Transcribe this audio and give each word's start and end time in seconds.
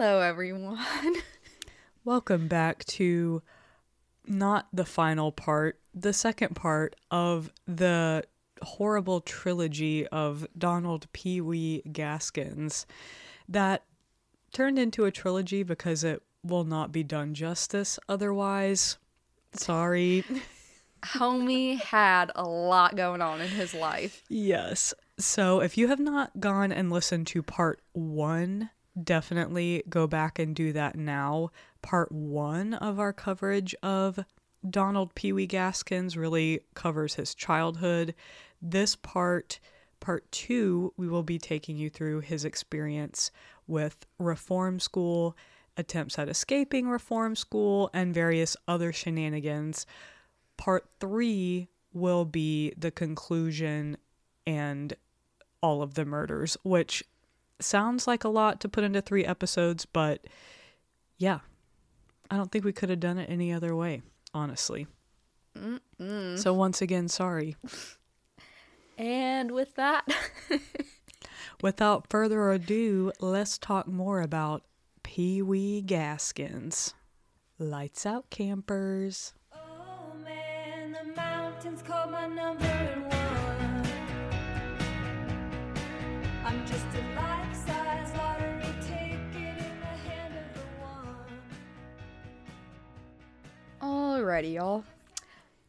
Hello, 0.00 0.20
everyone. 0.20 0.78
Welcome 2.04 2.46
back 2.46 2.84
to 2.84 3.42
not 4.28 4.68
the 4.72 4.84
final 4.84 5.32
part, 5.32 5.80
the 5.92 6.12
second 6.12 6.54
part 6.54 6.94
of 7.10 7.52
the 7.66 8.22
horrible 8.62 9.20
trilogy 9.20 10.06
of 10.06 10.46
Donald 10.56 11.12
Pee 11.12 11.40
Wee 11.40 11.82
Gaskins 11.90 12.86
that 13.48 13.82
turned 14.52 14.78
into 14.78 15.04
a 15.04 15.10
trilogy 15.10 15.64
because 15.64 16.04
it 16.04 16.22
will 16.44 16.62
not 16.62 16.92
be 16.92 17.02
done 17.02 17.34
justice 17.34 17.98
otherwise. 18.08 18.98
Sorry. 19.52 20.22
Homie 21.06 21.80
had 21.80 22.30
a 22.36 22.44
lot 22.48 22.94
going 22.94 23.20
on 23.20 23.40
in 23.40 23.48
his 23.48 23.74
life. 23.74 24.22
Yes. 24.28 24.94
So 25.18 25.60
if 25.60 25.76
you 25.76 25.88
have 25.88 25.98
not 25.98 26.38
gone 26.38 26.70
and 26.70 26.92
listened 26.92 27.26
to 27.28 27.42
part 27.42 27.80
one, 27.94 28.70
definitely 29.04 29.82
go 29.88 30.06
back 30.06 30.38
and 30.38 30.54
do 30.54 30.72
that 30.72 30.96
now. 30.96 31.50
Part 31.82 32.10
one 32.12 32.74
of 32.74 32.98
our 32.98 33.12
coverage 33.12 33.74
of 33.82 34.20
Donald 34.68 35.14
Pee 35.14 35.32
Wee 35.32 35.46
Gaskins 35.46 36.16
really 36.16 36.60
covers 36.74 37.14
his 37.14 37.34
childhood. 37.34 38.14
This 38.60 38.96
part, 38.96 39.60
part 40.00 40.30
two, 40.32 40.92
we 40.96 41.08
will 41.08 41.22
be 41.22 41.38
taking 41.38 41.76
you 41.76 41.88
through 41.90 42.20
his 42.20 42.44
experience 42.44 43.30
with 43.66 44.06
reform 44.18 44.80
school, 44.80 45.36
attempts 45.76 46.18
at 46.18 46.28
escaping 46.28 46.88
reform 46.88 47.36
school, 47.36 47.90
and 47.94 48.12
various 48.12 48.56
other 48.66 48.92
shenanigans. 48.92 49.86
Part 50.56 50.88
three 50.98 51.68
will 51.92 52.24
be 52.24 52.72
the 52.76 52.90
conclusion 52.90 53.96
and 54.46 54.94
all 55.62 55.82
of 55.82 55.94
the 55.94 56.04
murders, 56.04 56.56
which 56.62 57.04
sounds 57.60 58.06
like 58.06 58.24
a 58.24 58.28
lot 58.28 58.60
to 58.60 58.68
put 58.68 58.84
into 58.84 59.00
three 59.00 59.24
episodes, 59.24 59.86
but 59.86 60.26
yeah, 61.16 61.40
I 62.30 62.36
don't 62.36 62.50
think 62.50 62.64
we 62.64 62.72
could 62.72 62.90
have 62.90 63.00
done 63.00 63.18
it 63.18 63.30
any 63.30 63.52
other 63.52 63.74
way, 63.74 64.02
honestly. 64.32 64.86
Mm-mm. 65.56 66.38
So, 66.38 66.54
once 66.54 66.80
again, 66.82 67.08
sorry. 67.08 67.56
And 69.00 69.52
with 69.52 69.76
that, 69.76 70.04
Without 71.60 72.08
further 72.08 72.52
ado, 72.52 73.10
let's 73.18 73.58
talk 73.58 73.88
more 73.88 74.20
about 74.20 74.62
Pee 75.02 75.42
Wee 75.42 75.82
Gaskins. 75.82 76.94
Lights 77.58 78.06
out, 78.06 78.30
campers. 78.30 79.32
Oh 79.52 80.12
man, 80.22 80.96
alrighty, 94.18 94.54
y'all. 94.54 94.82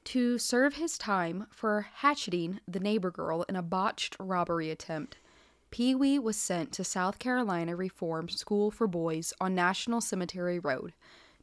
To 0.05 0.39
serve 0.39 0.73
his 0.73 0.97
time 0.97 1.45
for 1.51 1.87
hatcheting 1.97 2.59
the 2.67 2.79
neighbor 2.79 3.11
girl 3.11 3.45
in 3.47 3.55
a 3.55 3.61
botched 3.61 4.15
robbery 4.19 4.71
attempt, 4.71 5.17
Pee 5.69 5.93
Wee 5.93 6.17
was 6.17 6.35
sent 6.35 6.71
to 6.71 6.83
South 6.83 7.19
Carolina 7.19 7.75
Reform 7.75 8.27
School 8.27 8.71
for 8.71 8.87
Boys 8.87 9.33
on 9.39 9.53
National 9.53 10.01
Cemetery 10.01 10.57
Road, 10.57 10.93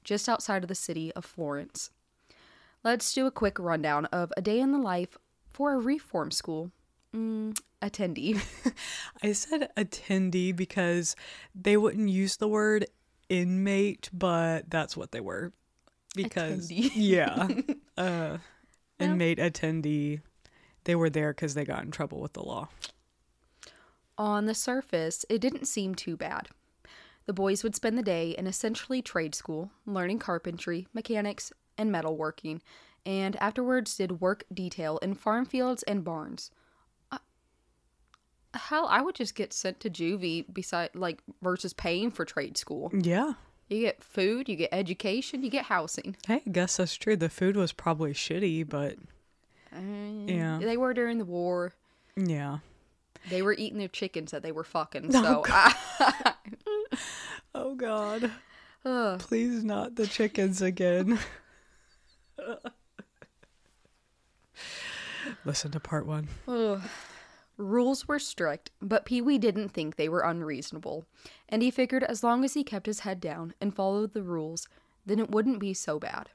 just 0.02 0.28
outside 0.28 0.64
of 0.64 0.68
the 0.68 0.74
city 0.74 1.12
of 1.12 1.24
Florence. 1.24 1.90
Let's 2.82 3.14
do 3.14 3.24
a 3.26 3.30
quick 3.30 3.60
rundown 3.60 4.06
of 4.06 4.32
a 4.36 4.42
day 4.42 4.58
in 4.58 4.72
the 4.72 4.78
life 4.78 5.16
for 5.52 5.74
a 5.74 5.78
reform 5.78 6.32
school 6.32 6.72
mm, 7.14 7.56
attendee. 7.80 8.42
I 9.22 9.30
said 9.30 9.70
attendee 9.76 10.56
because 10.56 11.14
they 11.54 11.76
wouldn't 11.76 12.08
use 12.08 12.36
the 12.38 12.48
word 12.48 12.86
inmate, 13.28 14.10
but 14.12 14.68
that's 14.68 14.96
what 14.96 15.12
they 15.12 15.20
were. 15.20 15.52
Because, 16.16 16.70
Attendee. 16.70 16.90
yeah, 16.94 17.48
uh, 17.96 18.38
inmate 18.98 19.38
attendee, 19.38 20.20
they 20.84 20.94
were 20.94 21.10
there 21.10 21.32
because 21.32 21.54
they 21.54 21.64
got 21.64 21.84
in 21.84 21.90
trouble 21.90 22.20
with 22.20 22.32
the 22.32 22.42
law. 22.42 22.68
On 24.18 24.46
the 24.46 24.54
surface, 24.54 25.24
it 25.28 25.40
didn't 25.40 25.66
seem 25.66 25.94
too 25.94 26.16
bad. 26.16 26.48
The 27.26 27.32
boys 27.32 27.62
would 27.62 27.74
spend 27.74 27.98
the 27.98 28.02
day 28.02 28.30
in 28.30 28.46
essentially 28.46 29.02
trade 29.02 29.34
school, 29.34 29.70
learning 29.84 30.20
carpentry, 30.20 30.86
mechanics, 30.94 31.52
and 31.76 31.90
metalworking, 31.90 32.60
and 33.04 33.36
afterwards 33.36 33.96
did 33.96 34.20
work 34.20 34.44
detail 34.52 34.98
in 34.98 35.14
farm 35.14 35.44
fields 35.44 35.82
and 35.82 36.04
barns. 36.04 36.50
Uh, 37.12 37.18
hell, 38.54 38.86
I 38.88 39.02
would 39.02 39.16
just 39.16 39.34
get 39.34 39.52
sent 39.52 39.80
to 39.80 39.90
juvie 39.90 40.52
beside 40.52 40.90
like 40.94 41.20
versus 41.42 41.72
paying 41.72 42.10
for 42.10 42.24
trade 42.24 42.56
school. 42.56 42.90
Yeah. 42.92 43.34
You 43.68 43.80
get 43.80 44.02
food, 44.04 44.48
you 44.48 44.54
get 44.56 44.68
education, 44.72 45.42
you 45.42 45.50
get 45.50 45.64
housing. 45.66 46.16
Hey, 46.26 46.42
I 46.46 46.50
guess 46.50 46.76
that's 46.76 46.94
true. 46.94 47.16
The 47.16 47.28
food 47.28 47.56
was 47.56 47.72
probably 47.72 48.12
shitty, 48.12 48.68
but 48.68 48.96
Uh, 49.74 49.80
Yeah. 50.26 50.58
They 50.62 50.76
were 50.76 50.94
during 50.94 51.18
the 51.18 51.24
war. 51.24 51.72
yeah. 52.16 52.58
They 53.28 53.42
were 53.42 53.54
eating 53.54 53.78
their 53.78 53.88
chickens 53.88 54.30
that 54.30 54.42
they 54.44 54.52
were 54.52 54.62
fucking. 54.64 55.10
Oh, 55.14 55.22
So 55.22 55.42
I, 55.48 56.34
Oh, 57.54 57.74
God. 57.74 58.30
Ugh. 58.84 59.18
Please, 59.18 59.64
not 59.64 59.96
the 59.96 60.06
chickens 60.06 60.62
again. 60.62 61.18
Listen 65.44 65.70
to 65.72 65.80
part 65.80 66.06
one. 66.06 66.28
Rules 67.58 68.06
were 68.06 68.18
strict, 68.18 68.70
but 68.82 69.04
Pee 69.06 69.22
Wee 69.22 69.38
didn't 69.38 69.70
think 69.70 69.96
they 69.96 70.08
were 70.08 70.20
unreasonable, 70.20 71.06
and 71.48 71.62
he 71.62 71.70
figured 71.70 72.04
as 72.04 72.22
long 72.22 72.44
as 72.44 72.54
he 72.54 72.62
kept 72.62 72.86
his 72.86 73.00
head 73.00 73.20
down 73.20 73.54
and 73.60 73.74
followed 73.74 74.12
the 74.12 74.22
rules, 74.22 74.68
then 75.06 75.18
it 75.18 75.30
wouldn't 75.30 75.58
be 75.58 75.72
so 75.72 75.98
bad. 75.98 76.30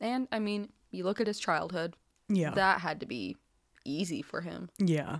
And, 0.00 0.26
I 0.32 0.38
mean, 0.38 0.70
you 0.90 1.04
look 1.04 1.20
at 1.20 1.26
his 1.26 1.38
childhood, 1.38 1.94
Yeah. 2.28 2.50
that 2.52 2.80
had 2.80 3.00
to 3.00 3.06
be 3.06 3.36
easy 3.84 4.22
for 4.22 4.40
him. 4.42 4.70
yeah. 4.78 5.18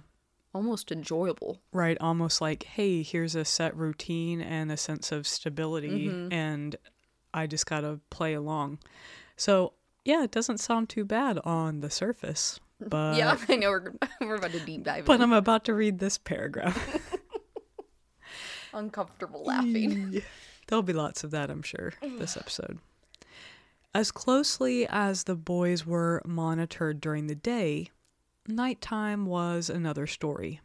Almost 0.54 0.90
enjoyable. 0.90 1.60
Right. 1.72 1.98
Almost 2.00 2.40
like, 2.40 2.62
hey, 2.62 3.02
here's 3.02 3.34
a 3.34 3.44
set 3.44 3.76
routine 3.76 4.40
and 4.40 4.72
a 4.72 4.78
sense 4.78 5.12
of 5.12 5.26
stability, 5.26 6.08
mm-hmm. 6.08 6.32
and 6.32 6.74
I 7.34 7.46
just 7.46 7.66
got 7.66 7.82
to 7.82 8.00
play 8.08 8.32
along. 8.32 8.78
So, 9.36 9.74
yeah, 10.06 10.24
it 10.24 10.30
doesn't 10.30 10.58
sound 10.58 10.88
too 10.88 11.04
bad 11.04 11.38
on 11.44 11.80
the 11.80 11.90
surface. 11.90 12.60
But, 12.80 13.16
yeah, 13.16 13.36
I 13.48 13.56
know 13.56 13.70
we're, 13.70 13.92
we're 14.20 14.36
about 14.36 14.52
to 14.52 14.60
deep 14.60 14.84
dive 14.84 15.04
but 15.04 15.14
in. 15.16 15.22
I'm 15.22 15.32
about 15.32 15.64
to 15.64 15.74
read 15.74 15.98
this 15.98 16.18
paragraph. 16.18 16.98
Uncomfortable 18.72 19.42
laughing. 19.44 20.22
There'll 20.66 20.82
be 20.82 20.92
lots 20.92 21.24
of 21.24 21.30
that, 21.30 21.50
I'm 21.50 21.62
sure, 21.62 21.94
this 22.02 22.36
episode. 22.40 22.78
As 23.94 24.12
closely 24.12 24.86
as 24.88 25.24
the 25.24 25.34
boys 25.34 25.86
were 25.86 26.22
monitored 26.24 27.00
during 27.00 27.26
the 27.26 27.34
day, 27.34 27.90
nighttime 28.46 29.26
was 29.26 29.70
another 29.70 30.06
story. 30.06 30.60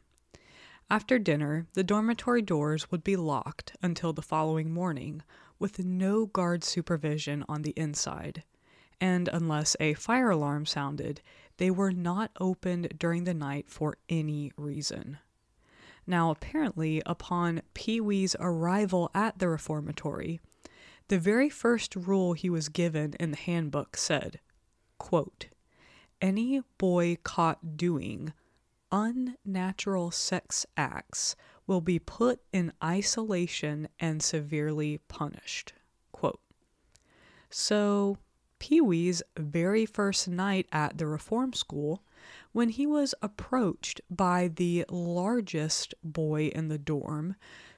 After 0.90 1.18
dinner, 1.18 1.66
the 1.74 1.84
dormitory 1.84 2.41
doors 2.41 2.91
would 2.91 3.03
be 3.03 3.16
locked 3.16 3.75
until 3.81 4.13
the 4.13 4.22
following 4.22 4.72
morning, 4.72 5.24
with 5.57 5.80
no 5.80 6.25
guard 6.25 6.63
supervision 6.63 7.45
on 7.47 7.62
the 7.62 7.74
inside. 7.78 8.44
And 9.00 9.30
unless 9.30 9.75
a 9.80 9.94
fire 9.94 10.30
alarm 10.30 10.66
sounded, 10.66 11.22
they 11.58 11.72
were 11.72 11.91
not 11.91 12.31
opened 12.40 12.94
during 12.97 13.24
the 13.24 13.34
night 13.34 13.69
for 13.69 13.97
any 14.09 14.52
reason. 14.58 15.18
Now, 16.06 16.31
apparently, 16.31 17.02
upon 17.06 17.62
Pee 17.74 18.02
Wee's 18.02 18.36
arrival 18.40 19.09
at 19.14 19.40
the 19.40 19.47
reformatory, 19.47 20.42
the 21.08 21.19
very 21.19 21.50
first 21.50 21.96
rule 21.96 22.34
he 22.34 22.50
was 22.50 22.69
given 22.69 23.13
in 23.19 23.31
the 23.31 23.38
handbook 23.38 23.96
said, 23.96 24.40
quote, 24.97 25.47
Any 26.22 26.62
boy 26.78 27.18
caught 27.24 27.78
doing 27.78 28.34
unnatural 28.92 30.12
sex 30.12 30.66
acts 30.78 31.36
will 31.66 31.81
be 31.81 32.00
put 32.00 32.42
in 32.52 32.72
isolation 32.84 33.88
and 34.00 34.22
severely 34.22 35.00
punished. 35.08 35.74
Quote. 36.12 36.39
So, 37.50 38.18
Pee 38.63 38.80
Wee's 38.80 39.21
very 39.38 39.86
first 39.86 40.25
night 40.25 40.69
at 40.71 40.98
the 40.98 41.06
reform 41.06 41.51
school, 41.51 42.01
when 42.54 42.69
he 42.69 42.88
was 42.88 43.13
approached 43.21 44.00
by 44.10 44.48
the 44.48 44.86
largest 44.89 45.94
boy 46.01 46.45
in 46.56 46.69
the 46.69 46.77
dorm, 46.77 47.36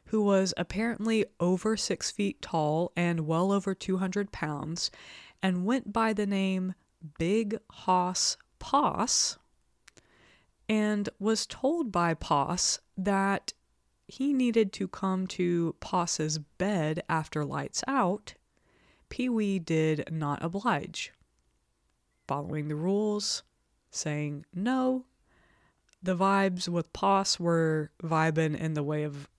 who 0.09 0.21
was 0.21 0.53
apparently 0.57 1.25
over 1.39 1.75
six 1.75 2.11
feet 2.11 2.39
tall 2.39 2.91
and 2.95 3.21
well 3.21 3.51
over 3.51 3.73
200 3.73 4.31
pounds, 4.31 4.91
and 5.41 5.65
went 5.65 5.91
by 5.91 6.13
the 6.13 6.27
name 6.27 6.75
Big 7.17 7.57
Hoss 7.71 8.37
Poss, 8.59 9.39
and 10.69 11.09
was 11.17 11.47
told 11.47 11.91
by 11.91 12.13
Poss 12.13 12.77
that 12.95 13.53
he 14.07 14.33
needed 14.33 14.71
to 14.73 14.87
come 14.87 15.25
to 15.25 15.75
Poss's 15.79 16.37
bed 16.37 17.01
after 17.09 17.43
lights 17.43 17.83
out, 17.87 18.35
Pee 19.15 19.29
Wee 19.29 19.59
did 19.59 20.11
not 20.11 20.43
oblige. 20.43 21.13
Following 22.27 22.67
the 22.67 22.75
rules, 22.75 23.43
saying 23.89 24.45
no, 24.53 25.05
the 26.03 26.17
vibes 26.17 26.67
with 26.67 26.91
Poss 26.91 27.39
were 27.39 27.91
vibing 28.03 28.59
in 28.59 28.73
the 28.73 28.83
way 28.83 29.03
of 29.03 29.29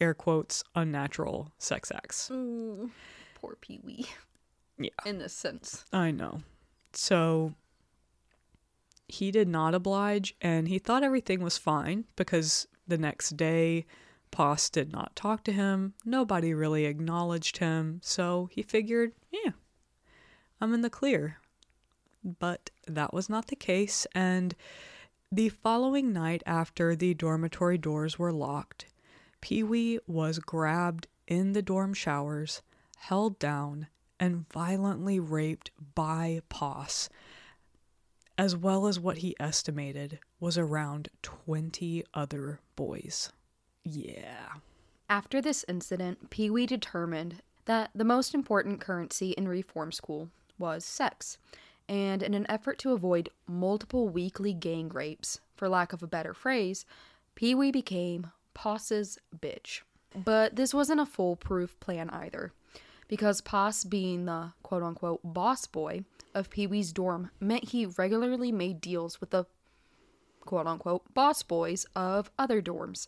air 0.00 0.12
quotes 0.12 0.64
unnatural 0.74 1.52
sex 1.56 1.92
acts. 1.94 2.26
Poor 2.26 3.56
Pee 3.60 3.78
Wee. 3.84 4.08
Yeah. 4.76 4.90
In 5.06 5.18
this 5.18 5.34
sense. 5.34 5.84
I 5.92 6.10
know. 6.10 6.40
So 6.92 7.54
he 9.06 9.30
did 9.30 9.46
not 9.46 9.72
oblige 9.72 10.34
and 10.40 10.66
he 10.66 10.80
thought 10.80 11.04
everything 11.04 11.44
was 11.44 11.56
fine 11.56 12.06
because 12.16 12.66
the 12.88 12.98
next 12.98 13.36
day 13.36 13.86
Poss 14.32 14.68
did 14.70 14.90
not 14.90 15.14
talk 15.14 15.44
to 15.44 15.52
him. 15.52 15.94
Nobody 16.04 16.52
really 16.52 16.86
acknowledged 16.86 17.58
him. 17.58 18.00
So 18.02 18.48
he 18.50 18.62
figured, 18.62 19.12
yeah, 19.30 19.52
I'm 20.60 20.74
in 20.74 20.80
the 20.80 20.90
clear. 20.90 21.38
But 22.24 22.70
that 22.88 23.14
was 23.14 23.28
not 23.28 23.46
the 23.46 23.56
case. 23.56 24.06
And 24.14 24.56
the 25.30 25.50
following 25.50 26.12
night, 26.12 26.42
after 26.46 26.96
the 26.96 27.14
dormitory 27.14 27.78
doors 27.78 28.18
were 28.18 28.32
locked, 28.32 28.86
Pee 29.40 29.62
Wee 29.62 30.00
was 30.06 30.38
grabbed 30.38 31.06
in 31.26 31.52
the 31.52 31.62
dorm 31.62 31.94
showers, 31.94 32.62
held 32.96 33.38
down, 33.38 33.86
and 34.18 34.48
violently 34.52 35.18
raped 35.18 35.70
by 35.94 36.40
Poss, 36.48 37.08
as 38.38 38.56
well 38.56 38.86
as 38.86 39.00
what 39.00 39.18
he 39.18 39.36
estimated 39.38 40.20
was 40.38 40.56
around 40.56 41.08
20 41.22 42.04
other 42.14 42.60
boys. 42.76 43.32
Yeah. 43.84 44.48
After 45.08 45.40
this 45.40 45.64
incident, 45.68 46.30
Pee 46.30 46.50
Wee 46.50 46.66
determined 46.66 47.42
that 47.64 47.90
the 47.94 48.04
most 48.04 48.34
important 48.34 48.80
currency 48.80 49.32
in 49.32 49.46
reform 49.46 49.92
school 49.92 50.30
was 50.58 50.84
sex. 50.84 51.38
And 51.88 52.22
in 52.22 52.32
an 52.34 52.46
effort 52.48 52.78
to 52.78 52.92
avoid 52.92 53.28
multiple 53.46 54.08
weekly 54.08 54.54
gang 54.54 54.88
rapes, 54.88 55.40
for 55.56 55.68
lack 55.68 55.92
of 55.92 56.02
a 56.02 56.06
better 56.06 56.32
phrase, 56.32 56.86
Pee 57.34 57.54
Wee 57.54 57.70
became 57.70 58.30
Poss's 58.54 59.18
bitch. 59.38 59.80
But 60.14 60.56
this 60.56 60.72
wasn't 60.72 61.00
a 61.00 61.06
foolproof 61.06 61.78
plan 61.80 62.10
either, 62.10 62.52
because 63.08 63.40
Posse, 63.40 63.88
being 63.88 64.26
the 64.26 64.52
quote 64.62 64.82
unquote 64.82 65.20
boss 65.24 65.66
boy 65.66 66.04
of 66.34 66.50
Pee 66.50 66.66
Wee's 66.66 66.92
dorm, 66.92 67.30
meant 67.40 67.70
he 67.70 67.86
regularly 67.86 68.52
made 68.52 68.80
deals 68.80 69.20
with 69.20 69.30
the 69.30 69.44
quote 70.44 70.66
unquote 70.66 71.02
boss 71.14 71.42
boys 71.42 71.86
of 71.96 72.30
other 72.38 72.60
dorms. 72.62 73.06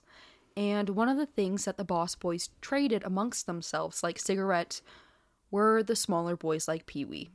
And 0.56 0.90
one 0.90 1.08
of 1.08 1.16
the 1.16 1.26
things 1.26 1.64
that 1.64 1.76
the 1.76 1.84
boss 1.84 2.14
boys 2.14 2.50
traded 2.60 3.02
amongst 3.04 3.46
themselves, 3.46 4.02
like 4.02 4.18
cigarettes, 4.18 4.82
were 5.50 5.82
the 5.82 5.96
smaller 5.96 6.36
boys 6.36 6.68
like 6.68 6.86
Pee 6.86 7.04
Wee. 7.04 7.30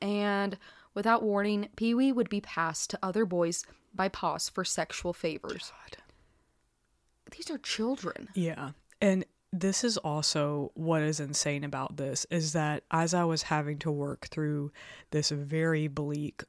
And 0.00 0.58
without 0.94 1.22
warning, 1.22 1.68
Pee 1.76 1.94
Wee 1.94 2.12
would 2.12 2.28
be 2.28 2.40
passed 2.40 2.90
to 2.90 2.98
other 3.02 3.24
boys 3.24 3.64
by 3.94 4.08
Poss 4.08 4.48
for 4.48 4.64
sexual 4.64 5.12
favors. 5.12 5.72
These 7.36 7.50
are 7.50 7.58
children. 7.58 8.28
Yeah. 8.34 8.70
And 9.00 9.24
this 9.52 9.84
is 9.84 9.96
also 9.98 10.72
what 10.74 11.02
is 11.02 11.20
insane 11.20 11.64
about 11.64 11.96
this 11.96 12.26
is 12.30 12.52
that 12.54 12.82
as 12.90 13.14
I 13.14 13.24
was 13.24 13.44
having 13.44 13.78
to 13.80 13.90
work 13.90 14.26
through 14.26 14.72
this 15.10 15.30
very 15.30 15.86
bleak 15.86 16.42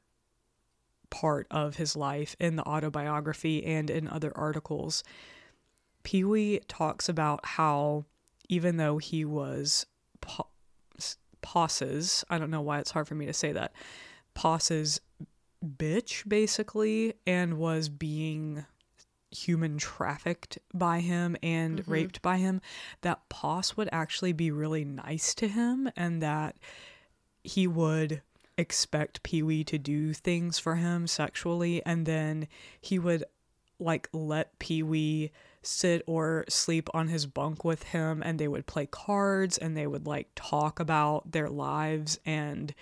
part 1.08 1.46
of 1.50 1.76
his 1.76 1.94
life 1.94 2.34
in 2.40 2.56
the 2.56 2.64
autobiography 2.64 3.64
and 3.64 3.90
in 3.90 4.08
other 4.08 4.32
articles, 4.36 5.04
Pee 6.06 6.22
Wee 6.22 6.60
talks 6.68 7.08
about 7.08 7.44
how 7.44 8.04
even 8.48 8.76
though 8.76 8.98
he 8.98 9.24
was 9.24 9.86
po- 10.20 10.46
Poss's, 11.42 12.24
I 12.30 12.38
don't 12.38 12.52
know 12.52 12.60
why 12.60 12.78
it's 12.78 12.92
hard 12.92 13.08
for 13.08 13.16
me 13.16 13.26
to 13.26 13.32
say 13.32 13.50
that, 13.50 13.72
Poss's 14.32 15.00
bitch 15.64 16.22
basically, 16.28 17.14
and 17.26 17.58
was 17.58 17.88
being 17.88 18.66
human 19.32 19.78
trafficked 19.78 20.58
by 20.72 21.00
him 21.00 21.36
and 21.42 21.80
mm-hmm. 21.80 21.90
raped 21.90 22.22
by 22.22 22.36
him, 22.36 22.60
that 23.00 23.28
Poss 23.28 23.76
would 23.76 23.88
actually 23.90 24.32
be 24.32 24.52
really 24.52 24.84
nice 24.84 25.34
to 25.34 25.48
him 25.48 25.90
and 25.96 26.22
that 26.22 26.54
he 27.42 27.66
would 27.66 28.22
expect 28.56 29.24
Pee 29.24 29.42
Wee 29.42 29.64
to 29.64 29.76
do 29.76 30.12
things 30.12 30.60
for 30.60 30.76
him 30.76 31.08
sexually 31.08 31.84
and 31.84 32.06
then 32.06 32.46
he 32.80 33.00
would 33.00 33.24
like 33.80 34.08
let 34.12 34.56
Pee 34.60 34.84
Wee 34.84 35.32
sit 35.66 36.02
or 36.06 36.44
sleep 36.48 36.88
on 36.94 37.08
his 37.08 37.26
bunk 37.26 37.64
with 37.64 37.82
him 37.84 38.22
and 38.24 38.38
they 38.38 38.48
would 38.48 38.66
play 38.66 38.86
cards 38.86 39.58
and 39.58 39.76
they 39.76 39.86
would 39.86 40.06
like 40.06 40.28
talk 40.34 40.78
about 40.80 41.32
their 41.32 41.48
lives 41.50 42.18
and 42.24 42.74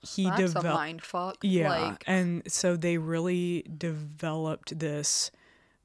he 0.00 0.24
That's 0.24 0.42
a 0.42 0.46
developed 0.54 0.74
mind 0.74 1.02
fuck. 1.02 1.36
yeah. 1.42 1.68
Like, 1.70 2.04
and 2.06 2.42
so 2.46 2.76
they 2.76 2.98
really 2.98 3.64
developed 3.76 4.78
this 4.78 5.30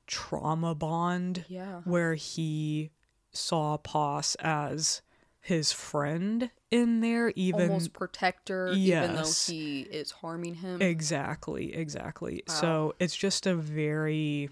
trauma 0.06 0.76
bond 0.76 1.46
Yeah. 1.48 1.82
where 1.86 2.16
he 2.16 2.92
saw 3.32 3.78
Poss 3.78 4.36
as 4.36 5.02
his 5.40 5.72
friend 5.72 6.52
in 6.70 7.00
there, 7.02 7.34
even 7.36 7.70
almost 7.70 7.94
protector, 7.94 8.68
even 8.74 9.16
though 9.16 9.32
he 9.48 9.82
is 9.82 10.12
harming 10.12 10.56
him. 10.56 10.82
exactly, 10.82 11.74
exactly. 11.74 12.44
So 12.48 12.94
it's 13.00 13.16
just 13.16 13.48
a 13.48 13.56
very 13.56 14.50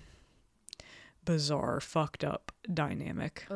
bizarre, 1.26 1.80
fucked 1.80 2.24
up 2.24 2.52
dynamic. 2.72 3.48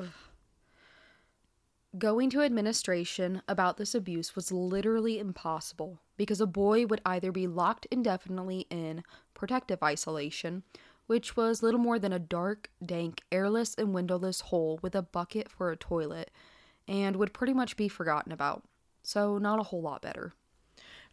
Going 1.97 2.31
to 2.31 2.41
administration 2.41 3.43
about 3.47 3.77
this 3.77 3.93
abuse 3.93 4.35
was 4.35 4.51
literally 4.51 5.19
impossible 5.19 5.99
because 6.17 6.41
a 6.41 6.47
boy 6.47 6.87
would 6.87 7.01
either 7.05 7.31
be 7.31 7.45
locked 7.45 7.85
indefinitely 7.91 8.65
in 8.71 9.03
protective 9.35 9.83
isolation, 9.83 10.63
which 11.05 11.37
was 11.37 11.61
little 11.61 11.79
more 11.79 11.99
than 11.99 12.11
a 12.11 12.17
dark, 12.17 12.71
dank, 12.83 13.21
airless, 13.31 13.75
and 13.75 13.93
windowless 13.93 14.41
hole 14.41 14.79
with 14.81 14.95
a 14.95 15.03
bucket 15.03 15.51
for 15.51 15.69
a 15.71 15.77
toilet, 15.77 16.31
and 16.87 17.15
would 17.17 17.33
pretty 17.33 17.53
much 17.53 17.77
be 17.77 17.87
forgotten 17.87 18.31
about. 18.31 18.63
So, 19.03 19.37
not 19.37 19.59
a 19.59 19.63
whole 19.63 19.81
lot 19.81 20.01
better. 20.01 20.33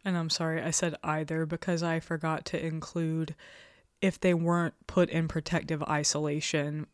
And 0.03 0.17
I'm 0.17 0.29
sorry 0.29 0.61
I 0.61 0.71
said 0.71 0.95
either 1.03 1.45
because 1.45 1.83
I 1.83 1.99
forgot 1.99 2.45
to 2.45 2.65
include 2.65 3.35
if 4.01 4.19
they 4.19 4.33
weren't 4.33 4.73
put 4.87 5.09
in 5.09 5.27
protective 5.27 5.83
isolation, 5.83 6.87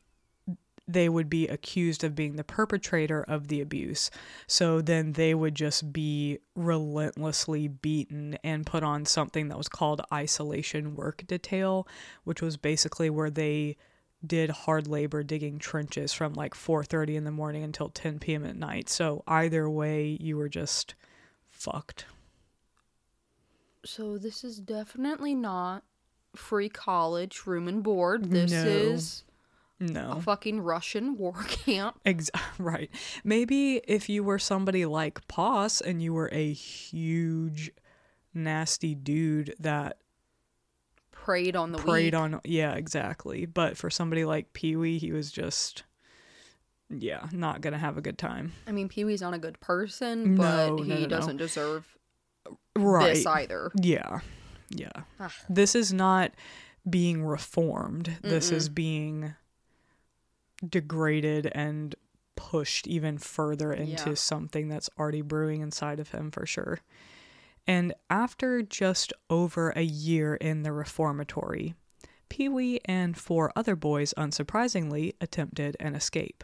they 0.87 1.09
would 1.09 1.29
be 1.29 1.47
accused 1.47 2.03
of 2.03 2.15
being 2.15 2.35
the 2.35 2.43
perpetrator 2.43 3.21
of 3.23 3.49
the 3.49 3.59
abuse. 3.59 4.09
So 4.45 4.81
then 4.81 5.13
they 5.13 5.33
would 5.33 5.55
just 5.55 5.91
be 5.91 6.39
relentlessly 6.55 7.67
beaten 7.67 8.37
and 8.43 8.65
put 8.65 8.83
on 8.83 9.05
something 9.05 9.49
that 9.49 9.57
was 9.57 9.67
called 9.67 10.01
isolation 10.13 10.95
work 10.95 11.25
detail, 11.27 11.87
which 12.23 12.41
was 12.41 12.55
basically 12.55 13.09
where 13.09 13.29
they 13.29 13.75
did 14.25 14.49
hard 14.49 14.87
labor 14.87 15.23
digging 15.23 15.59
trenches 15.59 16.13
from 16.13 16.33
like 16.33 16.53
4:30 16.53 17.15
in 17.15 17.23
the 17.23 17.31
morning 17.31 17.63
until 17.63 17.89
10 17.89 18.19
p.m. 18.19 18.45
at 18.45 18.55
night. 18.55 18.89
So 18.89 19.23
either 19.27 19.69
way, 19.69 20.17
you 20.19 20.37
were 20.37 20.49
just 20.49 20.95
fucked. 21.49 22.05
So, 23.85 24.17
this 24.17 24.43
is 24.43 24.57
definitely 24.59 25.33
not 25.33 25.83
free 26.35 26.69
college, 26.69 27.41
room 27.45 27.67
and 27.67 27.81
board. 27.83 28.25
This 28.31 28.51
No. 28.51 28.63
is 28.65 29.23
No. 29.79 30.11
a 30.17 30.21
fucking 30.21 30.61
Russian 30.61 31.17
war 31.17 31.33
camp. 31.47 31.99
Ex- 32.05 32.29
right. 32.59 32.89
Maybe 33.23 33.77
if 33.87 34.09
you 34.09 34.23
were 34.23 34.39
somebody 34.39 34.85
like 34.85 35.27
Poss 35.27 35.81
and 35.81 36.01
you 36.01 36.13
were 36.13 36.29
a 36.31 36.51
huge, 36.53 37.71
nasty 38.33 38.93
dude 38.95 39.55
that 39.59 39.97
Preyed 41.11 41.55
on 41.57 41.71
the 41.73 41.77
preyed 41.79 42.13
weak. 42.13 42.21
on. 42.21 42.39
Yeah, 42.45 42.73
exactly. 42.75 43.45
But 43.45 43.75
for 43.77 43.89
somebody 43.89 44.23
like 44.23 44.53
Pee 44.53 44.75
Wee, 44.77 44.97
he 44.97 45.11
was 45.11 45.29
just, 45.31 45.83
yeah, 46.89 47.27
not 47.33 47.61
to 47.73 47.77
have 47.79 47.97
a 47.97 48.01
good 48.01 48.17
time. 48.17 48.53
I 48.65 48.71
mean, 48.71 48.87
Pee 48.87 49.03
Wee's 49.03 49.21
not 49.21 49.33
a 49.33 49.37
good 49.39 49.59
person, 49.59 50.35
but 50.35 50.67
No, 50.67 50.75
no, 50.77 50.83
he 50.95 51.01
no. 51.01 51.07
doesn't 51.07 51.35
deserve 51.37 51.97
Right. 52.77 53.13
this 53.15 53.25
either. 53.25 53.71
Yeah. 53.75 54.19
Yeah. 54.69 54.91
Ah. 55.19 55.33
This 55.49 55.75
is 55.75 55.93
not 55.93 56.31
being 56.89 57.23
reformed. 57.23 58.17
This 58.21 58.51
is 58.51 58.69
being 58.69 59.33
degraded 60.67 61.51
and 61.53 61.95
pushed 62.35 62.87
even 62.87 63.17
further 63.17 63.73
into 63.73 64.09
Yeah. 64.09 64.15
something 64.15 64.67
that's 64.69 64.89
already 64.97 65.21
brewing 65.21 65.61
inside 65.61 65.99
of 65.99 66.09
him 66.09 66.31
for 66.31 66.45
sure. 66.45 66.79
And 67.65 67.93
after 68.09 68.61
just 68.61 69.11
over 69.29 69.71
a 69.71 69.81
year 69.81 70.35
in 70.35 70.63
the 70.63 70.71
reformatory, 70.71 71.73
Pee 72.29 72.47
Wee 72.49 72.79
and 72.85 73.17
four 73.17 73.51
other 73.55 73.75
boys, 73.75 74.13
unsurprisingly, 74.17 75.13
attempted 75.19 75.75
an 75.79 75.95
escape. 75.95 76.43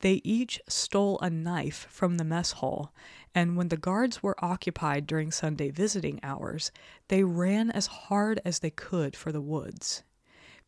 They 0.00 0.20
each 0.24 0.60
stole 0.68 1.18
a 1.20 1.30
knife 1.30 1.86
from 1.90 2.16
the 2.16 2.24
mess 2.24 2.52
hall, 2.52 2.92
and 3.36 3.54
when 3.54 3.68
the 3.68 3.76
guards 3.76 4.22
were 4.22 4.42
occupied 4.42 5.06
during 5.06 5.30
Sunday 5.30 5.70
visiting 5.70 6.18
hours, 6.22 6.72
they 7.08 7.22
ran 7.22 7.70
as 7.70 7.86
hard 7.86 8.40
as 8.46 8.60
they 8.60 8.70
could 8.70 9.14
for 9.14 9.30
the 9.30 9.42
woods. 9.42 10.02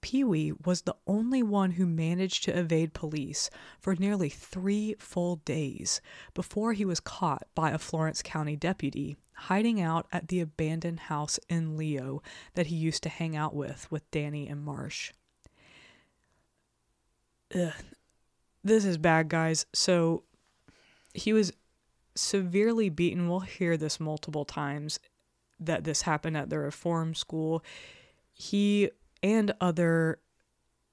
Pee 0.03 0.23
Wee 0.23 0.53
was 0.67 0.83
the 0.83 0.95
only 1.07 1.43
one 1.43 1.73
who 1.73 1.87
managed 1.87 2.45
to 2.45 2.57
evade 2.57 2.93
police 2.93 3.49
for 3.81 3.97
nearly 3.97 4.29
three 4.29 4.95
full 4.99 5.37
days 5.37 6.03
before 6.35 6.75
he 6.75 6.85
was 6.85 7.01
caught 7.01 7.49
by 7.55 7.71
a 7.71 7.79
Florence 7.79 8.21
County 8.23 8.55
deputy 8.55 9.17
hiding 9.33 9.81
out 9.81 10.07
at 10.13 10.29
the 10.29 10.41
abandoned 10.41 11.01
house 11.01 11.41
in 11.49 11.77
Leo 11.77 12.23
that 12.53 12.67
he 12.67 12.77
used 12.77 13.03
to 13.05 13.09
hang 13.09 13.35
out 13.35 13.55
with 13.55 13.91
with 13.91 14.09
Danny 14.11 14.47
and 14.47 14.63
Marsh. 14.63 15.13
Ugh. 17.55 17.73
this 18.63 18.85
is 18.85 18.99
bad, 18.99 19.31
guys. 19.31 19.65
So 19.73 20.25
he 21.15 21.33
was 21.33 21.51
severely 22.21 22.89
beaten. 22.89 23.29
We'll 23.29 23.41
hear 23.41 23.77
this 23.77 24.01
multiple 24.01 24.45
times 24.45 24.99
that 25.61 25.85
this 25.85 26.03
happened 26.03 26.37
at 26.37 26.51
the 26.51 26.59
reform 26.59 27.15
school. 27.15 27.65
He 28.33 28.91
and 29.23 29.53
other 29.61 30.21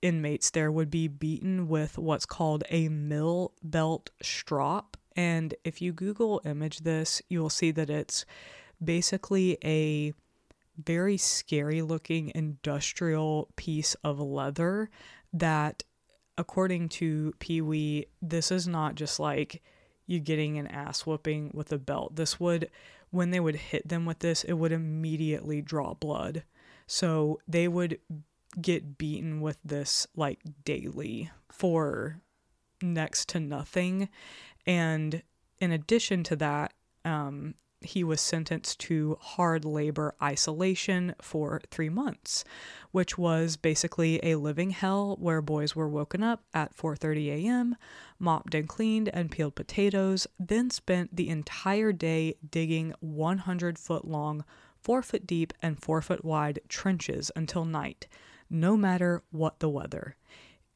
inmates 0.02 0.50
there 0.52 0.72
would 0.72 0.90
be 0.90 1.08
beaten 1.08 1.68
with 1.68 1.98
what's 1.98 2.26
called 2.26 2.64
a 2.70 2.90
mill 2.90 3.54
belt 3.64 4.10
strop. 4.22 4.98
And 5.16 5.54
if 5.64 5.82
you 5.82 5.94
Google 5.94 6.42
image 6.46 6.80
this, 6.80 7.22
you 7.30 7.42
will 7.42 7.50
see 7.50 7.72
that 7.72 7.90
it's 7.90 8.26
basically 8.84 9.58
a 9.64 10.14
very 10.78 11.18
scary 11.18 11.82
looking 11.82 12.32
industrial 12.36 13.50
piece 13.56 13.96
of 14.04 14.20
leather 14.20 14.90
that 15.32 15.84
according 16.38 16.90
to 16.90 17.34
Pee 17.40 17.62
Wee, 17.62 18.08
this 18.22 18.52
is 18.52 18.68
not 18.68 18.96
just 18.96 19.20
like 19.20 19.62
you 20.08 20.20
getting 20.20 20.58
an 20.58 20.68
ass 20.68 21.06
whooping 21.06 21.52
with 21.54 21.72
a 21.72 21.78
belt. 21.78 22.16
This 22.16 22.40
would, 22.40 22.70
when 23.10 23.32
they 23.32 23.40
would 23.40 23.56
hit 23.56 23.88
them 23.88 24.06
with 24.06 24.20
this, 24.20 24.44
it 24.44 24.54
would 24.54 24.72
immediately 24.72 25.62
draw 25.62 25.94
blood. 25.94 26.44
So 26.88 27.40
they 27.48 27.68
would 27.68 28.00
get 28.62 28.98
beaten 28.98 29.42
with 29.42 29.58
this 29.64 30.08
like 30.16 30.40
daily 30.64 31.32
for 31.52 32.22
next 32.82 33.30
to 33.30 33.40
nothing. 33.40 34.10
And 34.66 35.24
in 35.60 35.72
addition 35.72 36.24
to 36.26 36.36
that, 36.38 36.74
um, 37.04 37.56
he 37.82 38.04
was 38.04 38.22
sentenced 38.22 38.80
to 38.80 39.18
hard 39.22 39.66
labor 39.66 40.16
isolation 40.22 41.14
for 41.22 41.62
three 41.70 41.90
months, 41.90 42.44
which 42.92 43.18
was 43.18 43.58
basically 43.58 44.20
a 44.24 44.36
living 44.36 44.72
hell 44.72 45.16
where 45.20 45.42
boys 45.42 45.76
were 45.76 45.88
woken 45.88 46.24
up 46.24 46.44
at 46.54 46.76
4:30 46.76 47.46
a.m., 47.46 47.76
mopped 48.20 48.56
and 48.56 48.68
cleaned 48.68 49.10
and 49.10 49.32
peeled 49.32 49.56
potatoes, 49.56 50.28
then 50.40 50.70
spent 50.70 51.16
the 51.16 51.30
entire 51.30 51.92
day 51.92 52.36
digging 52.50 52.94
100 53.00 53.78
foot 53.78 54.06
long, 54.06 54.44
four 54.80 55.02
foot 55.02 55.28
deep, 55.28 55.54
and 55.62 55.82
four 55.82 56.02
foot 56.02 56.24
wide 56.24 56.60
trenches 56.70 57.32
until 57.36 57.66
night, 57.66 58.08
no 58.50 58.78
matter 58.78 59.24
what 59.32 59.60
the 59.60 59.70
weather. 59.70 60.16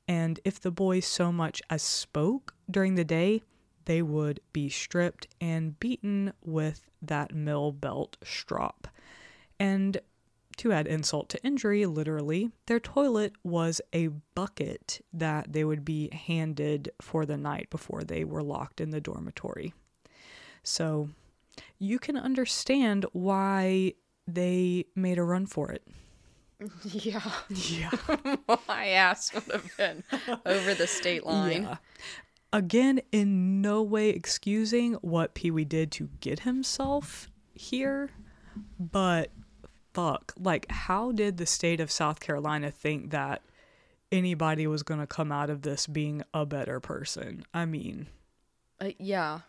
And 0.07 0.39
if 0.43 0.59
the 0.59 0.71
boys 0.71 1.05
so 1.05 1.31
much 1.31 1.61
as 1.69 1.83
spoke 1.83 2.55
during 2.69 2.95
the 2.95 3.03
day, 3.03 3.43
they 3.89 4.03
would 4.03 4.39
be 4.53 4.69
stripped 4.69 5.25
and 5.41 5.79
beaten 5.79 6.31
with 6.45 6.91
that 7.01 7.33
mill 7.33 7.71
belt 7.71 8.17
strop. 8.23 8.87
And 9.59 9.99
to 10.57 10.71
add 10.71 10.85
insult 10.85 11.27
to 11.29 11.43
injury, 11.43 11.87
literally, 11.87 12.51
their 12.67 12.79
toilet 12.79 13.33
was 13.43 13.81
a 13.91 14.09
bucket 14.35 15.03
that 15.11 15.53
they 15.53 15.63
would 15.63 15.83
be 15.83 16.11
handed 16.13 16.91
for 17.01 17.25
the 17.25 17.35
night 17.35 17.71
before 17.71 18.03
they 18.03 18.23
were 18.23 18.43
locked 18.43 18.79
in 18.79 18.91
the 18.91 19.01
dormitory. 19.01 19.73
So 20.61 21.09
you 21.79 21.97
can 21.97 22.15
understand 22.15 23.07
why 23.11 23.93
they 24.27 24.85
made 24.93 25.17
a 25.17 25.23
run 25.23 25.47
for 25.47 25.71
it. 25.71 25.81
Yeah. 26.83 27.21
Yeah. 27.49 27.91
My 28.67 28.87
ass 28.89 29.33
would 29.33 29.45
have 29.45 29.77
been 29.77 30.03
over 30.45 30.75
the 30.75 30.87
state 30.87 31.25
line. 31.25 31.63
Yeah. 31.63 31.77
Again, 32.51 33.01
in 33.11 33.61
no 33.61 33.81
way 33.83 34.09
excusing 34.09 34.93
what 34.95 35.33
Pee 35.35 35.51
Wee 35.51 35.65
did 35.65 35.91
to 35.93 36.09
get 36.19 36.39
himself 36.41 37.29
here, 37.53 38.09
but 38.79 39.29
fuck, 39.93 40.33
like, 40.39 40.65
how 40.71 41.11
did 41.11 41.37
the 41.37 41.45
state 41.45 41.79
of 41.79 41.91
South 41.91 42.19
Carolina 42.19 42.71
think 42.71 43.11
that 43.11 43.43
anybody 44.11 44.65
was 44.65 44.81
going 44.81 44.99
to 44.99 45.05
come 45.07 45.31
out 45.31 45.51
of 45.51 45.61
this 45.61 45.85
being 45.85 46.23
a 46.33 46.43
better 46.45 46.79
person? 46.79 47.43
I 47.53 47.65
mean, 47.65 48.07
Uh, 48.79 48.91
yeah. 48.97 49.41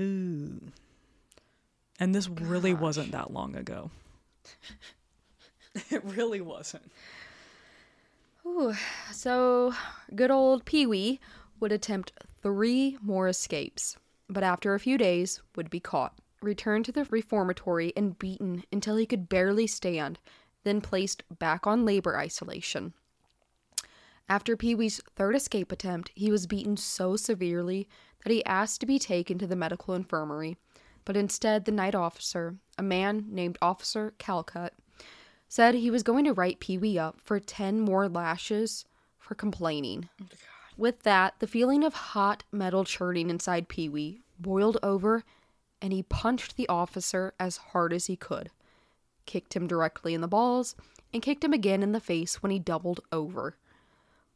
ooh. 0.00 0.60
And 2.00 2.14
this 2.14 2.28
really 2.28 2.72
wasn't 2.72 3.10
that 3.12 3.32
long 3.32 3.56
ago. 3.56 3.90
it 5.90 6.02
really 6.04 6.40
wasn't. 6.40 6.90
Ooh. 8.46 8.72
So, 9.12 9.74
good 10.14 10.30
old 10.30 10.64
Pee 10.64 10.86
Wee 10.86 11.20
would 11.60 11.72
attempt 11.72 12.12
three 12.42 12.96
more 13.02 13.28
escapes, 13.28 13.96
but 14.28 14.42
after 14.42 14.74
a 14.74 14.80
few 14.80 14.98
days 14.98 15.40
would 15.56 15.70
be 15.70 15.80
caught, 15.80 16.18
returned 16.40 16.84
to 16.84 16.92
the 16.92 17.04
reformatory, 17.10 17.92
and 17.96 18.18
beaten 18.18 18.64
until 18.72 18.96
he 18.96 19.06
could 19.06 19.28
barely 19.28 19.66
stand, 19.66 20.18
then 20.64 20.80
placed 20.80 21.22
back 21.38 21.66
on 21.66 21.84
labor 21.84 22.16
isolation. 22.16 22.92
After 24.28 24.56
Pee 24.56 24.74
Wee's 24.74 25.00
third 25.16 25.34
escape 25.34 25.72
attempt, 25.72 26.10
he 26.14 26.30
was 26.30 26.46
beaten 26.46 26.76
so 26.76 27.16
severely 27.16 27.88
that 28.22 28.32
he 28.32 28.44
asked 28.44 28.80
to 28.80 28.86
be 28.86 28.98
taken 28.98 29.38
to 29.38 29.46
the 29.46 29.56
medical 29.56 29.94
infirmary, 29.94 30.56
but 31.04 31.16
instead, 31.16 31.64
the 31.64 31.72
night 31.72 31.94
officer, 31.94 32.56
a 32.76 32.82
man 32.82 33.24
named 33.28 33.56
Officer 33.62 34.12
Calcutt, 34.18 34.74
said 35.48 35.74
he 35.74 35.90
was 35.90 36.02
going 36.02 36.26
to 36.26 36.34
write 36.34 36.60
Pee 36.60 36.76
Wee 36.76 36.98
up 36.98 37.18
for 37.20 37.40
10 37.40 37.80
more 37.80 38.08
lashes 38.08 38.84
for 39.18 39.34
complaining. 39.34 40.10
Oh 40.20 40.26
With 40.78 41.02
that, 41.02 41.34
the 41.40 41.48
feeling 41.48 41.82
of 41.82 41.92
hot 41.92 42.44
metal 42.52 42.84
churning 42.84 43.30
inside 43.30 43.68
Pee 43.68 43.88
Wee 43.88 44.22
boiled 44.38 44.78
over, 44.80 45.24
and 45.82 45.92
he 45.92 46.04
punched 46.04 46.56
the 46.56 46.68
officer 46.68 47.34
as 47.38 47.56
hard 47.56 47.92
as 47.92 48.06
he 48.06 48.14
could, 48.14 48.50
kicked 49.26 49.54
him 49.54 49.66
directly 49.66 50.14
in 50.14 50.20
the 50.20 50.28
balls, 50.28 50.76
and 51.12 51.20
kicked 51.20 51.42
him 51.42 51.52
again 51.52 51.82
in 51.82 51.90
the 51.90 52.00
face 52.00 52.44
when 52.44 52.52
he 52.52 52.60
doubled 52.60 53.00
over. 53.10 53.56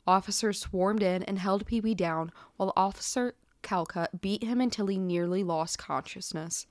Officers 0.04 0.58
swarmed 0.58 1.00
in 1.00 1.22
and 1.22 1.38
held 1.38 1.64
Pee 1.64 1.80
Wee 1.80 1.94
down 1.94 2.32
while 2.56 2.72
Officer 2.76 3.34
Calcutt 3.62 4.20
beat 4.20 4.42
him 4.42 4.60
until 4.60 4.88
he 4.88 4.98
nearly 4.98 5.44
lost 5.44 5.78
consciousness. 5.78 6.66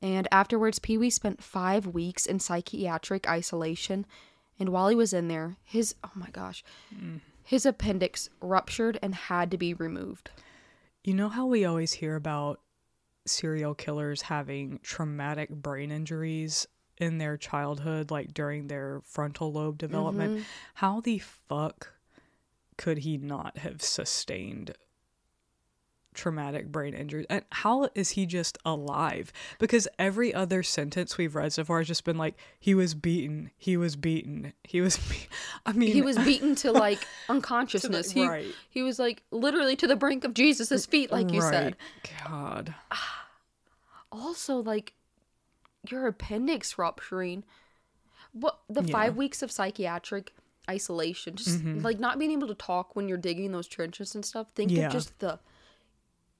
And 0.00 0.26
afterwards, 0.32 0.78
Pee 0.78 0.96
Wee 0.96 1.10
spent 1.10 1.44
five 1.44 1.86
weeks 1.86 2.24
in 2.24 2.40
psychiatric 2.40 3.28
isolation. 3.28 4.06
And 4.58 4.70
while 4.70 4.88
he 4.88 4.96
was 4.96 5.12
in 5.12 5.28
there, 5.28 5.56
his, 5.64 5.94
oh 6.02 6.12
my 6.14 6.30
gosh, 6.30 6.64
mm. 6.94 7.20
His 7.46 7.64
appendix 7.64 8.28
ruptured 8.40 8.98
and 9.00 9.14
had 9.14 9.50
to 9.52 9.56
be 9.56 9.72
removed. 9.72 10.30
You 11.04 11.14
know 11.14 11.28
how 11.28 11.46
we 11.46 11.64
always 11.64 11.92
hear 11.92 12.16
about 12.16 12.60
serial 13.24 13.74
killers 13.74 14.22
having 14.22 14.80
traumatic 14.82 15.50
brain 15.50 15.92
injuries 15.92 16.66
in 16.98 17.18
their 17.18 17.36
childhood, 17.36 18.10
like 18.10 18.34
during 18.34 18.66
their 18.66 19.00
frontal 19.04 19.52
lobe 19.52 19.78
development? 19.78 20.32
Mm-hmm. 20.32 20.42
How 20.74 21.00
the 21.00 21.18
fuck 21.18 21.92
could 22.76 22.98
he 22.98 23.16
not 23.16 23.58
have 23.58 23.80
sustained 23.80 24.74
traumatic 26.16 26.72
brain 26.72 26.94
injury. 26.94 27.26
And 27.30 27.44
how 27.52 27.88
is 27.94 28.10
he 28.10 28.26
just 28.26 28.58
alive? 28.64 29.32
Because 29.60 29.86
every 29.98 30.34
other 30.34 30.64
sentence 30.64 31.16
we've 31.16 31.36
read 31.36 31.52
so 31.52 31.64
far 31.64 31.78
has 31.78 31.86
just 31.86 32.04
been 32.04 32.18
like, 32.18 32.34
he 32.58 32.74
was 32.74 32.94
beaten, 32.94 33.50
he 33.56 33.76
was 33.76 33.94
beaten, 33.94 34.52
he 34.64 34.80
was. 34.80 34.96
Be-. 34.96 35.28
I 35.64 35.72
mean, 35.72 35.92
He 35.92 36.02
was 36.02 36.18
beaten 36.18 36.56
to 36.56 36.72
like 36.86 37.06
unconsciousness. 37.28 38.10
he, 38.10 38.26
right. 38.26 38.46
he 38.70 38.82
was 38.82 38.98
like 38.98 39.22
literally 39.30 39.76
to 39.76 39.86
the 39.86 39.96
brink 39.96 40.24
of 40.24 40.34
Jesus' 40.34 40.86
feet, 40.86 41.12
like 41.12 41.30
you 41.32 41.40
said. 41.42 41.76
God. 42.28 42.74
Also, 44.12 44.62
like 44.62 44.94
your 45.90 46.06
appendix 46.06 46.78
rupturing. 46.78 47.44
What 48.32 48.60
the 48.68 48.82
Yeah. 48.82 48.92
five 48.92 49.16
weeks 49.16 49.42
of 49.42 49.50
psychiatric 49.50 50.32
isolation, 50.70 51.36
just 51.36 51.58
mm-hmm. 51.58 51.80
like 51.80 51.98
not 51.98 52.18
being 52.18 52.32
able 52.32 52.48
to 52.48 52.54
talk 52.54 52.96
when 52.96 53.08
you're 53.08 53.18
digging 53.18 53.52
those 53.52 53.66
trenches 53.66 54.14
and 54.14 54.24
stuff. 54.24 54.46
Think 54.54 54.70
Yeah. 54.70 54.86
of 54.86 54.92
just 54.92 55.18
the 55.18 55.38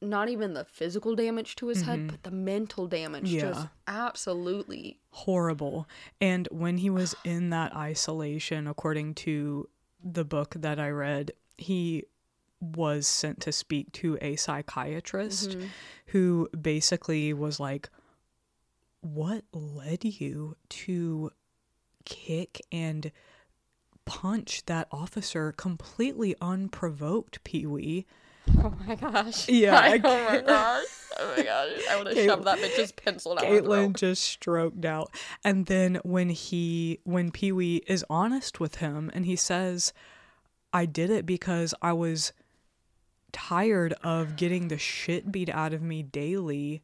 not 0.02 0.28
even 0.28 0.54
the 0.54 0.64
physical 0.64 1.14
damage 1.14 1.56
to 1.56 1.68
his 1.68 1.82
head, 1.82 2.00
mm-hmm. 2.00 2.08
but 2.08 2.22
the 2.22 2.30
mental 2.30 2.86
damage. 2.86 3.30
Just 3.30 3.66
absolutely. 3.86 4.98
horrible. 5.10 5.88
And 6.20 6.48
when 6.50 6.78
he 6.78 6.90
was 6.90 7.14
in 7.24 7.50
that 7.50 7.74
isolation, 7.74 8.66
according 8.66 9.14
to 9.14 9.68
the 10.02 10.24
book 10.24 10.54
that 10.58 10.78
I 10.78 10.90
read, 10.90 11.32
he 11.56 12.04
was 12.60 13.06
sent 13.06 13.40
to 13.40 13.52
speak 13.52 13.92
to 13.92 14.18
a 14.20 14.36
psychiatrist 14.36 15.50
mm-hmm. 15.50 15.66
who 16.06 16.48
basically 16.58 17.32
was 17.32 17.58
like, 17.58 17.88
What 19.00 19.44
led 19.52 20.04
you 20.04 20.56
to 20.70 21.30
kick 22.04 22.60
and 22.70 23.10
punch 24.04 24.64
that 24.66 24.88
officer 24.90 25.52
completely 25.52 26.34
unprovoked, 26.40 27.42
Pee 27.44 27.66
Wee? 27.66 28.06
Oh 28.58 28.72
my 28.86 28.94
gosh. 28.94 29.48
Yeah, 29.48 29.78
I 29.82 30.00
oh 30.02 30.24
my 30.24 30.40
gosh. 30.40 30.84
Oh 31.18 31.34
my 31.36 31.42
gosh. 31.42 31.70
I 31.90 31.96
would 31.96 32.06
have 32.06 32.16
shoved 32.16 32.44
that 32.44 32.58
bitch's 32.58 32.92
pencil 32.92 33.34
down 33.34 33.46
her 33.46 33.60
Caitlin 33.60 33.94
just 33.94 34.24
stroked 34.24 34.84
out. 34.84 35.14
And 35.44 35.66
then 35.66 36.00
when 36.04 36.30
he 36.30 37.00
when 37.04 37.30
Pee 37.30 37.52
Wee 37.52 37.82
is 37.86 38.04
honest 38.10 38.58
with 38.60 38.76
him 38.76 39.10
and 39.14 39.26
he 39.26 39.36
says, 39.36 39.92
I 40.72 40.86
did 40.86 41.10
it 41.10 41.26
because 41.26 41.74
I 41.80 41.92
was 41.92 42.32
tired 43.32 43.94
of 44.02 44.36
getting 44.36 44.68
the 44.68 44.78
shit 44.78 45.30
beat 45.30 45.50
out 45.50 45.72
of 45.72 45.82
me 45.82 46.02
daily, 46.02 46.82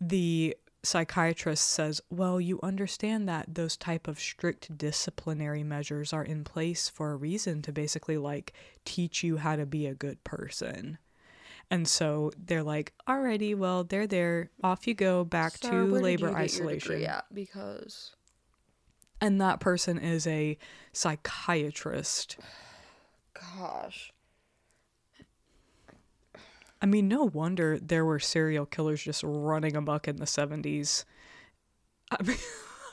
the 0.00 0.56
psychiatrist 0.82 1.68
says, 1.68 2.00
Well, 2.10 2.40
you 2.40 2.58
understand 2.62 3.28
that 3.28 3.54
those 3.54 3.76
type 3.76 4.08
of 4.08 4.18
strict 4.18 4.76
disciplinary 4.76 5.62
measures 5.62 6.12
are 6.12 6.24
in 6.24 6.44
place 6.44 6.88
for 6.88 7.12
a 7.12 7.16
reason 7.16 7.62
to 7.62 7.72
basically 7.72 8.18
like 8.18 8.52
teach 8.84 9.22
you 9.22 9.38
how 9.38 9.56
to 9.56 9.66
be 9.66 9.86
a 9.86 9.94
good 9.94 10.22
person. 10.24 10.98
And 11.70 11.88
so 11.88 12.32
they're 12.36 12.62
like, 12.62 12.92
alrighty, 13.08 13.56
well, 13.56 13.82
they're 13.82 14.06
there. 14.06 14.50
Off 14.62 14.86
you 14.86 14.92
go 14.92 15.24
back 15.24 15.56
Sir, 15.56 15.70
to 15.70 15.84
labor 15.84 16.28
isolation. 16.36 17.00
Yeah. 17.00 17.22
Because 17.32 18.14
And 19.22 19.40
that 19.40 19.58
person 19.58 19.96
is 19.98 20.26
a 20.26 20.58
psychiatrist. 20.92 22.36
gosh, 23.56 24.12
I 26.82 26.86
mean, 26.86 27.06
no 27.06 27.22
wonder 27.24 27.78
there 27.78 28.04
were 28.04 28.18
serial 28.18 28.66
killers 28.66 29.04
just 29.04 29.22
running 29.24 29.76
amok 29.76 30.08
in 30.08 30.16
the 30.16 30.24
70s. 30.24 31.04
I 32.10 32.22
mean, 32.24 32.36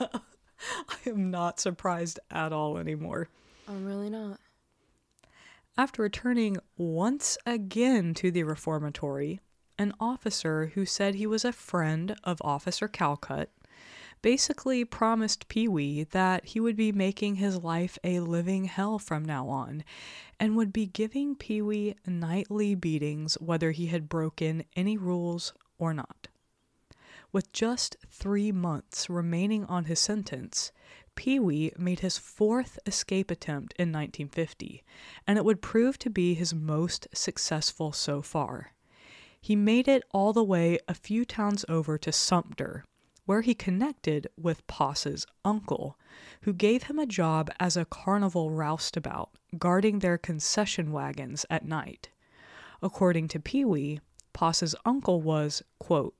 I 0.00 0.96
am 1.06 1.32
not 1.32 1.58
surprised 1.58 2.20
at 2.30 2.52
all 2.52 2.78
anymore. 2.78 3.28
I'm 3.66 3.84
really 3.84 4.08
not. 4.08 4.38
After 5.76 6.02
returning 6.02 6.58
once 6.76 7.36
again 7.44 8.14
to 8.14 8.30
the 8.30 8.44
reformatory, 8.44 9.40
an 9.76 9.92
officer 9.98 10.70
who 10.74 10.86
said 10.86 11.16
he 11.16 11.26
was 11.26 11.44
a 11.44 11.52
friend 11.52 12.14
of 12.22 12.40
Officer 12.42 12.86
Calcutt 12.86 13.48
basically 14.22 14.84
promised 14.84 15.48
Pee 15.48 15.68
Wee 15.68 16.04
that 16.04 16.44
he 16.46 16.60
would 16.60 16.76
be 16.76 16.92
making 16.92 17.36
his 17.36 17.62
life 17.62 17.98
a 18.04 18.20
living 18.20 18.64
hell 18.64 18.98
from 18.98 19.24
now 19.24 19.48
on 19.48 19.84
and 20.38 20.56
would 20.56 20.72
be 20.72 20.86
giving 20.86 21.34
Pee 21.34 21.62
Wee 21.62 21.94
nightly 22.06 22.74
beatings 22.74 23.34
whether 23.40 23.70
he 23.70 23.86
had 23.86 24.08
broken 24.08 24.64
any 24.76 24.96
rules 24.96 25.52
or 25.78 25.94
not. 25.94 26.28
With 27.32 27.52
just 27.52 27.96
three 28.08 28.50
months 28.50 29.08
remaining 29.08 29.64
on 29.66 29.84
his 29.84 30.00
sentence, 30.00 30.72
Pee 31.14 31.38
Wee 31.38 31.72
made 31.78 32.00
his 32.00 32.18
fourth 32.18 32.78
escape 32.86 33.30
attempt 33.30 33.72
in 33.78 33.92
1950, 33.92 34.82
and 35.26 35.38
it 35.38 35.44
would 35.44 35.62
prove 35.62 35.98
to 35.98 36.10
be 36.10 36.34
his 36.34 36.52
most 36.52 37.06
successful 37.12 37.92
so 37.92 38.22
far. 38.22 38.72
He 39.40 39.56
made 39.56 39.86
it 39.88 40.02
all 40.12 40.32
the 40.32 40.44
way 40.44 40.78
a 40.88 40.94
few 40.94 41.24
towns 41.24 41.64
over 41.68 41.96
to 41.98 42.10
Sumter, 42.10 42.84
where 43.30 43.42
he 43.42 43.54
connected 43.54 44.26
with 44.36 44.66
Poss's 44.66 45.24
uncle, 45.44 45.96
who 46.40 46.52
gave 46.52 46.82
him 46.82 46.98
a 46.98 47.06
job 47.06 47.48
as 47.60 47.76
a 47.76 47.84
carnival 47.84 48.50
roustabout, 48.50 49.30
guarding 49.56 50.00
their 50.00 50.18
concession 50.18 50.90
wagons 50.90 51.46
at 51.48 51.64
night. 51.64 52.08
According 52.82 53.28
to 53.28 53.38
Pee 53.38 53.64
Wee, 53.64 54.00
Poss's 54.32 54.74
uncle 54.84 55.22
was, 55.22 55.62
quote, 55.78 56.16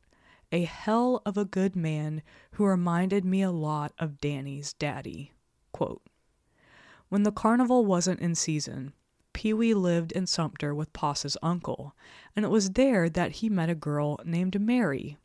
a 0.52 0.62
hell 0.62 1.20
of 1.26 1.36
a 1.36 1.44
good 1.44 1.74
man 1.74 2.22
who 2.52 2.64
reminded 2.64 3.24
me 3.24 3.42
a 3.42 3.50
lot 3.50 3.92
of 3.98 4.20
Danny's 4.20 4.72
daddy. 4.74 5.32
Quote. 5.72 6.02
When 7.08 7.24
the 7.24 7.32
carnival 7.32 7.84
wasn't 7.84 8.20
in 8.20 8.36
season, 8.36 8.92
Pee 9.32 9.52
Wee 9.52 9.74
lived 9.74 10.12
in 10.12 10.28
Sumter 10.28 10.72
with 10.72 10.92
Poss's 10.92 11.36
uncle, 11.42 11.92
and 12.36 12.44
it 12.44 12.50
was 12.52 12.70
there 12.70 13.08
that 13.08 13.32
he 13.32 13.48
met 13.48 13.68
a 13.68 13.74
girl 13.74 14.20
named 14.24 14.60
Mary, 14.60 15.18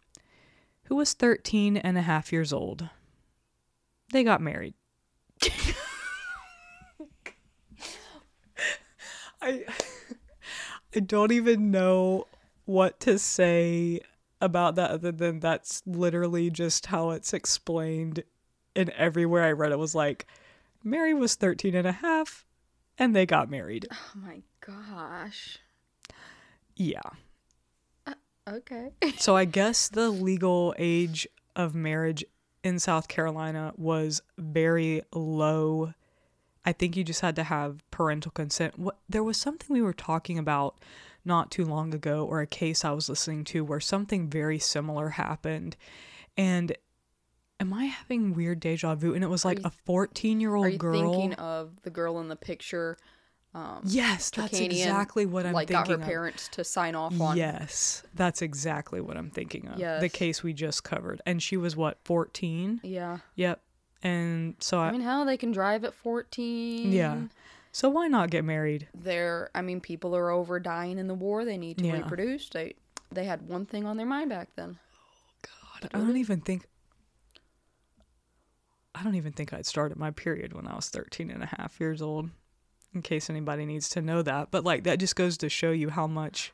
who 0.85 0.95
was 0.95 1.13
13 1.13 1.77
and 1.77 1.97
a 1.97 2.01
half 2.01 2.31
years 2.31 2.51
old. 2.53 2.89
They 4.11 4.23
got 4.23 4.41
married. 4.41 4.73
I 9.41 9.65
I 10.95 10.99
don't 10.99 11.31
even 11.31 11.71
know 11.71 12.27
what 12.65 12.99
to 13.01 13.19
say 13.19 14.01
about 14.41 14.75
that 14.75 14.91
other 14.91 15.11
than 15.11 15.39
that's 15.39 15.81
literally 15.85 16.49
just 16.49 16.87
how 16.87 17.11
it's 17.11 17.33
explained 17.33 18.23
and 18.75 18.89
everywhere 18.91 19.43
I 19.43 19.51
read 19.51 19.71
it 19.71 19.79
was 19.79 19.95
like 19.95 20.25
Mary 20.83 21.13
was 21.13 21.35
13 21.35 21.75
and 21.75 21.87
a 21.87 21.91
half 21.91 22.45
and 22.97 23.15
they 23.15 23.25
got 23.25 23.49
married. 23.49 23.87
Oh 23.91 24.11
my 24.15 24.41
gosh. 24.65 25.59
Yeah. 26.75 27.01
Okay. 28.47 28.91
So 29.17 29.35
I 29.35 29.45
guess 29.45 29.87
the 29.89 30.09
legal 30.09 30.75
age 30.77 31.27
of 31.55 31.73
marriage 31.73 32.23
in 32.63 32.79
South 32.79 33.07
Carolina 33.07 33.73
was 33.77 34.21
very 34.37 35.01
low. 35.13 35.93
I 36.65 36.73
think 36.73 36.95
you 36.97 37.03
just 37.03 37.21
had 37.21 37.35
to 37.37 37.43
have 37.43 37.83
parental 37.91 38.31
consent. 38.31 38.77
What 38.77 38.97
there 39.07 39.23
was 39.23 39.37
something 39.37 39.67
we 39.73 39.81
were 39.81 39.93
talking 39.93 40.37
about 40.37 40.75
not 41.23 41.49
too 41.51 41.65
long 41.65 41.93
ago 41.93 42.25
or 42.25 42.41
a 42.41 42.47
case 42.47 42.83
I 42.85 42.91
was 42.91 43.07
listening 43.09 43.43
to 43.45 43.63
where 43.63 43.79
something 43.79 44.29
very 44.29 44.59
similar 44.59 45.09
happened 45.09 45.75
and 46.37 46.75
am 47.59 47.73
I 47.73 47.85
having 47.85 48.33
weird 48.33 48.59
deja 48.59 48.93
vu 48.95 49.13
and 49.15 49.23
it 49.23 49.27
was 49.27 49.43
like 49.45 49.59
you- 49.59 49.65
a 49.65 49.71
14-year-old 49.89 50.65
Are 50.65 50.69
you 50.69 50.77
girl 50.77 51.13
thinking 51.13 51.33
of 51.35 51.81
the 51.83 51.89
girl 51.89 52.19
in 52.19 52.27
the 52.27 52.35
picture? 52.35 52.97
Um, 53.55 53.83
yes, 53.85 54.31
that's 54.31 54.59
exactly 54.59 55.25
what 55.25 55.45
I'm 55.45 55.53
like 55.53 55.69
got 55.69 55.87
her 55.87 55.93
of. 55.93 56.01
parents 56.01 56.49
to 56.49 56.63
sign 56.65 56.93
off 56.93 57.19
on. 57.21 57.37
Yes, 57.37 58.03
that's 58.13 58.41
exactly 58.41 58.99
what 58.99 59.15
I'm 59.15 59.29
thinking 59.29 59.69
of. 59.69 59.79
The 59.79 60.09
case 60.09 60.43
we 60.43 60.51
just 60.51 60.83
covered. 60.83 61.21
And 61.25 61.41
she 61.41 61.55
was 61.55 61.73
what, 61.73 61.97
14? 62.03 62.81
Yeah. 62.83 63.19
Yep. 63.35 63.61
And 64.03 64.55
so 64.59 64.79
I, 64.79 64.89
I 64.89 64.91
mean, 64.91 64.99
how 64.99 65.23
they 65.23 65.37
can 65.37 65.53
drive 65.53 65.85
at 65.85 65.93
14. 65.93 66.91
yeah. 66.91 67.17
So 67.71 67.87
why 67.89 68.07
not 68.07 68.29
get 68.29 68.43
married? 68.43 68.89
They're, 68.93 69.49
I 69.55 69.61
mean, 69.61 69.79
people 69.79 70.15
are 70.17 70.29
over 70.31 70.59
dying 70.59 70.97
in 70.97 71.07
the 71.07 71.13
war. 71.13 71.45
They 71.45 71.57
need 71.57 71.77
to 71.77 71.85
Yeah. 71.85 71.93
reproduce. 71.93 72.49
They, 72.49 72.73
they 73.11 73.23
had 73.23 73.47
one 73.47 73.65
thing 73.65 73.85
on 73.85 73.95
their 73.95 74.05
mind 74.05 74.29
back 74.29 74.49
then. 74.57 74.79
Oh 74.93 75.47
God, 75.81 75.89
I 75.93 75.97
don't 75.99 76.17
even 76.17 76.41
think 76.41 76.67
I 78.93 79.03
don't 79.03 79.15
even 79.15 79.33
think 79.33 79.53
I'd 79.53 79.65
started 79.65 79.97
my 79.97 80.11
period 80.11 80.53
when 80.53 80.67
I 80.67 80.75
was 80.75 80.89
13 80.89 81.29
and 81.29 81.43
a 81.43 81.47
half 81.57 81.79
years 81.79 82.01
old. 82.01 82.29
In 82.95 83.01
case 83.01 83.29
anybody 83.29 83.65
needs 83.65 83.89
to 83.89 84.01
know 84.01 84.21
that. 84.21 84.49
But 84.51 84.63
like 84.63 84.85
that 84.85 84.99
just 84.99 85.15
goes 85.15 85.37
to 85.39 85.49
show 85.49 85.71
you 85.71 85.89
how 85.89 86.07
much 86.07 86.53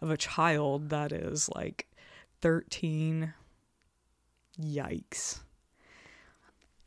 of 0.00 0.10
a 0.10 0.16
child 0.16 0.88
that 0.88 1.12
is 1.12 1.48
like 1.54 1.86
13 2.40 3.34
yikes. 4.60 5.40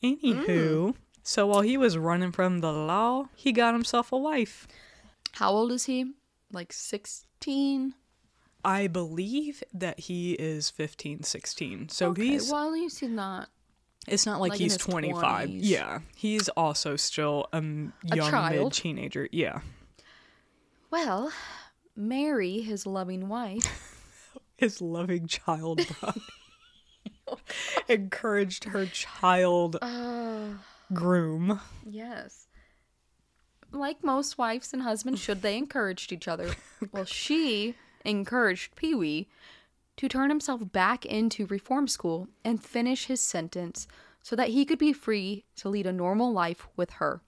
Anywho, 0.03 0.45
mm. 0.45 0.95
so 1.23 1.47
while 1.47 1.61
he 1.61 1.77
was 1.77 1.97
running 1.97 2.31
from 2.31 2.59
the 2.59 2.71
law, 2.71 3.29
he 3.35 3.51
got 3.51 3.73
himself 3.73 4.11
a 4.11 4.17
wife. 4.17 4.67
How 5.33 5.51
old 5.51 5.71
is 5.71 5.85
he? 5.85 6.13
Like 6.51 6.73
16? 6.73 7.95
I 8.63 8.87
believe 8.87 9.63
that 9.73 9.99
he 10.01 10.33
is 10.33 10.69
15, 10.69 11.23
16. 11.23 11.89
So 11.89 12.09
okay, 12.09 12.25
he's 12.25 12.51
well, 12.51 12.67
at 12.67 12.73
least 12.73 12.99
he's 12.99 13.09
not 13.09 13.49
It's 14.07 14.25
not 14.25 14.39
like, 14.39 14.51
Like 14.51 14.59
he's 14.59 14.77
25. 14.77 15.49
20s. 15.49 15.59
Yeah. 15.61 15.99
He's 16.15 16.47
also 16.49 16.95
still 16.95 17.47
a 17.53 17.61
young 17.61 17.91
mid 18.51 18.73
teenager. 18.73 19.27
Yeah. 19.31 19.59
Well, 20.91 21.31
Mary, 21.95 22.61
his 22.61 22.85
loving 22.85 23.27
wife, 23.27 23.91
His 24.57 24.79
loving 24.81 25.27
child 25.27 25.81
bride 25.99 26.13
encouraged 27.89 28.65
her 28.65 28.85
child 28.85 29.77
uh, 29.81 30.49
groom. 30.93 31.59
yes. 31.85 32.47
Like 33.71 34.03
most 34.03 34.37
wives 34.37 34.71
and 34.71 34.83
husbands 34.83 35.19
should, 35.19 35.41
they 35.41 35.57
encouraged 35.57 36.13
each 36.13 36.27
other. 36.27 36.51
Well, 36.93 37.03
she 37.03 37.75
encouraged 38.05 38.75
Pee 38.75 38.95
Wee 38.95 39.27
to 39.97 40.09
turn 40.09 40.29
himself 40.29 40.71
back 40.71 41.05
into 41.05 41.45
reform 41.45 41.87
school 41.87 42.27
and 42.43 42.63
finish 42.63 43.05
his 43.05 43.21
sentence 43.21 43.87
so 44.21 44.35
that 44.35 44.49
he 44.49 44.65
could 44.65 44.79
be 44.79 44.93
free 44.93 45.45
to 45.55 45.69
lead 45.69 45.85
a 45.85 45.93
normal 45.93 46.33
life 46.33 46.67
with 46.75 46.91
her. 46.91 47.21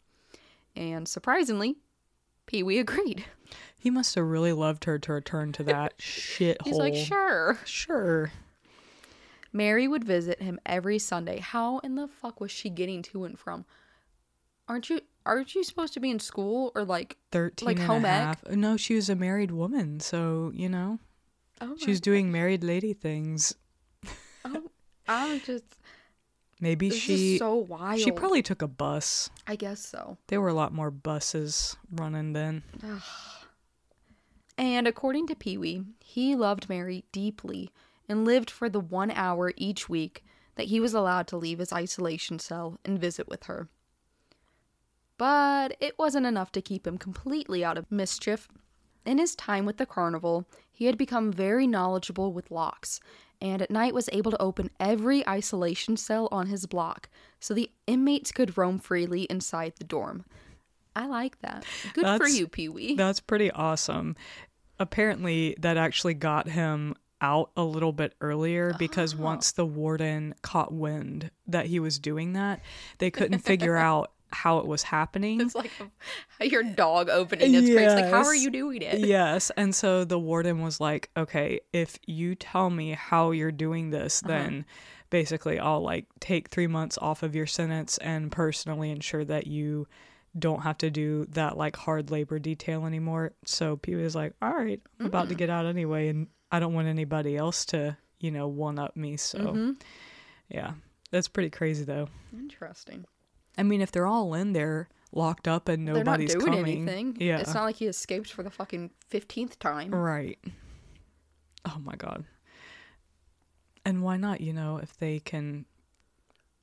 And 0.75 1.07
surprisingly, 1.07 1.77
Pee 2.45 2.63
Wee 2.63 2.79
agreed. 2.79 3.25
He 3.79 3.89
must 3.89 4.15
have 4.15 4.25
really 4.25 4.53
loved 4.53 4.85
her 4.85 4.97
to 4.99 5.13
return 5.13 5.51
to 5.53 5.63
that 5.63 5.97
shithole. 5.99 6.65
He's 6.65 6.77
like, 6.77 6.95
sure. 6.95 7.59
Sure. 7.65 8.31
Mary 9.53 9.87
would 9.87 10.03
visit 10.03 10.41
him 10.41 10.59
every 10.65 10.99
Sunday. 10.99 11.39
How 11.39 11.79
in 11.79 11.95
the 11.95 12.07
fuck 12.07 12.41
was 12.41 12.51
she 12.51 12.69
getting 12.69 13.01
to 13.03 13.23
and 13.23 13.37
from? 13.39 13.65
Aren't 14.67 14.89
you 14.89 15.01
aren't 15.25 15.55
you 15.55 15.63
supposed 15.63 15.93
to 15.93 15.99
be 15.99 16.09
in 16.09 16.19
school 16.19 16.71
or 16.75 16.83
like 16.83 17.17
13 17.31 17.65
Like 17.65 17.77
and 17.77 17.83
a 17.83 17.87
home 17.87 18.05
ec? 18.05 18.51
No, 18.51 18.77
she 18.77 18.95
was 18.95 19.09
a 19.09 19.15
married 19.15 19.51
woman. 19.51 19.99
So, 19.99 20.51
you 20.53 20.69
know, 20.69 20.99
oh 21.61 21.75
she 21.77 21.89
was 21.89 22.01
doing 22.01 22.31
married 22.31 22.63
lady 22.63 22.93
things. 22.93 23.55
oh, 24.45 24.63
I'm 25.07 25.39
just 25.41 25.63
Maybe 26.59 26.89
this 26.89 26.97
she 26.97 27.37
so 27.37 27.55
wild. 27.55 27.99
she 27.99 28.11
probably 28.11 28.41
took 28.41 28.61
a 28.61 28.67
bus. 28.67 29.29
I 29.45 29.55
guess 29.55 29.85
so. 29.85 30.17
There 30.27 30.41
were 30.41 30.47
a 30.47 30.53
lot 30.53 30.73
more 30.73 30.89
buses 30.89 31.77
running 31.91 32.33
then. 32.33 32.63
And 34.57 34.87
according 34.87 35.27
to 35.27 35.35
Pee 35.35 35.57
Wee, 35.57 35.83
he 35.99 36.35
loved 36.35 36.67
Mary 36.67 37.05
deeply 37.11 37.69
and 38.09 38.25
lived 38.25 38.49
for 38.49 38.69
the 38.69 38.79
one 38.79 39.11
hour 39.11 39.53
each 39.55 39.87
week 39.87 40.23
that 40.55 40.67
he 40.67 40.79
was 40.79 40.95
allowed 40.95 41.27
to 41.27 41.37
leave 41.37 41.59
his 41.59 41.71
isolation 41.71 42.39
cell 42.39 42.79
and 42.83 42.99
visit 42.99 43.27
with 43.27 43.43
her. 43.43 43.67
But 45.19 45.75
it 45.79 45.99
wasn't 45.99 46.25
enough 46.25 46.51
to 46.53 46.61
keep 46.61 46.87
him 46.87 46.97
completely 46.97 47.63
out 47.63 47.77
of 47.77 47.91
mischief. 47.91 48.47
In 49.07 49.17
his 49.19 49.35
time 49.35 49.65
with 49.65 49.77
the 49.77 49.85
carnival, 49.85 50.45
he 50.71 50.85
had 50.85 50.97
become 50.97 51.31
very 51.31 51.65
knowledgeable 51.65 52.33
with 52.33 52.51
locks, 52.51 52.99
and 53.41 53.61
at 53.61 53.71
night 53.71 53.93
was 53.93 54.09
able 54.11 54.31
to 54.31 54.41
open 54.41 54.69
every 54.79 55.25
isolation 55.27 55.95
cell 55.95 56.27
on 56.31 56.47
his 56.47 56.65
block 56.65 57.07
so 57.39 57.53
the 57.53 57.71
inmates 57.87 58.31
could 58.33 58.57
roam 58.57 58.77
freely 58.79 59.23
inside 59.23 59.73
the 59.77 59.83
dorm. 59.85 60.25
I 60.95 61.05
like 61.07 61.39
that. 61.41 61.63
Good 61.93 62.01
for 62.03 62.17
That's- 62.19 62.37
you, 62.37 62.47
Pee 62.47 62.67
Wee. 62.69 62.95
That's 62.95 63.19
pretty 63.21 63.49
awesome. 63.51 64.15
apparently 64.79 65.55
that 65.59 65.75
actually 65.77 66.13
got 66.13 66.47
him 66.47 66.93
out 67.19 67.49
a 67.57 67.63
little 67.63 67.91
bit 67.91 68.13
earlier 68.21 68.75
because 68.77 69.15
Oh. 69.15 69.23
once 69.23 69.51
the 69.51 69.65
warden 69.65 70.35
caught 70.43 70.71
wind 70.71 71.31
that 71.47 71.65
he 71.65 71.79
was 71.79 71.97
doing 71.97 72.33
that, 72.33 72.61
they 72.99 73.09
couldn't 73.09 73.39
figure 73.39 73.75
out 73.89 74.11
how 74.31 74.59
it 74.59 74.67
was 74.67 74.83
happening. 74.83 75.41
It's 75.41 75.55
like 75.55 75.71
your 76.41 76.63
dog 76.63 77.09
opening 77.09 77.53
its 77.53 77.69
crates. 77.69 77.95
Like, 77.95 78.09
how 78.09 78.23
are 78.25 78.35
you 78.35 78.49
doing 78.51 78.81
it? 78.81 78.99
yes. 78.99 79.51
And 79.57 79.73
so 79.73 80.03
the 80.03 80.19
warden 80.19 80.61
was 80.61 80.79
like, 80.79 81.09
okay, 81.15 81.59
if 81.73 81.97
you 82.05 82.35
tell 82.35 82.69
me 82.69 82.91
how 82.91 83.31
you're 83.31 83.51
doing 83.51 83.89
this, 83.89 84.21
Uh-huh. 84.21 84.27
then 84.33 84.65
basically 85.09 85.57
I'll 85.59 85.81
like 85.81 86.05
take 86.19 86.49
three 86.49 86.67
months 86.67 86.97
off 87.01 87.23
of 87.23 87.35
your 87.35 87.45
sentence 87.47 87.97
and 87.99 88.31
personally 88.31 88.91
ensure 88.91 89.23
that 89.25 89.47
you 89.47 89.87
don't 90.37 90.61
have 90.61 90.77
to 90.79 90.89
do 90.91 91.25
that 91.31 91.57
like 91.57 91.75
hard 91.75 92.11
labor 92.11 92.37
detail 92.39 92.85
anymore. 92.85 93.31
So 93.45 93.77
Pee 93.77 93.95
was 93.95 94.13
like, 94.15 94.33
all 94.41 94.51
right, 94.53 94.81
I'm 94.99 95.05
about 95.07 95.29
to 95.29 95.35
Mm. 95.35 95.39
get 95.39 95.49
out 95.49 95.65
anyway. 95.65 96.09
And 96.09 96.27
I 96.51 96.59
don't 96.59 96.73
want 96.73 96.87
anybody 96.87 97.35
else 97.37 97.65
to, 97.67 97.97
you 98.19 98.31
know, 98.31 98.47
one 98.47 98.77
up 98.77 98.95
me. 98.95 99.17
So 99.17 99.39
Mm-hmm. 99.39 99.71
yeah, 100.49 100.73
that's 101.11 101.27
pretty 101.27 101.49
crazy 101.49 101.85
though. 101.85 102.09
Interesting. 102.37 103.05
I 103.57 103.63
mean, 103.63 103.81
if 103.81 103.91
they're 103.91 104.05
all 104.07 104.33
in 104.33 104.53
there 104.53 104.89
locked 105.11 105.47
up 105.47 105.67
and 105.69 105.85
nobody's 105.85 106.33
They're 106.33 106.39
not 106.41 106.45
doing 106.45 106.57
coming, 106.57 106.89
anything. 106.89 107.17
yeah, 107.19 107.39
It's 107.39 107.53
not 107.53 107.63
like 107.63 107.77
he 107.77 107.87
escaped 107.87 108.31
for 108.31 108.43
the 108.43 108.49
fucking 108.51 108.91
15th 109.11 109.57
time. 109.59 109.93
Right. 109.93 110.37
Oh 111.65 111.77
my 111.83 111.95
god. 111.95 112.25
And 113.85 114.03
why 114.03 114.17
not, 114.17 114.41
you 114.41 114.53
know, 114.53 114.77
if 114.77 114.97
they 114.97 115.19
can 115.19 115.65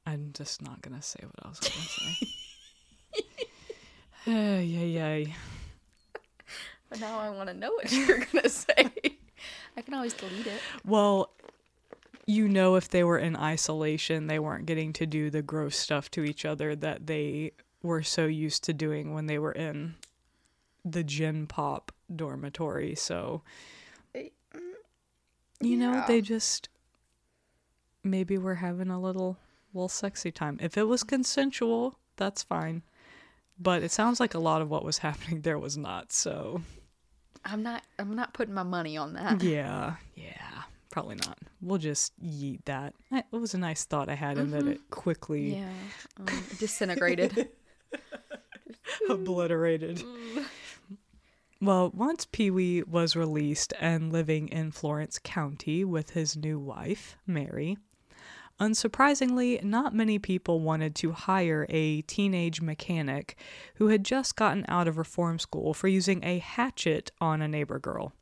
I'm 0.07 0.31
just 0.35 0.61
not 0.63 0.83
gonna 0.83 1.01
say 1.03 1.21
what 1.23 1.35
I 1.45 1.49
was 1.49 1.59
gonna 1.61 1.73
say. 1.73 2.29
Ay, 4.27 4.61
yay, 4.63 4.89
yay. 4.89 5.35
But 6.89 7.01
now 7.01 7.19
I 7.19 7.31
want 7.31 7.49
to 7.49 7.55
know 7.55 7.73
what 7.73 7.91
you're 7.93 8.19
going 8.19 8.29
to 8.43 8.49
say. 8.49 8.91
I 9.77 9.83
can 9.83 9.93
always 9.95 10.15
delete 10.15 10.47
it. 10.47 10.61
Well, 10.85 11.31
you 12.27 12.49
know 12.49 12.77
if 12.77 12.89
they 12.89 13.05
were 13.05 13.19
in 13.19 13.37
isolation, 13.37 14.27
they 14.27 14.39
weren't 14.39 14.67
getting 14.67 14.93
to 14.95 15.07
do 15.07 15.31
the 15.31 15.43
gross 15.43 15.77
stuff 15.77 16.11
to 16.13 16.25
each 16.25 16.45
other 16.45 16.75
that 16.77 17.07
they 17.07 17.53
were 17.83 18.03
so 18.03 18.27
used 18.27 18.65
to 18.65 18.73
doing 18.73 19.13
when 19.13 19.27
they 19.27 19.39
were 19.39 19.53
in 19.53 19.95
the 20.85 21.05
gen 21.05 21.47
pop 21.47 21.93
dormitory. 22.15 22.95
So 22.95 23.43
mm, 24.15 24.31
you 25.61 25.77
know, 25.77 26.05
they 26.07 26.21
just 26.21 26.69
maybe 28.03 28.39
we're 28.39 28.55
having 28.55 28.91
a 28.91 29.01
little 29.01 29.39
little 29.73 29.89
sexy 29.89 30.31
time. 30.31 30.59
If 30.61 30.77
it 30.77 30.85
was 30.85 31.03
consensual, 31.03 31.99
that's 32.17 32.43
fine. 32.43 32.83
But 33.59 33.83
it 33.83 33.93
sounds 33.93 34.19
like 34.19 34.35
a 34.35 34.39
lot 34.39 34.63
of 34.63 34.71
what 34.71 34.85
was 34.85 34.99
happening 35.07 35.43
there 35.43 35.59
was 35.59 35.77
not. 35.77 36.13
So 36.13 36.63
I'm 37.45 37.63
not 37.63 37.83
I'm 37.99 38.15
not 38.15 38.35
putting 38.35 38.55
my 38.55 38.63
money 38.63 38.97
on 38.97 39.15
that. 39.15 39.43
yeah, 39.43 39.97
yeah, 40.15 40.63
probably 40.95 41.17
not. 41.17 41.37
We'll 41.61 41.79
just 41.79 42.13
yeet 42.23 42.65
that. 42.67 42.95
It 43.11 43.25
was 43.33 43.53
a 43.53 43.59
nice 43.59 43.85
thought 43.85 44.09
I 44.09 44.15
had, 44.15 44.39
and 44.39 44.53
then 44.53 44.69
it 44.69 44.81
quickly 44.91 45.57
Yeah. 45.57 45.69
Um, 46.21 46.27
disintegrated. 46.61 47.49
obliterated. 49.11 50.05
Well, 51.61 51.91
once 51.93 52.29
Pee 52.31 52.53
Wee 52.53 52.85
was 52.85 53.17
released 53.17 53.73
and 53.81 54.13
living 54.13 54.47
in 54.47 54.71
Florence 54.71 55.19
County 55.19 55.85
with 55.85 56.11
his 56.11 56.37
new 56.37 56.61
wife, 56.61 57.17
Mary, 57.27 57.77
unsurprisingly, 58.61 59.65
not 59.65 59.97
many 59.97 60.21
people 60.21 60.61
wanted 60.61 60.95
to 60.95 61.11
hire 61.11 61.67
a 61.71 62.03
teenage 62.03 62.61
mechanic 62.61 63.37
who 63.77 63.89
had 63.89 64.05
just 64.05 64.37
gotten 64.37 64.65
out 64.69 64.87
of 64.87 64.97
reform 64.97 65.41
school 65.41 65.75
for 65.75 65.89
using 65.89 66.23
a 66.23 66.39
hatchet 66.39 67.11
on 67.21 67.43
a 67.43 67.49
neighbor 67.49 67.81
girl. 67.81 68.13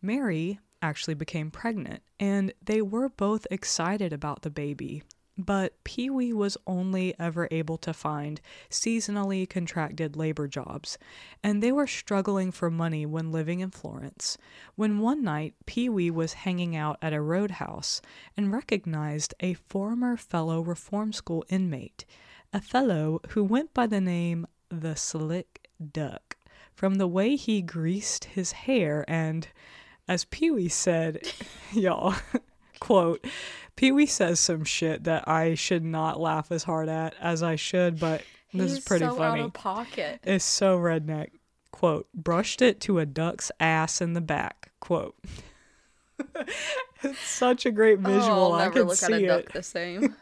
Mary 0.00 0.58
actually 0.82 1.14
became 1.14 1.50
pregnant, 1.50 2.02
and 2.20 2.52
they 2.62 2.82
were 2.82 3.08
both 3.08 3.46
excited 3.50 4.12
about 4.12 4.42
the 4.42 4.50
baby. 4.50 5.02
But 5.38 5.82
Pee 5.82 6.10
Wee 6.10 6.34
was 6.34 6.58
only 6.66 7.14
ever 7.18 7.48
able 7.50 7.78
to 7.78 7.94
find 7.94 8.38
seasonally 8.68 9.48
contracted 9.48 10.14
labor 10.14 10.46
jobs, 10.46 10.98
and 11.42 11.62
they 11.62 11.72
were 11.72 11.86
struggling 11.86 12.52
for 12.52 12.70
money 12.70 13.06
when 13.06 13.32
living 13.32 13.60
in 13.60 13.70
Florence. 13.70 14.36
When 14.74 14.98
one 14.98 15.24
night 15.24 15.54
Pee 15.64 15.88
Wee 15.88 16.10
was 16.10 16.34
hanging 16.34 16.76
out 16.76 16.98
at 17.00 17.14
a 17.14 17.22
roadhouse 17.22 18.02
and 18.36 18.52
recognized 18.52 19.32
a 19.40 19.54
former 19.54 20.18
fellow 20.18 20.60
reform 20.60 21.14
school 21.14 21.46
inmate, 21.48 22.04
a 22.52 22.60
fellow 22.60 23.20
who 23.30 23.42
went 23.42 23.72
by 23.72 23.86
the 23.86 24.02
name 24.02 24.46
the 24.68 24.96
Slick 24.96 25.66
Duck, 25.92 26.36
from 26.74 26.96
the 26.96 27.08
way 27.08 27.36
he 27.36 27.62
greased 27.62 28.26
his 28.26 28.52
hair 28.52 29.04
and 29.08 29.48
as 30.12 30.26
Pee 30.26 30.50
Wee 30.50 30.68
said, 30.68 31.22
y'all, 31.72 32.14
quote, 32.80 33.24
Pee 33.76 33.92
Wee 33.92 34.04
says 34.04 34.38
some 34.38 34.62
shit 34.64 35.04
that 35.04 35.26
I 35.26 35.54
should 35.54 35.82
not 35.82 36.20
laugh 36.20 36.52
as 36.52 36.64
hard 36.64 36.90
at 36.90 37.14
as 37.18 37.42
I 37.42 37.56
should, 37.56 37.98
but 37.98 38.22
this 38.52 38.72
is 38.72 38.80
pretty 38.80 39.06
so 39.06 39.14
funny. 39.16 39.50
pocket. 39.50 40.20
It's 40.22 40.44
so 40.44 40.78
redneck. 40.78 41.30
Quote, 41.70 42.06
brushed 42.12 42.60
it 42.60 42.80
to 42.82 42.98
a 42.98 43.06
duck's 43.06 43.50
ass 43.58 44.02
in 44.02 44.12
the 44.12 44.20
back. 44.20 44.70
Quote. 44.80 45.16
it's 47.02 47.18
such 47.20 47.64
a 47.64 47.70
great 47.70 47.98
oh, 48.04 48.08
visual. 48.08 48.52
oh, 48.52 48.52
I 48.52 48.68
can 48.68 48.82
look 48.82 48.96
see 48.96 49.26
at 49.26 49.30
a 49.30 49.38
it. 49.38 49.52
the 49.54 49.62
same. 49.62 50.14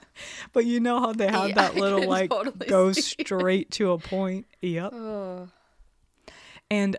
But 0.52 0.66
you 0.66 0.78
know 0.78 1.00
how 1.00 1.12
they 1.12 1.26
have 1.26 1.48
Yeah, 1.48 1.54
that 1.56 1.74
little 1.74 2.06
like 2.06 2.30
totally 2.30 2.66
go 2.68 2.92
see 2.92 3.16
it. 3.18 3.26
straight 3.26 3.70
to 3.72 3.90
a 3.92 3.98
point. 3.98 4.46
Yep. 4.60 4.92
And 6.70 6.96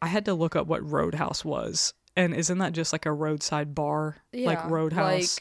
I 0.00 0.06
had 0.06 0.24
to 0.24 0.34
look 0.34 0.56
up 0.56 0.66
what 0.66 0.88
Roadhouse 0.88 1.44
was. 1.44 1.92
And 2.16 2.34
isn't 2.34 2.58
that 2.58 2.72
just 2.72 2.92
like 2.92 3.06
a 3.06 3.12
roadside 3.12 3.74
bar? 3.74 4.16
like 4.32 4.58
Yeah, 4.58 4.68
Roadhouse? 4.68 5.40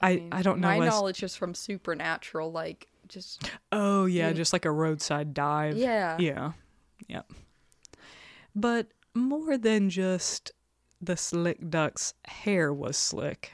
I, 0.00 0.16
mean, 0.16 0.28
I 0.32 0.42
don't 0.42 0.60
know. 0.60 0.68
My 0.68 0.78
knowledge 0.78 1.22
is 1.22 1.36
from 1.36 1.54
Supernatural, 1.54 2.50
like 2.52 2.88
just 3.08 3.50
Oh 3.70 4.06
yeah, 4.06 4.32
just 4.32 4.52
like 4.52 4.64
a 4.64 4.70
roadside 4.70 5.34
dive. 5.34 5.76
yeah. 5.76 6.16
Yeah. 6.18 6.52
Yep. 7.08 7.32
But 8.54 8.88
more 9.14 9.56
than 9.56 9.90
just 9.90 10.52
the 11.00 11.16
slick 11.16 11.70
duck's 11.70 12.14
hair 12.26 12.72
was 12.72 12.96
slick. 12.96 13.52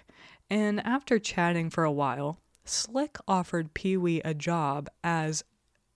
And 0.51 0.81
after 0.87 1.19
chatting 1.19 1.71
for 1.71 1.85
a 1.85 1.93
while, 1.93 2.41
Slick 2.65 3.17
offered 3.27 3.73
Pee 3.75 3.97
Wee 3.97 4.21
a 4.25 4.35
job 4.35 4.89
as 5.03 5.45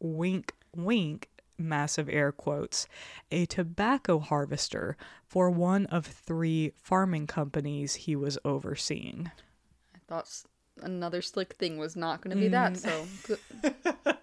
wink 0.01 0.55
wink 0.75 1.29
massive 1.63 2.09
air 2.09 2.33
quotes 2.33 2.87
a 3.31 3.47
tobacco 3.47 4.19
harvester 4.19 4.97
for 5.25 5.51
one 5.51 5.87
of 5.87 6.07
three 6.07 6.73
farming 6.77 7.27
companies 7.27 7.95
he 7.95 8.17
was 8.17 8.39
overseeing. 8.45 9.31
I 9.95 9.99
thought 10.09 10.29
another 10.83 11.23
slick 11.23 11.55
thing 11.55 11.79
was 11.79 11.97
not 11.97 12.21
going 12.21 12.37
to 12.37 12.41
be 12.41 12.49
that. 12.49 12.75
Mm. 12.75 12.77
So 12.77 13.37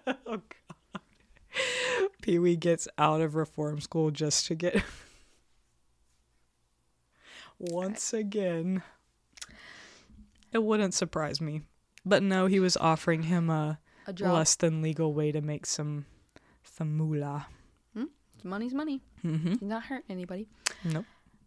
oh 0.26 0.36
god. 0.36 1.02
Pee 2.22 2.38
Wee 2.38 2.56
gets 2.56 2.86
out 2.98 3.20
of 3.20 3.34
reform 3.34 3.80
school 3.80 4.10
just 4.10 4.46
to 4.46 4.54
get 4.54 4.80
once 7.58 8.12
again. 8.12 8.82
It 10.52 10.62
wouldn't 10.62 10.94
surprise 10.94 11.40
me. 11.40 11.62
But 12.04 12.22
no, 12.22 12.46
he 12.46 12.60
was 12.60 12.76
offering 12.76 13.24
him 13.24 13.50
a 13.50 13.78
a 14.06 14.12
less 14.12 14.56
than 14.56 14.82
legal 14.82 15.14
way 15.14 15.32
to 15.32 15.40
make 15.40 15.66
some 15.66 16.06
some 16.80 16.96
moolah. 16.96 17.46
Money's 18.42 18.72
money. 18.72 19.02
Mm-hmm. 19.22 19.50
He's 19.50 19.60
not 19.60 19.82
hurting 19.82 20.10
anybody. 20.10 20.48
Nope. 20.82 21.04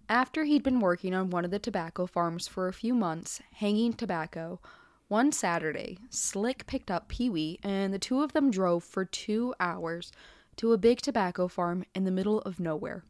After 0.07 0.43
he'd 0.43 0.61
been 0.61 0.79
working 0.79 1.15
on 1.15 1.31
one 1.31 1.43
of 1.43 1.49
the 1.49 1.57
tobacco 1.57 2.05
farms 2.05 2.47
for 2.47 2.67
a 2.67 2.73
few 2.73 2.93
months, 2.93 3.41
hanging 3.53 3.93
tobacco, 3.93 4.59
one 5.07 5.31
Saturday, 5.31 5.97
Slick 6.11 6.67
picked 6.67 6.91
up 6.91 7.07
Pee 7.07 7.31
Wee 7.31 7.57
and 7.63 7.91
the 7.91 7.97
two 7.97 8.21
of 8.21 8.33
them 8.33 8.51
drove 8.51 8.83
for 8.83 9.05
two 9.05 9.55
hours 9.59 10.11
to 10.57 10.71
a 10.71 10.77
big 10.77 11.01
tobacco 11.01 11.47
farm 11.47 11.83
in 11.95 12.03
the 12.03 12.11
middle 12.11 12.41
of 12.41 12.59
nowhere, 12.59 13.03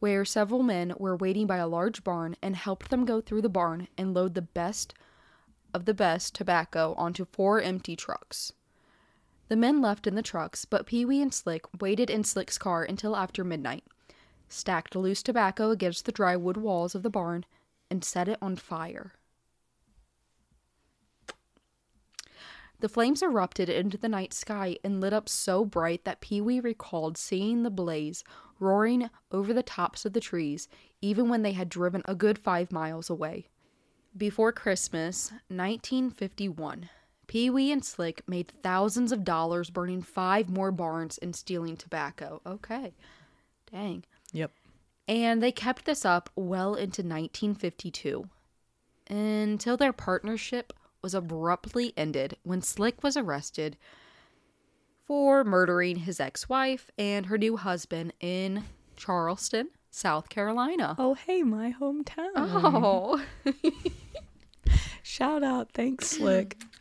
where 0.00 0.24
several 0.24 0.62
men 0.62 0.94
were 0.96 1.16
waiting 1.16 1.46
by 1.46 1.58
a 1.58 1.68
large 1.68 2.02
barn 2.02 2.34
and 2.40 2.56
helped 2.56 2.88
them 2.88 3.04
go 3.04 3.20
through 3.20 3.42
the 3.42 3.50
barn 3.50 3.88
and 3.98 4.14
load 4.14 4.32
the 4.32 4.40
best 4.40 4.94
of 5.74 5.84
the 5.84 5.92
best 5.92 6.34
tobacco 6.34 6.94
onto 6.96 7.26
four 7.26 7.60
empty 7.60 7.94
trucks. 7.94 8.54
The 9.48 9.56
men 9.56 9.80
left 9.80 10.06
in 10.06 10.14
the 10.14 10.22
trucks, 10.22 10.64
but 10.64 10.86
Pee 10.86 11.04
Wee 11.04 11.20
and 11.20 11.32
Slick 11.32 11.64
waited 11.80 12.08
in 12.08 12.24
Slick's 12.24 12.58
car 12.58 12.84
until 12.84 13.16
after 13.16 13.44
midnight 13.44 13.84
stacked 14.52 14.94
loose 14.94 15.22
tobacco 15.22 15.70
against 15.70 16.04
the 16.04 16.12
dry 16.12 16.36
wood 16.36 16.56
walls 16.56 16.94
of 16.94 17.02
the 17.02 17.10
barn, 17.10 17.44
and 17.90 18.04
set 18.04 18.28
it 18.28 18.38
on 18.40 18.56
fire. 18.56 19.12
The 22.80 22.88
flames 22.88 23.22
erupted 23.22 23.68
into 23.68 23.96
the 23.96 24.08
night 24.08 24.34
sky 24.34 24.76
and 24.82 25.00
lit 25.00 25.12
up 25.12 25.28
so 25.28 25.64
bright 25.64 26.04
that 26.04 26.20
Pee 26.20 26.40
Wee 26.40 26.60
recalled 26.60 27.16
seeing 27.16 27.62
the 27.62 27.70
blaze 27.70 28.24
roaring 28.58 29.08
over 29.30 29.52
the 29.52 29.62
tops 29.62 30.04
of 30.04 30.12
the 30.12 30.20
trees, 30.20 30.68
even 31.00 31.28
when 31.28 31.42
they 31.42 31.52
had 31.52 31.68
driven 31.68 32.02
a 32.06 32.14
good 32.14 32.38
five 32.38 32.72
miles 32.72 33.08
away. 33.08 33.48
Before 34.16 34.52
Christmas, 34.52 35.30
1951, 35.48 36.90
Pee 37.32 37.48
Wee 37.48 37.72
and 37.72 37.82
Slick 37.82 38.22
made 38.28 38.52
thousands 38.62 39.10
of 39.10 39.24
dollars 39.24 39.70
burning 39.70 40.02
five 40.02 40.50
more 40.50 40.70
barns 40.70 41.16
and 41.16 41.34
stealing 41.34 41.78
tobacco. 41.78 42.42
Okay. 42.44 42.92
Dang. 43.72 44.04
Yep. 44.34 44.50
And 45.08 45.42
they 45.42 45.50
kept 45.50 45.86
this 45.86 46.04
up 46.04 46.28
well 46.36 46.74
into 46.74 47.00
1952 47.00 48.28
until 49.08 49.78
their 49.78 49.94
partnership 49.94 50.74
was 51.00 51.14
abruptly 51.14 51.94
ended 51.96 52.36
when 52.42 52.60
Slick 52.60 53.02
was 53.02 53.16
arrested 53.16 53.78
for 55.06 55.42
murdering 55.42 56.00
his 56.00 56.20
ex 56.20 56.50
wife 56.50 56.90
and 56.98 57.24
her 57.24 57.38
new 57.38 57.56
husband 57.56 58.12
in 58.20 58.64
Charleston, 58.94 59.70
South 59.90 60.28
Carolina. 60.28 60.96
Oh, 60.98 61.14
hey, 61.14 61.42
my 61.42 61.74
hometown. 61.80 62.32
Oh, 62.36 63.24
Shout 65.02 65.42
out. 65.42 65.72
Thanks, 65.72 66.08
Slick. 66.08 66.62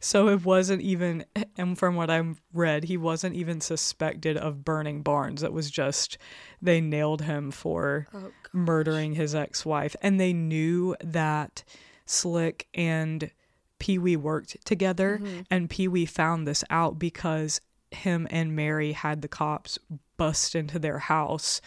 So 0.00 0.28
it 0.28 0.44
wasn't 0.44 0.82
even, 0.82 1.24
and 1.56 1.78
from 1.78 1.96
what 1.96 2.10
I've 2.10 2.40
read, 2.52 2.84
he 2.84 2.96
wasn't 2.96 3.34
even 3.36 3.60
suspected 3.60 4.36
of 4.36 4.64
burning 4.64 5.02
barns. 5.02 5.42
It 5.42 5.52
was 5.52 5.70
just 5.70 6.18
they 6.62 6.80
nailed 6.80 7.22
him 7.22 7.50
for 7.50 8.06
Oh, 8.14 8.30
murdering 8.52 9.14
his 9.14 9.34
ex 9.34 9.64
wife. 9.66 9.94
And 10.02 10.18
they 10.20 10.32
knew 10.32 10.96
that 11.02 11.64
Slick 12.06 12.66
and 12.74 13.30
Pee 13.78 13.98
Wee 13.98 14.16
worked 14.16 14.64
together. 14.64 15.20
And 15.50 15.70
Pee 15.70 15.88
Wee 15.88 16.06
found 16.06 16.46
this 16.48 16.64
out 16.70 16.98
because 16.98 17.60
him 17.90 18.26
and 18.30 18.54
Mary 18.56 18.92
had 18.92 19.22
the 19.22 19.28
cops 19.28 19.78
bust 20.16 20.54
into 20.54 20.78
their 20.78 20.98
house 20.98 21.60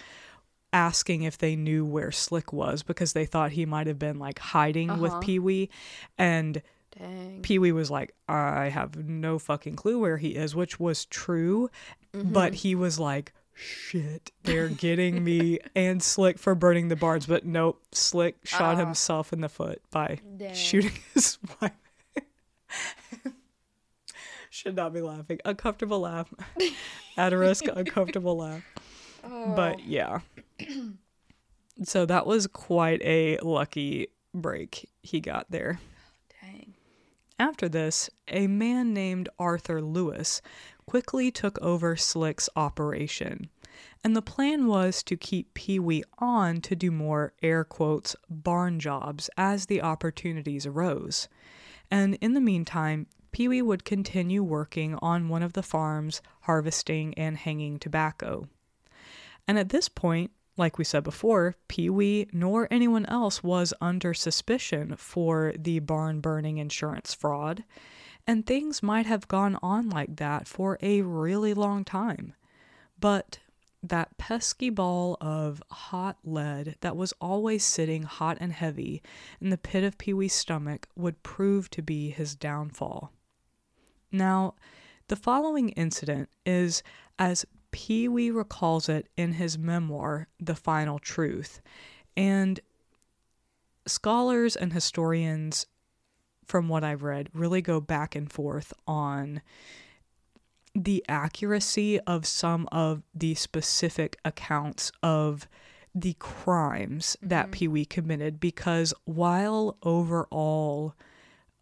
asking 0.73 1.23
if 1.23 1.37
they 1.37 1.55
knew 1.55 1.85
where 1.85 2.11
Slick 2.11 2.53
was 2.53 2.81
because 2.83 3.13
they 3.13 3.25
thought 3.25 3.51
he 3.51 3.65
might 3.65 3.87
have 3.87 3.99
been 3.99 4.19
like 4.19 4.39
hiding 4.39 4.99
with 4.99 5.11
Uh-huh. 5.11 5.19
Pee 5.21 5.39
Wee. 5.39 5.69
And 6.17 6.61
dang. 6.97 7.41
Pee 7.41 7.59
Wee 7.59 7.71
was 7.71 7.89
like, 7.91 8.13
I 8.27 8.69
have 8.69 8.95
no 8.97 9.39
fucking 9.39 9.75
clue 9.75 9.99
where 9.99 10.17
he 10.17 10.29
is, 10.29 10.55
which 10.55 10.79
was 10.79 11.05
true. 11.05 11.69
But 12.13 12.53
he 12.55 12.75
was 12.75 12.99
like, 12.99 13.33
shit, 13.53 14.31
they're 14.43 14.67
getting 14.87 15.23
me 15.23 15.59
and 15.75 16.01
Slick 16.03 16.37
for 16.39 16.55
burning 16.55 16.87
the 16.89 16.95
barns. 16.95 17.25
But 17.25 17.45
nope, 17.45 17.81
Slick 17.91 18.37
shot 18.43 18.75
Ah. 18.75 18.79
himself 18.85 19.31
in 19.33 19.41
the 19.41 19.49
foot 19.49 19.81
by 19.91 20.19
Dang. 20.37 20.53
shooting 20.53 20.91
his 21.13 21.37
wife. 21.61 21.71
Should 24.49 24.75
not 24.75 24.93
be 24.93 25.01
laughing. 25.01 25.39
Uncomfortable 25.45 26.01
laugh. 26.01 26.31
At 27.17 27.31
a 27.33 27.37
risk, 27.37 27.65
uncomfortable 27.73 28.37
laugh. 28.37 28.63
But 29.23 29.85
yeah. 29.85 30.19
so 31.83 32.05
that 32.05 32.25
was 32.27 32.47
quite 32.47 33.01
a 33.01 33.37
lucky 33.37 34.07
break 34.33 34.89
he 35.01 35.19
got 35.21 35.49
there. 35.49 35.79
After 37.41 37.67
this, 37.67 38.07
a 38.27 38.45
man 38.45 38.93
named 38.93 39.27
Arthur 39.39 39.81
Lewis 39.81 40.43
quickly 40.85 41.31
took 41.31 41.59
over 41.59 41.95
Slick's 41.95 42.47
operation. 42.55 43.49
And 44.03 44.15
the 44.15 44.21
plan 44.21 44.67
was 44.67 45.01
to 45.01 45.17
keep 45.17 45.55
Pee 45.55 45.79
Wee 45.79 46.03
on 46.19 46.61
to 46.61 46.75
do 46.75 46.91
more 46.91 47.33
air 47.41 47.63
quotes 47.63 48.15
barn 48.29 48.79
jobs 48.79 49.27
as 49.37 49.65
the 49.65 49.81
opportunities 49.81 50.67
arose. 50.67 51.27
And 51.89 52.13
in 52.21 52.35
the 52.35 52.41
meantime, 52.41 53.07
Pee 53.31 53.47
Wee 53.47 53.63
would 53.63 53.85
continue 53.85 54.43
working 54.43 54.93
on 55.01 55.27
one 55.27 55.41
of 55.41 55.53
the 55.53 55.63
farms, 55.63 56.21
harvesting 56.41 57.15
and 57.15 57.37
hanging 57.37 57.79
tobacco. 57.79 58.49
And 59.47 59.57
at 59.57 59.69
this 59.69 59.89
point, 59.89 60.29
like 60.57 60.77
we 60.77 60.83
said 60.83 61.03
before, 61.03 61.55
Pee 61.67 61.89
Wee 61.89 62.27
nor 62.31 62.67
anyone 62.69 63.05
else 63.05 63.43
was 63.43 63.73
under 63.81 64.13
suspicion 64.13 64.95
for 64.97 65.53
the 65.57 65.79
barn 65.79 66.19
burning 66.19 66.57
insurance 66.57 67.13
fraud, 67.13 67.63
and 68.27 68.45
things 68.45 68.83
might 68.83 69.05
have 69.05 69.27
gone 69.27 69.57
on 69.63 69.89
like 69.89 70.17
that 70.17 70.47
for 70.47 70.77
a 70.81 71.01
really 71.01 71.53
long 71.53 71.83
time. 71.83 72.33
But 72.99 73.39
that 73.83 74.17
pesky 74.17 74.69
ball 74.69 75.17
of 75.19 75.63
hot 75.71 76.17
lead 76.23 76.75
that 76.81 76.95
was 76.95 77.13
always 77.19 77.63
sitting 77.63 78.03
hot 78.03 78.37
and 78.39 78.53
heavy 78.53 79.01
in 79.39 79.49
the 79.49 79.57
pit 79.57 79.83
of 79.83 79.97
Pee 79.97 80.13
Wee's 80.13 80.33
stomach 80.33 80.87
would 80.95 81.23
prove 81.23 81.69
to 81.71 81.81
be 81.81 82.11
his 82.11 82.35
downfall. 82.35 83.11
Now, 84.11 84.55
the 85.07 85.15
following 85.15 85.69
incident 85.69 86.29
is 86.45 86.83
as 87.17 87.45
Pee 87.71 88.07
Wee 88.07 88.29
recalls 88.29 88.89
it 88.89 89.07
in 89.17 89.33
his 89.33 89.57
memoir, 89.57 90.27
The 90.39 90.55
Final 90.55 90.99
Truth. 90.99 91.61
And 92.15 92.59
scholars 93.87 94.55
and 94.55 94.73
historians, 94.73 95.65
from 96.45 96.67
what 96.67 96.83
I've 96.83 97.03
read, 97.03 97.29
really 97.33 97.61
go 97.61 97.79
back 97.79 98.15
and 98.15 98.31
forth 98.31 98.73
on 98.85 99.41
the 100.73 101.03
accuracy 101.09 101.99
of 102.01 102.25
some 102.25 102.67
of 102.71 103.03
the 103.13 103.35
specific 103.35 104.17
accounts 104.23 104.91
of 105.03 105.47
the 105.93 106.15
crimes 106.19 107.17
that 107.21 107.45
mm-hmm. 107.45 107.51
Pee 107.51 107.67
Wee 107.67 107.85
committed 107.85 108.39
because 108.39 108.93
while 109.03 109.77
overall 109.83 110.95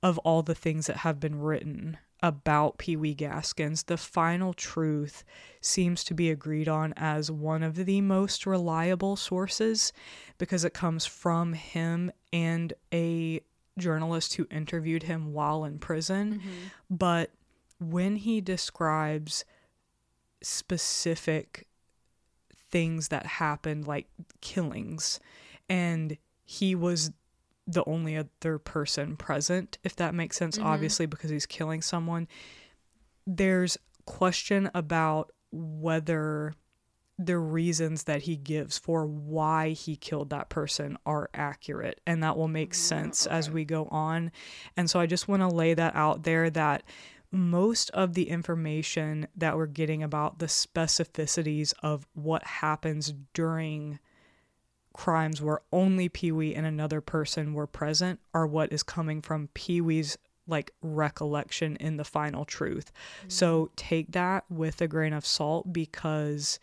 of 0.03 0.17
all 0.19 0.43
the 0.43 0.55
things 0.55 0.87
that 0.87 0.97
have 0.97 1.19
been 1.19 1.39
written 1.39 1.97
about 2.21 2.77
Pee 2.77 2.97
Wee 2.97 3.13
Gaskins, 3.13 3.83
the 3.83 3.97
final 3.97 4.53
truth 4.53 5.23
seems 5.61 6.03
to 6.05 6.13
be 6.13 6.29
agreed 6.29 6.67
on 6.67 6.93
as 6.97 7.31
one 7.31 7.63
of 7.63 7.75
the 7.75 8.01
most 8.01 8.45
reliable 8.45 9.15
sources 9.15 9.93
because 10.37 10.65
it 10.65 10.73
comes 10.73 11.05
from 11.05 11.53
him 11.53 12.11
and 12.33 12.73
a 12.93 13.41
journalist 13.77 14.35
who 14.35 14.47
interviewed 14.51 15.03
him 15.03 15.33
while 15.33 15.63
in 15.63 15.79
prison. 15.79 16.35
Mm-hmm. 16.35 16.49
But 16.89 17.31
when 17.79 18.17
he 18.17 18.41
describes 18.41 19.45
specific 20.41 21.67
things 22.69 23.07
that 23.07 23.25
happened, 23.25 23.87
like 23.87 24.07
killings, 24.41 25.19
and 25.69 26.17
he 26.43 26.75
was 26.75 27.11
the 27.69 27.85
only 27.85 28.17
other 28.17 28.57
person 28.57 29.15
present, 29.15 29.77
if 29.83 29.95
that 29.97 30.15
makes 30.15 30.37
sense, 30.37 30.57
mm-hmm. 30.57 30.67
obviously, 30.67 31.05
because 31.05 31.29
he's 31.29 31.45
killing 31.45 31.81
someone. 31.81 32.27
There's 33.27 33.77
question 34.05 34.71
about 34.73 35.31
whether 35.51 36.55
the 37.19 37.37
reasons 37.37 38.05
that 38.05 38.23
he 38.23 38.35
gives 38.37 38.77
for 38.77 39.05
why 39.05 39.69
he 39.69 39.95
killed 39.95 40.29
that 40.29 40.49
person 40.49 40.97
are 41.05 41.29
accurate 41.33 41.99
and 42.07 42.23
that 42.23 42.37
will 42.37 42.47
make 42.47 42.71
mm, 42.71 42.75
sense 42.75 43.27
as 43.27 43.51
we 43.51 43.65
go 43.65 43.85
on. 43.91 44.31
And 44.77 44.89
so 44.89 44.99
I 44.99 45.05
just 45.05 45.27
want 45.27 45.41
to 45.41 45.49
lay 45.49 45.73
that 45.73 45.95
out 45.95 46.23
there 46.23 46.49
that 46.49 46.83
most 47.31 47.89
of 47.91 48.13
the 48.13 48.29
information 48.29 49.27
that 49.35 49.57
we're 49.57 49.67
getting 49.67 50.01
about 50.01 50.39
the 50.39 50.47
specificities 50.47 51.73
of 51.83 52.07
what 52.13 52.43
happens 52.43 53.13
during 53.33 53.99
crimes 54.99 55.41
where 55.41 55.61
only 55.71 56.09
Pee 56.09 56.33
Wee 56.33 56.53
and 56.53 56.65
another 56.65 56.99
person 56.99 57.53
were 57.53 57.65
present 57.65 58.19
are 58.33 58.45
what 58.45 58.73
is 58.73 58.83
coming 58.83 59.21
from 59.21 59.47
Pee 59.53 59.79
Wee's 59.79 60.17
like 60.45 60.71
recollection 60.81 61.77
in 61.77 61.95
the 61.95 62.03
final 62.03 62.43
truth. 62.43 62.91
Mm-hmm. 63.19 63.29
So 63.29 63.71
take 63.77 64.11
that 64.11 64.43
with 64.49 64.81
a 64.81 64.89
grain 64.89 65.13
of 65.13 65.25
salt 65.25 65.71
because 65.71 66.59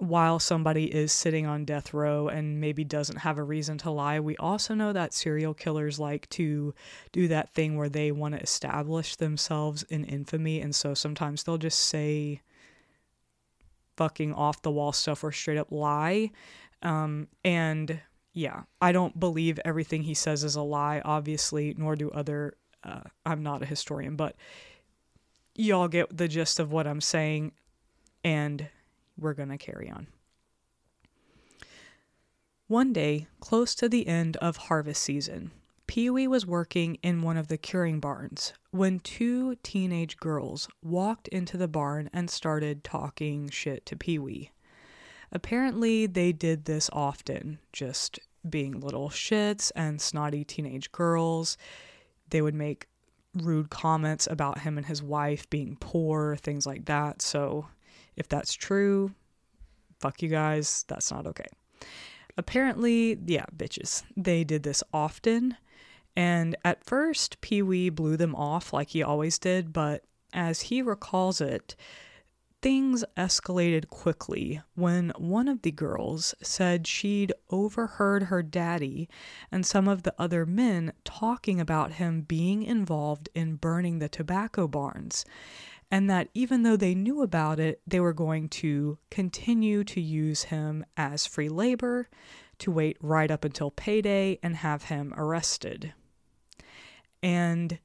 while 0.00 0.40
somebody 0.40 0.92
is 0.92 1.12
sitting 1.12 1.46
on 1.46 1.64
death 1.64 1.94
row 1.94 2.26
and 2.26 2.60
maybe 2.60 2.82
doesn't 2.82 3.18
have 3.18 3.38
a 3.38 3.44
reason 3.44 3.78
to 3.78 3.92
lie, 3.92 4.18
we 4.18 4.36
also 4.38 4.74
know 4.74 4.92
that 4.92 5.14
serial 5.14 5.54
killers 5.54 6.00
like 6.00 6.28
to 6.30 6.74
do 7.12 7.28
that 7.28 7.54
thing 7.54 7.76
where 7.76 7.88
they 7.88 8.10
want 8.10 8.34
to 8.34 8.40
establish 8.40 9.14
themselves 9.14 9.84
in 9.84 10.04
infamy. 10.04 10.60
And 10.60 10.74
so 10.74 10.94
sometimes 10.94 11.44
they'll 11.44 11.58
just 11.58 11.78
say 11.78 12.40
fucking 13.96 14.32
off 14.32 14.62
the 14.62 14.70
wall 14.70 14.92
stuff 14.92 15.22
or 15.22 15.30
straight 15.30 15.58
up 15.58 15.70
lie. 15.70 16.30
Um, 16.82 17.28
and 17.44 18.00
yeah, 18.32 18.62
I 18.80 18.92
don't 18.92 19.18
believe 19.18 19.58
everything 19.64 20.02
he 20.02 20.14
says 20.14 20.44
is 20.44 20.56
a 20.56 20.62
lie, 20.62 21.02
obviously, 21.04 21.74
nor 21.76 21.96
do 21.96 22.10
other. 22.10 22.56
Uh, 22.84 23.02
I'm 23.26 23.42
not 23.42 23.62
a 23.62 23.66
historian, 23.66 24.16
but 24.16 24.36
y'all 25.54 25.88
get 25.88 26.16
the 26.16 26.28
gist 26.28 26.60
of 26.60 26.70
what 26.70 26.86
I'm 26.86 27.00
saying. 27.00 27.52
And 28.22 28.68
we're 29.16 29.34
going 29.34 29.48
to 29.48 29.58
carry 29.58 29.90
on. 29.90 30.06
One 32.68 32.92
day, 32.92 33.28
close 33.40 33.74
to 33.76 33.88
the 33.88 34.06
end 34.06 34.36
of 34.36 34.56
harvest 34.56 35.02
season, 35.02 35.52
Pee 35.88 36.10
Wee 36.10 36.28
was 36.28 36.44
working 36.44 36.96
in 36.96 37.22
one 37.22 37.38
of 37.38 37.48
the 37.48 37.56
curing 37.56 37.98
barns 37.98 38.52
when 38.72 39.00
two 39.00 39.56
teenage 39.62 40.18
girls 40.18 40.68
walked 40.82 41.28
into 41.28 41.56
the 41.56 41.66
barn 41.66 42.10
and 42.12 42.28
started 42.28 42.84
talking 42.84 43.48
shit 43.48 43.86
to 43.86 43.96
Pee 43.96 44.18
Wee. 44.18 44.50
Apparently, 45.32 46.06
they 46.06 46.32
did 46.32 46.64
this 46.64 46.88
often, 46.92 47.58
just 47.72 48.18
being 48.48 48.80
little 48.80 49.10
shits 49.10 49.70
and 49.76 50.00
snotty 50.00 50.44
teenage 50.44 50.90
girls. 50.92 51.56
They 52.30 52.42
would 52.42 52.54
make 52.54 52.86
rude 53.34 53.70
comments 53.70 54.26
about 54.26 54.60
him 54.60 54.78
and 54.78 54.86
his 54.86 55.02
wife 55.02 55.48
being 55.50 55.76
poor, 55.80 56.36
things 56.36 56.66
like 56.66 56.86
that. 56.86 57.22
So, 57.22 57.66
if 58.16 58.28
that's 58.28 58.54
true, 58.54 59.12
fuck 60.00 60.22
you 60.22 60.28
guys, 60.28 60.84
that's 60.88 61.10
not 61.10 61.26
okay. 61.26 61.46
Apparently, 62.36 63.18
yeah, 63.26 63.44
bitches, 63.56 64.02
they 64.16 64.44
did 64.44 64.62
this 64.62 64.82
often. 64.92 65.56
And 66.16 66.56
at 66.64 66.84
first, 66.84 67.40
Pee 67.40 67.62
Wee 67.62 67.90
blew 67.90 68.16
them 68.16 68.34
off 68.34 68.72
like 68.72 68.90
he 68.90 69.02
always 69.02 69.38
did, 69.38 69.72
but 69.72 70.04
as 70.32 70.62
he 70.62 70.82
recalls 70.82 71.40
it, 71.40 71.76
things 72.60 73.04
escalated 73.16 73.88
quickly 73.88 74.60
when 74.74 75.10
one 75.16 75.48
of 75.48 75.62
the 75.62 75.70
girls 75.70 76.34
said 76.42 76.86
she'd 76.86 77.32
overheard 77.50 78.24
her 78.24 78.42
daddy 78.42 79.08
and 79.52 79.64
some 79.64 79.86
of 79.86 80.02
the 80.02 80.14
other 80.18 80.44
men 80.44 80.92
talking 81.04 81.60
about 81.60 81.92
him 81.92 82.22
being 82.22 82.62
involved 82.62 83.28
in 83.34 83.56
burning 83.56 83.98
the 83.98 84.08
tobacco 84.08 84.66
barns, 84.66 85.24
and 85.90 86.10
that 86.10 86.28
even 86.34 86.62
though 86.62 86.76
they 86.76 86.94
knew 86.94 87.22
about 87.22 87.60
it, 87.60 87.80
they 87.86 88.00
were 88.00 88.12
going 88.12 88.48
to 88.48 88.98
continue 89.10 89.84
to 89.84 90.00
use 90.00 90.44
him 90.44 90.84
as 90.96 91.26
free 91.26 91.48
labor, 91.48 92.08
to 92.58 92.70
wait 92.72 92.96
right 93.00 93.30
up 93.30 93.44
until 93.44 93.70
payday 93.70 94.38
and 94.42 94.56
have 94.56 94.84
him 94.84 95.14
arrested. 95.16 95.94
And 97.22 97.78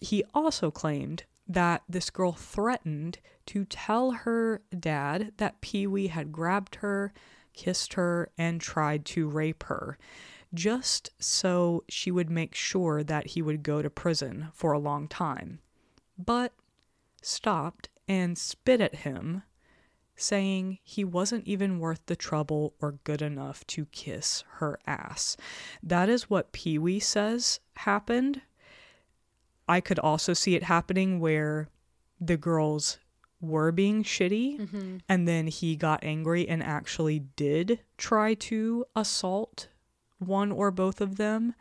he 0.00 0.24
also 0.34 0.70
claimed 0.70 1.24
that 1.46 1.82
this 1.88 2.10
girl 2.10 2.32
threatened 2.32 3.18
to 3.46 3.64
tell 3.64 4.12
her 4.12 4.62
dad 4.78 5.32
that 5.36 5.60
Pee 5.60 5.86
Wee 5.86 6.06
had 6.06 6.32
grabbed 6.32 6.76
her, 6.76 7.12
kissed 7.52 7.94
her, 7.94 8.30
and 8.38 8.60
tried 8.60 9.04
to 9.06 9.28
rape 9.28 9.64
her, 9.64 9.98
just 10.52 11.10
so 11.18 11.84
she 11.88 12.10
would 12.10 12.30
make 12.30 12.54
sure 12.54 13.02
that 13.02 13.28
he 13.28 13.42
would 13.42 13.62
go 13.62 13.82
to 13.82 13.90
prison 13.90 14.48
for 14.52 14.72
a 14.72 14.78
long 14.78 15.08
time. 15.08 15.60
But 16.16 16.52
stopped 17.22 17.88
and 18.08 18.38
spit 18.38 18.80
at 18.80 18.96
him, 18.96 19.42
saying 20.16 20.78
he 20.82 21.04
wasn't 21.04 21.46
even 21.46 21.80
worth 21.80 22.06
the 22.06 22.16
trouble 22.16 22.74
or 22.80 22.98
good 23.04 23.20
enough 23.20 23.66
to 23.66 23.86
kiss 23.86 24.44
her 24.58 24.78
ass. 24.86 25.36
That 25.82 26.08
is 26.08 26.30
what 26.30 26.52
Pee 26.52 26.78
Wee 26.78 27.00
says 27.00 27.60
happened. 27.76 28.42
I 29.68 29.80
could 29.80 29.98
also 29.98 30.32
see 30.34 30.54
it 30.54 30.64
happening 30.64 31.20
where 31.20 31.68
the 32.20 32.36
girls 32.36 32.98
were 33.40 33.72
being 33.72 34.02
shitty 34.02 34.58
mm-hmm. 34.60 34.96
and 35.08 35.28
then 35.28 35.46
he 35.46 35.76
got 35.76 36.02
angry 36.02 36.48
and 36.48 36.62
actually 36.62 37.20
did 37.36 37.80
try 37.98 38.34
to 38.34 38.84
assault 38.96 39.68
one 40.18 40.50
or 40.50 40.70
both 40.70 41.00
of 41.00 41.16
them. 41.16 41.54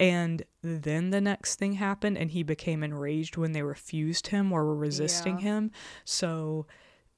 And 0.00 0.44
then 0.62 1.10
the 1.10 1.20
next 1.20 1.56
thing 1.56 1.74
happened 1.74 2.16
and 2.16 2.30
he 2.30 2.42
became 2.42 2.82
enraged 2.82 3.36
when 3.36 3.52
they 3.52 3.62
refused 3.62 4.28
him 4.28 4.52
or 4.52 4.64
were 4.64 4.76
resisting 4.76 5.38
Yeah. 5.38 5.44
him. 5.44 5.70
So, 6.04 6.66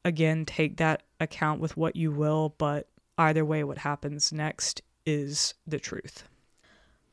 again, 0.04 0.44
take 0.46 0.78
that 0.78 1.02
account 1.20 1.60
with 1.60 1.76
what 1.76 1.94
you 1.94 2.10
will, 2.10 2.54
but 2.56 2.88
either 3.18 3.44
way, 3.44 3.62
what 3.64 3.78
happens 3.78 4.32
next 4.32 4.80
is 5.04 5.54
the 5.66 5.78
truth. 5.78 6.24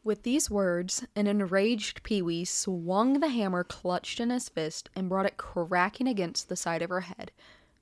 With 0.08 0.24
these 0.24 0.50
words, 0.50 1.06
an 1.18 1.28
enraged 1.28 2.02
Pee 2.02 2.22
Wee 2.22 2.46
swung 2.46 3.20
the 3.20 3.28
hammer 3.28 3.66
clutched 3.66 4.22
in 4.22 4.30
his 4.30 4.48
fist 4.48 4.90
and 4.96 5.10
brought 5.10 5.26
it 5.26 5.36
cracking 5.36 6.08
against 6.08 6.48
the 6.48 6.56
side 6.56 6.82
of 6.82 6.90
her 6.90 7.02
head, 7.02 7.30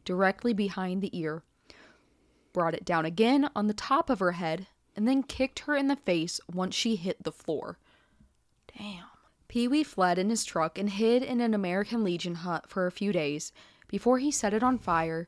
directly 0.06 0.52
behind 0.52 1.04
the 1.04 1.16
ear. 1.16 1.44
Brought 2.52 2.74
it 2.74 2.84
down 2.84 3.06
again 3.06 3.52
on 3.56 3.68
the 3.68 3.76
top 3.76 4.10
of 4.10 4.18
her 4.18 4.32
head, 4.32 4.66
and 4.96 5.08
then 5.08 5.22
kicked 5.22 5.60
her 5.60 5.76
in 5.76 5.88
the 5.88 5.96
face 5.96 6.42
once 6.52 6.74
she 6.74 6.96
hit 6.96 7.22
the 7.22 7.32
floor. 7.32 7.78
Damn. 8.76 9.06
Pee 9.48 9.68
Wee 9.68 9.84
fled 9.84 10.18
in 10.18 10.32
his 10.32 10.44
truck 10.44 10.80
and 10.80 10.90
hid 10.90 11.22
in 11.22 11.40
an 11.42 11.54
American 11.54 12.04
Legion 12.04 12.34
hut 12.34 12.68
for 12.68 12.88
a 12.88 12.92
few 12.92 13.12
days 13.12 13.52
before 13.88 14.18
he 14.18 14.32
set 14.32 14.52
it 14.52 14.64
on 14.64 14.80
fire 14.80 15.28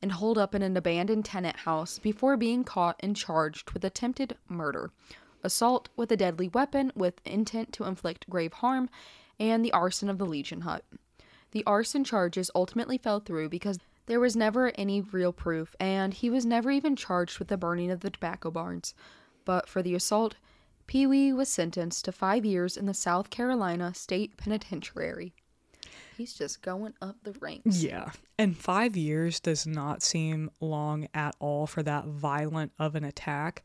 and 0.00 0.12
holed 0.12 0.38
up 0.38 0.54
in 0.54 0.62
an 0.62 0.76
abandoned 0.76 1.24
tenant 1.24 1.56
house 1.56 1.98
before 1.98 2.36
being 2.36 2.62
caught 2.62 3.00
and 3.00 3.16
charged 3.16 3.72
with 3.72 3.84
attempted 3.84 4.36
murder, 4.48 4.92
assault 5.46 5.88
with 5.96 6.12
a 6.12 6.16
deadly 6.16 6.48
weapon 6.48 6.92
with 6.94 7.20
intent 7.24 7.72
to 7.72 7.84
inflict 7.84 8.28
grave 8.28 8.52
harm, 8.52 8.90
and 9.40 9.64
the 9.64 9.72
arson 9.72 10.10
of 10.10 10.18
the 10.18 10.26
Legion 10.26 10.60
hut. 10.62 10.84
The 11.52 11.64
arson 11.64 12.04
charges 12.04 12.50
ultimately 12.54 12.98
fell 12.98 13.20
through 13.20 13.48
because 13.48 13.78
there 14.06 14.20
was 14.20 14.36
never 14.36 14.72
any 14.74 15.00
real 15.00 15.32
proof, 15.32 15.74
and 15.80 16.12
he 16.12 16.28
was 16.28 16.44
never 16.44 16.70
even 16.70 16.96
charged 16.96 17.38
with 17.38 17.48
the 17.48 17.56
burning 17.56 17.90
of 17.90 18.00
the 18.00 18.10
tobacco 18.10 18.50
barns. 18.50 18.94
But 19.44 19.68
for 19.68 19.82
the 19.82 19.94
assault, 19.94 20.34
Pee 20.86 21.06
Wee 21.06 21.32
was 21.32 21.48
sentenced 21.48 22.04
to 22.04 22.12
five 22.12 22.44
years 22.44 22.76
in 22.76 22.86
the 22.86 22.94
South 22.94 23.30
Carolina 23.30 23.94
State 23.94 24.36
Penitentiary. 24.36 25.34
He's 26.16 26.34
just 26.34 26.62
going 26.62 26.94
up 27.02 27.16
the 27.22 27.32
ranks. 27.40 27.82
Yeah. 27.82 28.10
And 28.38 28.56
five 28.56 28.96
years 28.96 29.40
does 29.40 29.66
not 29.66 30.02
seem 30.02 30.50
long 30.60 31.08
at 31.14 31.34
all 31.38 31.66
for 31.66 31.82
that 31.82 32.06
violent 32.06 32.72
of 32.78 32.94
an 32.94 33.04
attack. 33.04 33.62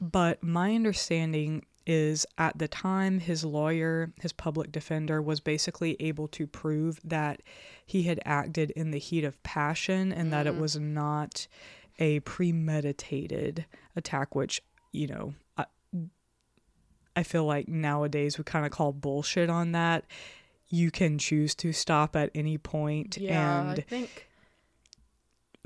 But 0.00 0.42
my 0.42 0.74
understanding 0.74 1.64
is 1.86 2.26
at 2.36 2.58
the 2.58 2.66
time, 2.66 3.20
his 3.20 3.44
lawyer, 3.44 4.12
his 4.20 4.32
public 4.32 4.72
defender, 4.72 5.22
was 5.22 5.38
basically 5.38 5.96
able 6.00 6.26
to 6.28 6.46
prove 6.46 7.00
that 7.04 7.42
he 7.84 8.02
had 8.02 8.20
acted 8.24 8.72
in 8.72 8.90
the 8.90 8.98
heat 8.98 9.22
of 9.22 9.40
passion 9.44 10.12
and 10.12 10.32
that 10.32 10.46
it 10.48 10.56
was 10.56 10.76
not 10.76 11.46
a 11.98 12.20
premeditated 12.20 13.64
attack, 13.94 14.34
which, 14.34 14.60
you 14.92 15.06
know, 15.06 15.34
I, 15.56 15.66
I 17.14 17.22
feel 17.22 17.44
like 17.44 17.68
nowadays 17.68 18.36
we 18.36 18.44
kind 18.44 18.66
of 18.66 18.72
call 18.72 18.92
bullshit 18.92 19.48
on 19.48 19.72
that. 19.72 20.04
You 20.68 20.90
can 20.90 21.18
choose 21.18 21.54
to 21.56 21.72
stop 21.72 22.16
at 22.16 22.30
any 22.34 22.58
point 22.58 23.16
Yeah, 23.18 23.62
I 23.62 23.72
and 23.74 23.84
think 23.86 24.26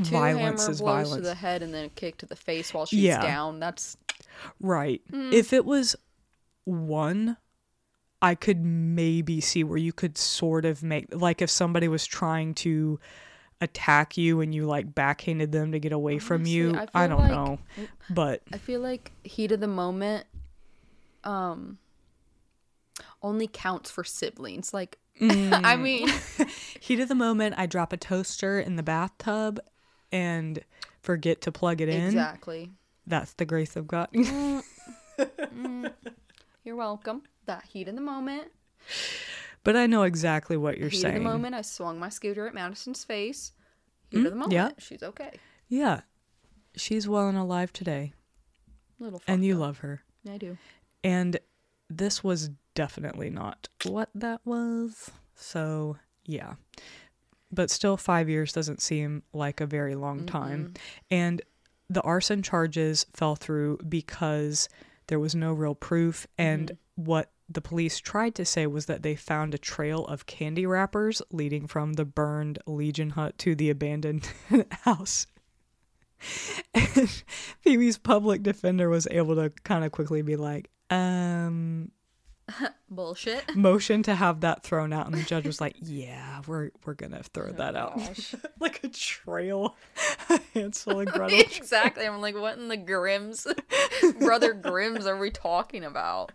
two 0.02 0.10
violence 0.10 0.62
hammer 0.62 0.72
is 0.72 0.80
blows 0.80 1.06
violence. 1.08 1.14
to 1.16 1.20
the 1.22 1.34
head 1.34 1.62
and 1.62 1.72
then 1.72 1.86
a 1.86 1.88
kick 1.88 2.18
to 2.18 2.26
the 2.26 2.36
face 2.36 2.72
while 2.74 2.86
she's 2.86 3.00
Yeah. 3.00 3.22
down. 3.22 3.60
That's 3.60 3.96
Right. 4.60 5.00
Mm. 5.10 5.32
If 5.32 5.52
it 5.52 5.64
was 5.64 5.96
one, 6.64 7.36
I 8.22 8.34
could 8.34 8.62
maybe 8.64 9.40
see 9.40 9.64
where 9.64 9.78
you 9.78 9.92
could 9.92 10.18
sort 10.18 10.64
of 10.66 10.82
make 10.82 11.06
like 11.14 11.40
if 11.40 11.48
somebody 11.50 11.88
was 11.88 12.04
trying 12.06 12.54
to 12.56 13.00
attack 13.62 14.16
you 14.16 14.40
and 14.40 14.54
you 14.54 14.64
like 14.66 14.94
backhanded 14.94 15.52
them 15.52 15.72
to 15.72 15.78
get 15.78 15.92
away 15.92 16.18
from 16.18 16.44
you. 16.46 16.74
I 16.76 16.86
I, 16.94 17.06
don't 17.08 17.18
like- 17.20 17.30
know. 17.30 17.58
But 18.10 18.42
I 18.52 18.58
feel 18.58 18.80
like 18.80 19.12
heat 19.24 19.52
of 19.52 19.60
the 19.60 19.66
moment 19.68 20.26
um 21.24 21.78
only 23.22 23.46
counts 23.46 23.90
for 23.90 24.04
siblings. 24.04 24.72
Like 24.74 24.98
I 25.20 25.24
mm. 25.26 25.82
mean 25.82 26.08
heat 26.80 27.00
of 27.00 27.08
the 27.08 27.14
moment, 27.14 27.54
I 27.58 27.66
drop 27.66 27.92
a 27.92 27.96
toaster 27.96 28.58
in 28.60 28.76
the 28.76 28.82
bathtub 28.82 29.60
and 30.12 30.60
forget 31.02 31.40
to 31.42 31.52
plug 31.52 31.80
it 31.80 31.88
in. 31.88 32.04
exactly. 32.06 32.70
That's 33.06 33.32
the 33.34 33.44
grace 33.44 33.76
of 33.76 33.86
God. 33.86 34.08
Mm. 34.12 34.62
Mm. 35.20 35.92
You're 36.64 36.76
welcome. 36.76 37.24
That 37.44 37.64
heat 37.64 37.88
of 37.88 37.94
the 37.94 38.00
moment. 38.00 38.48
but 39.64 39.76
I 39.76 39.86
know 39.86 40.04
exactly 40.04 40.56
what 40.56 40.78
you're 40.78 40.88
heat 40.88 41.02
saying. 41.02 41.16
of 41.16 41.22
the 41.22 41.28
moment. 41.28 41.54
I 41.54 41.60
swung 41.60 41.98
my 41.98 42.08
scooter 42.08 42.46
at 42.46 42.54
Madison's 42.54 43.04
face. 43.04 43.52
Heat 44.08 44.24
of 44.24 44.24
the 44.24 44.30
moment. 44.30 44.52
yeah. 44.52 44.70
She's 44.78 45.02
okay. 45.02 45.32
Yeah. 45.68 46.00
She's 46.74 47.06
well 47.06 47.28
and 47.28 47.36
alive 47.36 47.70
today. 47.70 48.14
Little 48.98 49.20
And 49.26 49.44
you 49.44 49.56
up. 49.56 49.60
love 49.60 49.78
her. 49.78 50.00
I 50.26 50.38
do. 50.38 50.56
And 51.04 51.38
this 51.90 52.24
was 52.24 52.48
definitely 52.74 53.30
not 53.30 53.68
what 53.84 54.10
that 54.14 54.40
was. 54.44 55.10
So, 55.34 55.96
yeah. 56.24 56.54
But 57.52 57.70
still, 57.70 57.96
five 57.96 58.28
years 58.28 58.52
doesn't 58.52 58.80
seem 58.80 59.22
like 59.32 59.60
a 59.60 59.66
very 59.66 59.94
long 59.94 60.26
time. 60.26 60.74
And 61.10 61.42
the 61.88 62.02
arson 62.02 62.42
charges 62.42 63.06
fell 63.12 63.34
through 63.34 63.78
because 63.88 64.68
there 65.08 65.18
was 65.18 65.34
no 65.34 65.52
real 65.52 65.74
proof. 65.74 66.26
And 66.38 66.76
what 66.94 67.32
the 67.48 67.60
police 67.60 67.98
tried 67.98 68.36
to 68.36 68.44
say 68.44 68.66
was 68.68 68.86
that 68.86 69.02
they 69.02 69.16
found 69.16 69.54
a 69.54 69.58
trail 69.58 70.06
of 70.06 70.26
candy 70.26 70.66
wrappers 70.66 71.20
leading 71.32 71.66
from 71.66 71.94
the 71.94 72.04
burned 72.04 72.60
Legion 72.66 73.10
hut 73.10 73.36
to 73.38 73.56
the 73.56 73.70
abandoned 73.70 74.28
house. 74.70 75.26
And 76.72 77.22
Wee's 77.64 77.98
public 77.98 78.42
defender 78.44 78.88
was 78.88 79.08
able 79.10 79.34
to 79.36 79.50
kind 79.64 79.84
of 79.84 79.90
quickly 79.90 80.22
be 80.22 80.36
like, 80.36 80.70
um, 80.90 81.90
Bullshit. 82.90 83.44
motion 83.56 84.02
to 84.04 84.14
have 84.14 84.40
that 84.40 84.62
thrown 84.62 84.92
out, 84.92 85.06
and 85.06 85.14
the 85.14 85.22
judge 85.22 85.46
was 85.46 85.60
like, 85.60 85.76
"Yeah, 85.80 86.42
we're 86.46 86.70
we're 86.84 86.94
gonna 86.94 87.22
throw 87.22 87.48
oh 87.48 87.52
that 87.52 87.76
out, 87.76 88.00
like 88.60 88.82
a 88.84 88.88
trail." 88.88 89.76
Hansel 90.54 91.00
and 91.00 91.10
Gretel. 91.10 91.38
exactly. 91.40 92.06
I'm 92.06 92.20
like, 92.20 92.36
what 92.36 92.58
in 92.58 92.68
the 92.68 92.76
Grimms, 92.76 93.46
brother 94.18 94.52
Grimms, 94.52 95.06
are 95.06 95.18
we 95.18 95.30
talking 95.30 95.84
about? 95.84 96.32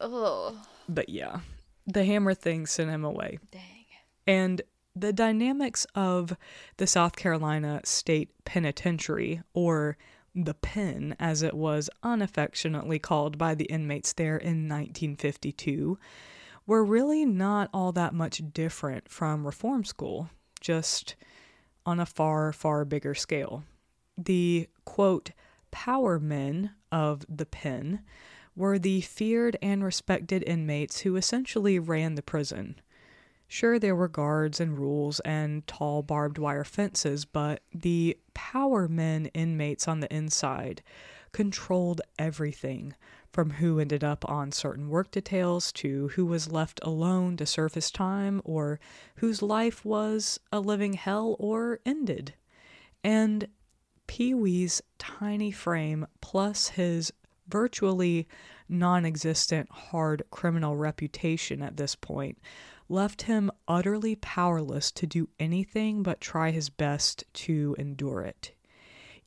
Oh, 0.00 0.60
but 0.88 1.08
yeah, 1.08 1.40
the 1.86 2.04
hammer 2.04 2.34
thing 2.34 2.66
sent 2.66 2.90
him 2.90 3.04
away, 3.04 3.38
dang. 3.50 3.86
and 4.26 4.62
the 4.96 5.12
dynamics 5.12 5.86
of 5.94 6.36
the 6.76 6.86
South 6.86 7.16
Carolina 7.16 7.80
State 7.84 8.30
Penitentiary, 8.44 9.42
or 9.52 9.96
the 10.34 10.54
pen 10.54 11.14
as 11.18 11.42
it 11.42 11.54
was 11.54 11.88
unaffectionately 12.02 12.98
called 12.98 13.38
by 13.38 13.54
the 13.54 13.64
inmates 13.64 14.12
there 14.12 14.36
in 14.36 14.68
1952, 14.68 15.98
were 16.66 16.84
really 16.84 17.24
not 17.24 17.68
all 17.72 17.92
that 17.92 18.14
much 18.14 18.42
different 18.52 19.08
from 19.08 19.46
reform 19.46 19.84
school, 19.84 20.30
just 20.60 21.14
on 21.86 22.00
a 22.00 22.06
far, 22.06 22.52
far 22.52 22.84
bigger 22.84 23.14
scale. 23.14 23.64
The 24.16 24.68
quote, 24.84 25.30
power 25.70 26.18
men 26.18 26.70
of 26.90 27.24
the 27.28 27.46
pen 27.46 28.00
were 28.56 28.78
the 28.78 29.00
feared 29.00 29.56
and 29.60 29.84
respected 29.84 30.44
inmates 30.46 31.00
who 31.00 31.16
essentially 31.16 31.78
ran 31.78 32.14
the 32.14 32.22
prison. 32.22 32.76
Sure, 33.46 33.78
there 33.78 33.94
were 33.94 34.08
guards 34.08 34.58
and 34.60 34.78
rules 34.78 35.20
and 35.20 35.66
tall 35.66 36.02
barbed 36.02 36.38
wire 36.38 36.64
fences, 36.64 37.24
but 37.24 37.62
the 37.72 38.18
power 38.32 38.88
men 38.88 39.26
inmates 39.26 39.86
on 39.86 40.00
the 40.00 40.12
inside 40.14 40.82
controlled 41.32 42.00
everything 42.18 42.94
from 43.32 43.50
who 43.50 43.80
ended 43.80 44.04
up 44.04 44.28
on 44.30 44.52
certain 44.52 44.88
work 44.88 45.10
details 45.10 45.72
to 45.72 46.08
who 46.08 46.24
was 46.24 46.52
left 46.52 46.78
alone 46.84 47.36
to 47.36 47.44
serve 47.44 47.74
his 47.74 47.90
time 47.90 48.40
or 48.44 48.78
whose 49.16 49.42
life 49.42 49.84
was 49.84 50.38
a 50.52 50.60
living 50.60 50.92
hell 50.92 51.34
or 51.40 51.80
ended. 51.84 52.32
And 53.02 53.48
Pee 54.06 54.34
Wee's 54.34 54.80
tiny 54.98 55.50
frame 55.50 56.06
plus 56.20 56.68
his 56.68 57.12
virtually 57.48 58.28
non 58.68 59.04
existent 59.04 59.68
hard 59.70 60.22
criminal 60.30 60.76
reputation 60.76 61.60
at 61.62 61.76
this 61.76 61.96
point 61.96 62.38
left 62.94 63.22
him 63.22 63.50
utterly 63.66 64.14
powerless 64.14 64.92
to 64.92 65.04
do 65.04 65.28
anything 65.40 66.02
but 66.02 66.20
try 66.20 66.52
his 66.52 66.70
best 66.70 67.24
to 67.34 67.74
endure 67.76 68.22
it. 68.22 68.52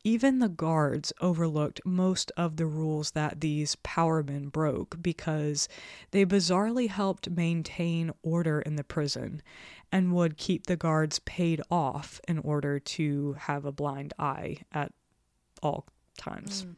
Even 0.06 0.40
the 0.40 0.48
guards 0.48 1.12
overlooked 1.20 1.82
most 1.84 2.32
of 2.38 2.56
the 2.56 2.66
rules 2.66 3.12
that 3.12 3.42
these 3.42 3.76
powermen 3.84 4.50
broke 4.50 5.02
because 5.02 5.68
they 6.12 6.26
bizarrely 6.26 6.88
helped 6.88 7.30
maintain 7.30 8.10
order 8.24 8.62
in 8.62 8.78
the 8.78 8.86
prison 8.86 9.42
and 9.92 10.14
would 10.14 10.38
keep 10.38 10.68
the 10.68 10.78
guards 10.78 11.20
paid 11.20 11.62
off 11.70 12.22
in 12.26 12.40
order 12.40 12.80
to 12.80 13.34
have 13.34 13.66
a 13.66 13.72
blind 13.72 14.14
eye 14.18 14.58
at 14.72 14.94
all 15.62 15.86
times. 16.18 16.62
Hmm. 16.62 16.72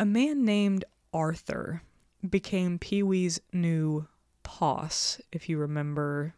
A 0.00 0.04
man 0.04 0.44
named 0.44 0.84
Arthur 1.14 1.82
became 2.28 2.78
Pee 2.78 3.02
Wee's 3.02 3.40
new 3.50 4.06
Poss, 4.48 5.20
if 5.30 5.50
you 5.50 5.58
remember 5.58 6.34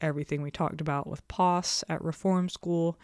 everything 0.00 0.42
we 0.42 0.50
talked 0.50 0.80
about 0.80 1.06
with 1.06 1.26
Poss 1.28 1.84
at 1.88 2.02
Reform 2.02 2.48
School. 2.48 2.98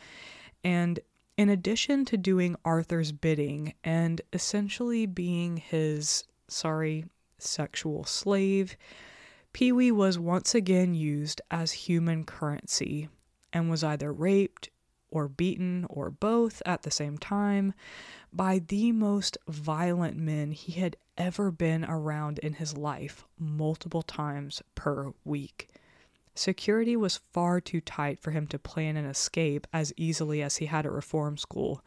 And 0.65 0.99
in 1.37 1.49
addition 1.49 2.05
to 2.07 2.17
doing 2.17 2.57
Arthur's 2.65 3.13
bidding 3.13 3.75
and 3.85 4.21
essentially 4.33 5.07
being 5.07 5.59
his, 5.59 6.25
sorry, 6.49 7.05
sexual 7.39 8.03
slave, 8.03 8.77
Pee 9.53 9.71
Wee 9.71 9.93
was 9.93 10.19
once 10.19 10.57
again 10.57 10.93
used 10.93 11.41
as 11.53 11.71
human 11.71 12.25
currency 12.25 13.09
and 13.53 13.71
was 13.71 13.85
either 13.85 14.13
raped 14.13 14.71
or 15.11 15.29
beaten 15.29 15.87
or 15.89 16.11
both 16.11 16.63
at 16.67 16.83
the 16.83 16.91
same 16.91 17.19
time 17.19 17.75
by 18.33 18.59
the 18.59 18.93
most 18.93 19.39
violent 19.49 20.17
men 20.17 20.53
he 20.53 20.73
had 20.73 20.97
ever 21.17 21.51
been 21.51 21.85
around 21.85 22.39
in 22.41 22.55
his 22.55 22.77
life, 22.77 23.25
multiple 23.39 24.03
times 24.03 24.63
per 24.75 25.13
week. 25.25 25.69
Security 26.35 26.97
was 26.97 27.21
far 27.33 27.61
too 27.61 27.81
tight 27.81 28.21
for 28.21 28.31
him 28.31 28.47
to 28.47 28.59
plan 28.59 28.97
an 28.97 29.05
escape 29.05 29.67
as 29.73 29.93
easily 29.97 30.41
as 30.41 30.59
he 30.59 30.67
had 30.67 30.87
at 30.87 30.93
reform 30.93 31.37
school. 31.37 31.83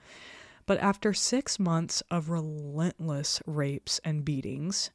But 0.65 0.79
after 0.79 1.13
six 1.13 1.57
months 1.57 2.01
of 2.11 2.29
relentless 2.29 3.41
rapes 3.45 3.99
and 4.03 4.25
beatings, 4.25 4.91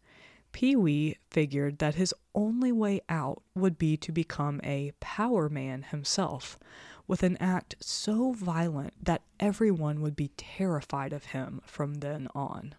Pee 0.53 0.77
Wee 0.77 1.19
figured 1.31 1.79
that 1.79 1.97
his 1.97 2.15
only 2.35 2.73
way 2.73 3.01
out 3.09 3.43
would 3.55 3.77
be 3.79 3.97
to 3.99 4.13
become 4.13 4.61
a 4.63 4.93
power 5.01 5.49
man 5.49 5.83
himself, 5.83 6.59
with 7.07 7.23
an 7.23 7.37
act 7.39 7.75
so 7.81 8.33
violent 8.33 8.93
that 9.03 9.23
everyone 9.39 10.01
would 10.01 10.17
be 10.17 10.31
terrified 10.37 11.13
of 11.13 11.27
him 11.27 11.61
from 11.65 11.95
then 11.95 12.29
on. 12.35 12.75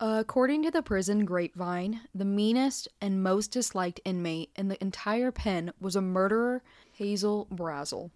According 0.00 0.64
to 0.64 0.70
the 0.70 0.82
prison 0.82 1.24
grapevine, 1.24 2.00
the 2.14 2.24
meanest 2.24 2.88
and 3.00 3.22
most 3.22 3.52
disliked 3.52 4.00
inmate 4.04 4.50
in 4.56 4.68
the 4.68 4.82
entire 4.82 5.30
pen 5.30 5.72
was 5.80 5.96
a 5.96 6.02
murderer, 6.02 6.62
Hazel 6.92 7.46
Brazel, 7.50 8.10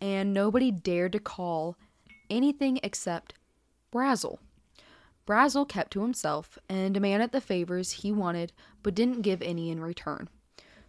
and 0.00 0.34
nobody 0.34 0.70
dared 0.70 1.12
to 1.12 1.20
call 1.20 1.76
anything 2.28 2.80
except 2.82 3.34
Brazel. 3.92 4.38
Brazel 5.26 5.68
kept 5.68 5.92
to 5.92 6.02
himself 6.02 6.58
and 6.68 6.92
demanded 6.92 7.30
the 7.30 7.40
favors 7.40 7.92
he 7.92 8.10
wanted 8.10 8.52
but 8.82 8.94
didn't 8.94 9.22
give 9.22 9.40
any 9.40 9.70
in 9.70 9.80
return. 9.80 10.28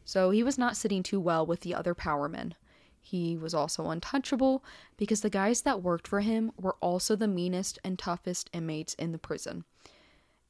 So 0.03 0.31
he 0.31 0.43
was 0.43 0.57
not 0.57 0.75
sitting 0.75 1.03
too 1.03 1.19
well 1.19 1.45
with 1.45 1.61
the 1.61 1.75
other 1.75 1.93
power 1.93 2.27
men. 2.27 2.55
He 3.03 3.37
was 3.37 3.53
also 3.53 3.89
untouchable 3.89 4.63
because 4.97 5.21
the 5.21 5.29
guys 5.29 5.61
that 5.61 5.83
worked 5.83 6.07
for 6.07 6.21
him 6.21 6.51
were 6.59 6.77
also 6.81 7.15
the 7.15 7.27
meanest 7.27 7.77
and 7.83 7.99
toughest 7.99 8.49
inmates 8.53 8.93
in 8.95 9.11
the 9.11 9.17
prison 9.19 9.65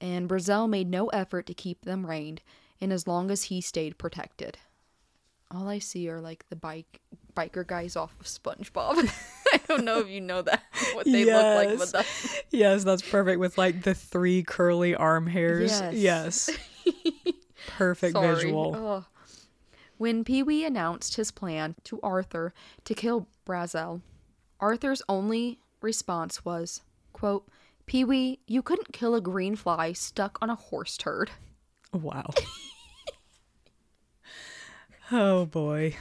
and 0.03 0.27
Brazel 0.27 0.69
made 0.69 0.89
no 0.89 1.07
effort 1.07 1.45
to 1.47 1.53
keep 1.53 1.85
them 1.85 2.05
reined 2.05 2.41
in 2.81 2.91
as 2.91 3.07
long 3.07 3.31
as 3.31 3.43
he 3.43 3.61
stayed 3.61 3.97
protected. 3.97 4.57
All 5.49 5.69
I 5.69 5.79
see 5.79 6.09
are 6.09 6.19
like 6.19 6.45
the 6.49 6.57
bike 6.57 6.99
biker 7.35 7.65
guys 7.65 7.95
off 7.95 8.13
of 8.19 8.25
SpongeBob. 8.25 9.09
I 9.53 9.59
don't 9.67 9.85
know 9.85 9.99
if 9.99 10.09
you 10.09 10.19
know 10.19 10.41
that 10.41 10.61
what 10.93 11.05
they 11.05 11.23
look 11.23 11.55
like, 11.55 11.69
Yes. 11.69 11.79
but 11.79 11.91
that, 11.93 12.43
Yes, 12.51 12.83
that's 12.83 13.01
perfect 13.01 13.39
with 13.39 13.57
like 13.57 13.83
the 13.83 13.93
three 13.93 14.43
curly 14.43 14.93
arm 14.93 15.25
hairs. 15.25 15.71
Yes. 15.71 15.93
Yes. 15.93 16.49
Perfect 17.67 18.13
sorry. 18.13 18.35
visual. 18.35 19.05
When 20.03 20.25
Pee 20.25 20.43
Wee 20.43 20.65
announced 20.65 21.15
his 21.15 21.31
plan 21.31 21.75
to 21.85 21.97
Arthur 22.01 22.53
to 22.83 22.93
kill 22.93 23.25
Brazel, 23.47 24.01
Arthur's 24.59 25.01
only 25.07 25.59
response 25.79 26.43
was, 26.43 26.81
quote, 27.13 27.47
Pee 27.85 28.03
Wee, 28.03 28.39
you 28.45 28.61
couldn't 28.61 28.91
kill 28.91 29.15
a 29.15 29.21
green 29.21 29.55
fly 29.55 29.93
stuck 29.93 30.37
on 30.41 30.49
a 30.49 30.55
horse 30.55 30.97
turd. 30.97 31.31
Wow. 31.93 32.31
oh 35.13 35.45
boy. 35.45 35.95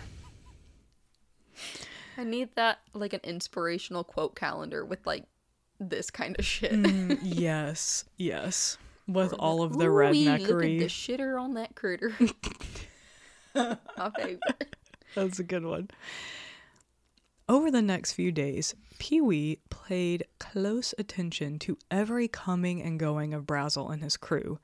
I 2.18 2.24
need 2.24 2.56
that 2.56 2.80
like 2.94 3.12
an 3.12 3.20
inspirational 3.22 4.02
quote 4.02 4.34
calendar 4.34 4.84
with 4.84 5.06
like 5.06 5.26
this 5.78 6.10
kind 6.10 6.34
of 6.40 6.44
shit. 6.44 6.72
Mm, 6.72 7.20
yes. 7.22 8.04
Yes. 8.16 8.78
With 9.06 9.32
all 9.34 9.62
of 9.62 9.78
the 9.78 9.86
Ooh-wee, 9.86 10.28
Look 10.28 10.40
at 10.40 10.48
the 10.48 10.86
shitter 10.86 11.40
on 11.40 11.54
that 11.54 11.76
critter. 11.76 12.12
My 13.54 14.10
favorite. 14.16 14.76
That's 15.14 15.38
a 15.38 15.44
good 15.44 15.64
one. 15.64 15.90
Over 17.48 17.70
the 17.70 17.82
next 17.82 18.12
few 18.12 18.32
days, 18.32 18.74
Pee 18.98 19.20
Wee 19.20 19.58
paid 19.68 20.24
close 20.38 20.94
attention 20.96 21.58
to 21.60 21.76
every 21.90 22.28
coming 22.28 22.80
and 22.80 22.98
going 22.98 23.34
of 23.34 23.44
Brazel 23.46 23.92
and 23.92 24.02
his 24.02 24.16
crew 24.16 24.58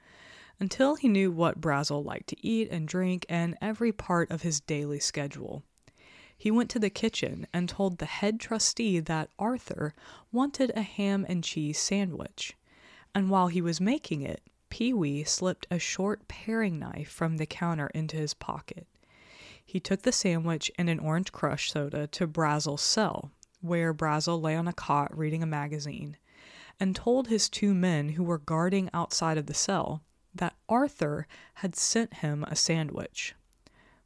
until 0.60 0.94
he 0.94 1.08
knew 1.08 1.30
what 1.30 1.60
Brazel 1.60 2.04
liked 2.04 2.28
to 2.28 2.46
eat 2.46 2.70
and 2.70 2.88
drink 2.88 3.26
and 3.28 3.56
every 3.60 3.92
part 3.92 4.30
of 4.30 4.42
his 4.42 4.60
daily 4.60 5.00
schedule. 5.00 5.62
He 6.36 6.50
went 6.50 6.70
to 6.70 6.78
the 6.78 6.88
kitchen 6.88 7.46
and 7.52 7.68
told 7.68 7.98
the 7.98 8.06
head 8.06 8.38
trustee 8.38 9.00
that 9.00 9.30
Arthur 9.38 9.92
wanted 10.30 10.72
a 10.74 10.82
ham 10.82 11.26
and 11.28 11.42
cheese 11.42 11.78
sandwich. 11.78 12.56
And 13.14 13.28
while 13.28 13.48
he 13.48 13.60
was 13.60 13.80
making 13.80 14.22
it, 14.22 14.40
Pee 14.70 14.92
Wee 14.92 15.24
slipped 15.24 15.66
a 15.70 15.78
short 15.78 16.28
paring 16.28 16.78
knife 16.78 17.10
from 17.10 17.36
the 17.36 17.46
counter 17.46 17.88
into 17.88 18.16
his 18.16 18.34
pocket. 18.34 18.86
He 19.64 19.80
took 19.80 20.02
the 20.02 20.12
sandwich 20.12 20.70
and 20.78 20.88
an 20.88 20.98
orange 20.98 21.32
crush 21.32 21.70
soda 21.70 22.06
to 22.08 22.26
Brazel's 22.26 22.82
cell, 22.82 23.30
where 23.60 23.92
Brazel 23.92 24.40
lay 24.40 24.56
on 24.56 24.68
a 24.68 24.72
cot 24.72 25.16
reading 25.16 25.42
a 25.42 25.46
magazine, 25.46 26.16
and 26.80 26.94
told 26.94 27.28
his 27.28 27.48
two 27.48 27.74
men 27.74 28.10
who 28.10 28.22
were 28.22 28.38
guarding 28.38 28.88
outside 28.94 29.36
of 29.36 29.46
the 29.46 29.54
cell 29.54 30.02
that 30.34 30.56
Arthur 30.68 31.26
had 31.54 31.74
sent 31.74 32.14
him 32.14 32.44
a 32.44 32.56
sandwich. 32.56 33.34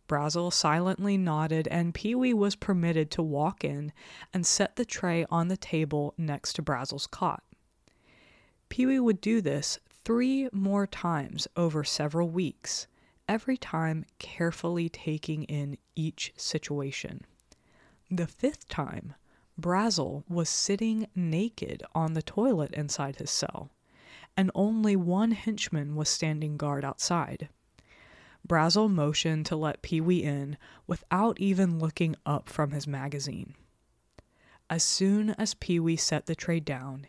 Brazel 0.08 0.50
silently 0.50 1.16
nodded, 1.16 1.68
and 1.68 1.94
Pee 1.94 2.14
Wee 2.14 2.34
was 2.34 2.56
permitted 2.56 3.10
to 3.12 3.22
walk 3.22 3.64
in 3.64 3.92
and 4.32 4.46
set 4.46 4.76
the 4.76 4.84
tray 4.84 5.24
on 5.30 5.48
the 5.48 5.56
table 5.56 6.14
next 6.18 6.54
to 6.54 6.62
Brazel's 6.62 7.06
cot. 7.06 7.42
Pee 8.68 8.86
Wee 8.86 9.00
would 9.00 9.20
do 9.20 9.40
this 9.40 9.78
three 10.04 10.48
more 10.52 10.86
times 10.86 11.46
over 11.56 11.84
several 11.84 12.28
weeks, 12.28 12.86
every 13.28 13.56
time 13.56 14.04
carefully 14.18 14.88
taking 14.88 15.44
in 15.44 15.78
each 15.94 16.32
situation. 16.36 17.22
The 18.10 18.26
fifth 18.26 18.68
time, 18.68 19.14
Brazel 19.60 20.24
was 20.28 20.48
sitting 20.48 21.06
naked 21.14 21.82
on 21.94 22.14
the 22.14 22.22
toilet 22.22 22.72
inside 22.74 23.16
his 23.16 23.30
cell, 23.30 23.70
and 24.36 24.50
only 24.54 24.96
one 24.96 25.32
henchman 25.32 25.94
was 25.94 26.08
standing 26.08 26.56
guard 26.56 26.84
outside. 26.84 27.48
Brazel 28.46 28.90
motioned 28.90 29.46
to 29.46 29.56
let 29.56 29.82
Pee 29.82 30.00
Wee 30.00 30.22
in 30.22 30.56
without 30.86 31.38
even 31.38 31.78
looking 31.78 32.16
up 32.26 32.48
from 32.48 32.72
his 32.72 32.86
magazine. 32.86 33.54
As 34.68 34.82
soon 34.82 35.30
as 35.30 35.54
Pee 35.54 35.78
Wee 35.78 35.96
set 35.96 36.26
the 36.26 36.34
tray 36.34 36.58
down, 36.58 37.06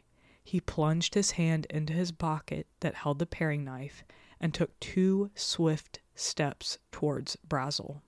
he 0.53 0.61
plunged 0.61 1.15
his 1.15 1.31
hand 1.31 1.65
into 1.71 1.93
his 1.93 2.11
pocket 2.11 2.67
that 2.81 2.93
held 2.93 3.17
the 3.17 3.25
paring 3.25 3.63
knife 3.63 4.03
and 4.39 4.53
took 4.53 4.79
two 4.79 5.31
swift 5.33 5.99
steps 6.13 6.77
towards 6.91 7.35
Brazel. 7.49 8.03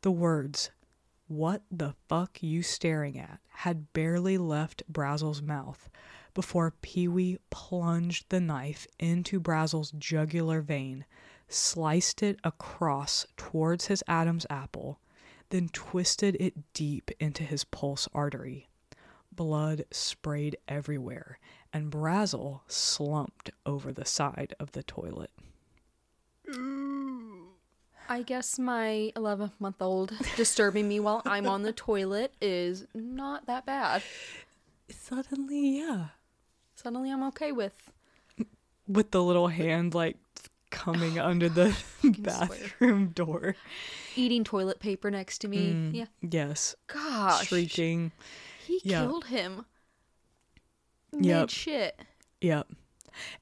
The 0.00 0.10
words, 0.10 0.72
What 1.28 1.62
the 1.70 1.94
fuck 2.08 2.42
you 2.42 2.64
staring 2.64 3.16
at? 3.16 3.38
had 3.50 3.92
barely 3.92 4.36
left 4.36 4.82
Brazel's 4.92 5.42
mouth 5.42 5.88
before 6.34 6.74
Pee 6.82 7.06
Wee 7.06 7.38
plunged 7.50 8.30
the 8.30 8.40
knife 8.40 8.88
into 8.98 9.38
Brazel's 9.38 9.92
jugular 9.92 10.60
vein, 10.60 11.04
sliced 11.46 12.20
it 12.20 12.40
across 12.42 13.28
towards 13.36 13.86
his 13.86 14.02
Adam's 14.08 14.44
apple, 14.50 14.98
then 15.50 15.68
twisted 15.68 16.36
it 16.40 16.72
deep 16.72 17.12
into 17.20 17.44
his 17.44 17.62
pulse 17.62 18.08
artery. 18.12 18.70
Blood 19.36 19.84
sprayed 19.90 20.56
everywhere, 20.68 21.38
and 21.72 21.90
Brazel 21.90 22.60
slumped 22.68 23.50
over 23.66 23.92
the 23.92 24.04
side 24.04 24.54
of 24.60 24.72
the 24.72 24.82
toilet. 24.82 25.30
I 28.08 28.22
guess 28.22 28.58
my 28.58 29.12
11 29.16 29.52
month 29.58 29.80
old 29.80 30.12
disturbing 30.36 30.88
me 30.88 31.00
while 31.00 31.22
I'm 31.24 31.46
on 31.46 31.62
the 31.62 31.72
toilet 31.90 32.34
is 32.40 32.86
not 32.94 33.46
that 33.46 33.64
bad. 33.64 34.02
Suddenly, 34.90 35.78
yeah. 35.78 36.06
Suddenly 36.74 37.10
I'm 37.10 37.22
okay 37.24 37.50
with. 37.50 37.90
With 38.86 39.10
the 39.10 39.22
little 39.22 39.48
hand 39.48 39.94
like 39.94 40.18
coming 40.70 41.18
under 41.18 41.48
the 41.48 41.72
swear. 42.00 42.12
bathroom 42.20 43.08
door. 43.08 43.56
Eating 44.16 44.44
toilet 44.44 44.80
paper 44.80 45.10
next 45.10 45.38
to 45.38 45.48
me. 45.48 45.72
Mm, 45.72 45.94
yeah. 45.94 46.06
Yes. 46.20 46.76
Gosh. 46.86 47.48
Shrieking. 47.48 48.12
He 48.64 48.80
Yeah. 48.84 49.02
killed 49.04 49.26
him. 49.26 49.64
Made 51.12 51.26
Yep. 51.26 51.50
shit. 51.50 52.00
Yep. 52.40 52.68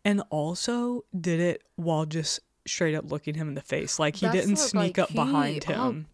And 0.04 0.22
also 0.30 1.04
did 1.18 1.40
it 1.40 1.62
while 1.76 2.04
just 2.04 2.40
straight 2.66 2.94
up 2.94 3.10
looking 3.10 3.34
him 3.34 3.48
in 3.48 3.54
the 3.54 3.62
face. 3.62 3.98
Like 3.98 4.16
he 4.16 4.26
That's 4.26 4.36
didn't 4.38 4.50
what, 4.58 4.68
sneak 4.68 4.98
like, 4.98 4.98
up 4.98 5.12
behind 5.14 5.64
he- 5.64 5.72
oh, 5.74 5.90
him. 5.90 6.06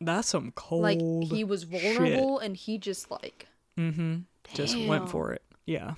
That's 0.00 0.28
some 0.28 0.52
cold. 0.52 0.82
like 0.82 1.00
he 1.30 1.42
was 1.44 1.64
vulnerable 1.64 2.38
and 2.38 2.56
he 2.56 2.78
just 2.78 3.10
like 3.10 3.46
Mm-hmm. 3.76 4.20
Just 4.54 4.76
went 4.86 5.08
for 5.08 5.32
it. 5.32 5.42
Yeah. 5.66 5.94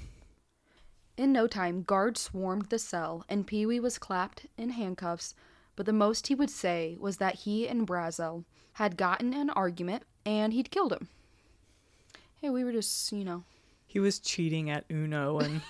In 1.17 1.33
no 1.33 1.47
time, 1.47 1.83
guards 1.83 2.21
swarmed 2.21 2.67
the 2.71 2.79
cell, 2.79 3.25
and 3.29 3.47
Pee 3.47 3.65
Wee 3.65 3.81
was 3.81 3.99
clapped 3.99 4.47
in 4.59 4.71
handcuffs. 4.71 5.35
But 5.77 5.87
the 5.87 5.93
most 5.95 6.27
he 6.27 6.35
would 6.35 6.51
say 6.51 6.97
was 7.01 7.17
that 7.19 7.37
he 7.37 7.67
and 7.69 7.87
Brazel 7.87 8.45
had 8.75 8.97
gotten 8.99 9.33
an 9.33 9.49
argument 9.51 10.03
and 10.27 10.53
he'd 10.53 10.71
killed 10.71 10.93
him. 10.93 11.09
Hey, 12.41 12.49
we 12.49 12.65
were 12.65 12.73
just, 12.73 13.13
you 13.13 13.23
know, 13.23 13.45
He 13.87 13.99
was 13.99 14.19
cheating 14.19 14.71
at 14.71 14.87
Uno 14.91 15.41
and 15.41 15.61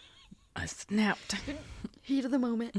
I 0.56 0.64
snapped. 0.64 1.34
heat 2.00 2.24
of 2.24 2.30
the 2.30 2.38
moment. 2.38 2.74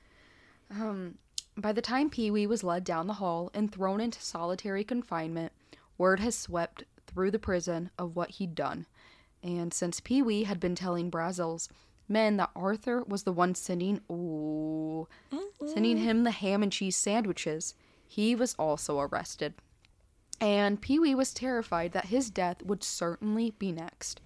um, 0.70 1.16
by 1.56 1.72
the 1.72 1.80
time 1.80 2.10
Pee 2.10 2.30
Wee 2.30 2.46
was 2.46 2.62
led 2.62 2.84
down 2.84 3.06
the 3.06 3.14
hall 3.14 3.50
and 3.54 3.72
thrown 3.72 3.98
into 4.00 4.20
solitary 4.20 4.84
confinement, 4.84 5.52
word 5.96 6.20
has 6.20 6.36
swept 6.36 6.84
through 7.06 7.30
the 7.30 7.38
prison 7.38 7.90
of 7.98 8.14
what 8.14 8.32
he'd 8.32 8.54
done. 8.54 8.84
And 9.42 9.72
since 9.72 10.00
Pee 10.00 10.20
Wee 10.20 10.44
had 10.44 10.60
been 10.60 10.74
telling 10.74 11.10
Brazel's 11.10 11.70
men 12.08 12.36
that 12.36 12.50
Arthur 12.54 13.04
was 13.04 13.22
the 13.22 13.32
one 13.32 13.54
sending, 13.54 14.02
ooh, 14.10 15.08
sending 15.66 15.96
him 15.96 16.24
the 16.24 16.30
ham 16.30 16.62
and 16.62 16.70
cheese 16.70 16.96
sandwiches, 16.96 17.74
he 18.06 18.34
was 18.34 18.54
also 18.58 19.00
arrested. 19.00 19.54
And 20.40 20.80
Pee 20.80 20.98
Wee 20.98 21.14
was 21.14 21.32
terrified 21.32 21.92
that 21.92 22.06
his 22.06 22.30
death 22.30 22.62
would 22.62 22.84
certainly 22.84 23.52
be 23.58 23.72
next. 23.72 24.20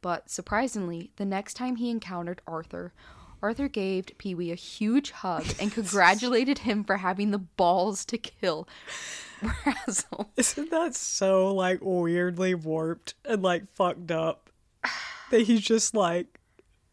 But 0.00 0.30
surprisingly, 0.30 1.10
the 1.16 1.24
next 1.24 1.54
time 1.54 1.76
he 1.76 1.90
encountered 1.90 2.42
Arthur, 2.46 2.92
Arthur 3.42 3.68
gave 3.68 4.06
Pee 4.18 4.34
Wee 4.34 4.50
a 4.52 4.54
huge 4.54 5.10
hug 5.10 5.44
and 5.60 5.70
congratulated 5.74 6.60
him 6.60 6.82
for 6.84 6.98
having 6.98 7.30
the 7.30 7.38
balls 7.38 8.04
to 8.06 8.18
kill 8.18 8.66
Brazel. 9.42 10.28
Isn't 10.36 10.70
that 10.70 10.94
so 10.94 11.54
like 11.54 11.80
weirdly 11.82 12.54
warped 12.54 13.14
and 13.24 13.42
like 13.42 13.70
fucked 13.74 14.10
up? 14.10 14.50
That 15.30 15.40
he's 15.42 15.62
just 15.62 15.94
like, 15.94 16.38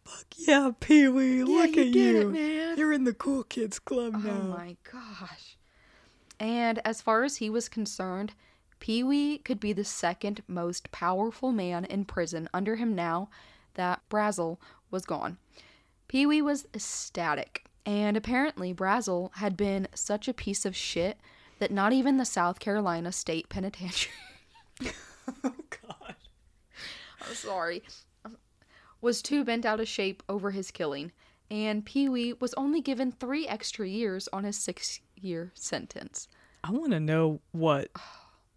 fuck 0.06 0.26
yeah, 0.38 0.72
Pee 0.80 1.10
Wee, 1.10 1.43
look 1.43 1.76
you 1.76 1.82
at 1.82 1.88
you. 1.89 2.22
it, 2.22 2.28
man." 2.30 2.78
You're 2.78 2.93
in 2.93 3.04
the 3.04 3.14
cool 3.14 3.43
kids 3.43 3.78
club 3.78 4.14
now. 4.14 4.20
Oh 4.32 4.47
now. 4.47 4.56
my 4.58 4.78
gosh. 4.89 5.58
And 6.41 6.79
as 6.83 7.03
far 7.03 7.23
as 7.23 7.37
he 7.37 7.51
was 7.51 7.69
concerned, 7.69 8.33
Pee 8.79 9.03
Wee 9.03 9.37
could 9.37 9.59
be 9.59 9.73
the 9.73 9.83
second 9.83 10.41
most 10.47 10.91
powerful 10.91 11.51
man 11.51 11.85
in 11.85 12.03
prison 12.03 12.49
under 12.51 12.77
him 12.77 12.95
now 12.95 13.29
that 13.75 14.01
Brazel 14.09 14.57
was 14.89 15.05
gone. 15.05 15.37
Pee 16.07 16.25
Wee 16.25 16.41
was 16.41 16.65
ecstatic, 16.73 17.65
and 17.85 18.17
apparently 18.17 18.73
Brazel 18.73 19.29
had 19.35 19.55
been 19.55 19.87
such 19.93 20.27
a 20.27 20.33
piece 20.33 20.65
of 20.65 20.75
shit 20.75 21.19
that 21.59 21.69
not 21.69 21.93
even 21.93 22.17
the 22.17 22.25
South 22.25 22.59
Carolina 22.59 23.11
State 23.11 23.47
Penitentiary. 23.47 24.11
oh 25.43 25.53
god. 25.83 26.15
I'm 27.21 27.35
sorry. 27.35 27.83
Was 28.99 29.21
too 29.21 29.43
bent 29.43 29.63
out 29.63 29.79
of 29.79 29.87
shape 29.87 30.23
over 30.27 30.49
his 30.49 30.71
killing, 30.71 31.11
and 31.51 31.85
Pee 31.85 32.09
Wee 32.09 32.33
was 32.33 32.55
only 32.55 32.81
given 32.81 33.11
three 33.11 33.47
extra 33.47 33.87
years 33.87 34.27
on 34.33 34.43
his 34.43 34.57
six 34.57 35.01
year 35.24 35.51
sentence. 35.55 36.28
I 36.63 36.72
want 36.72 36.91
to 36.91 36.99
know 36.99 37.41
what 37.51 37.89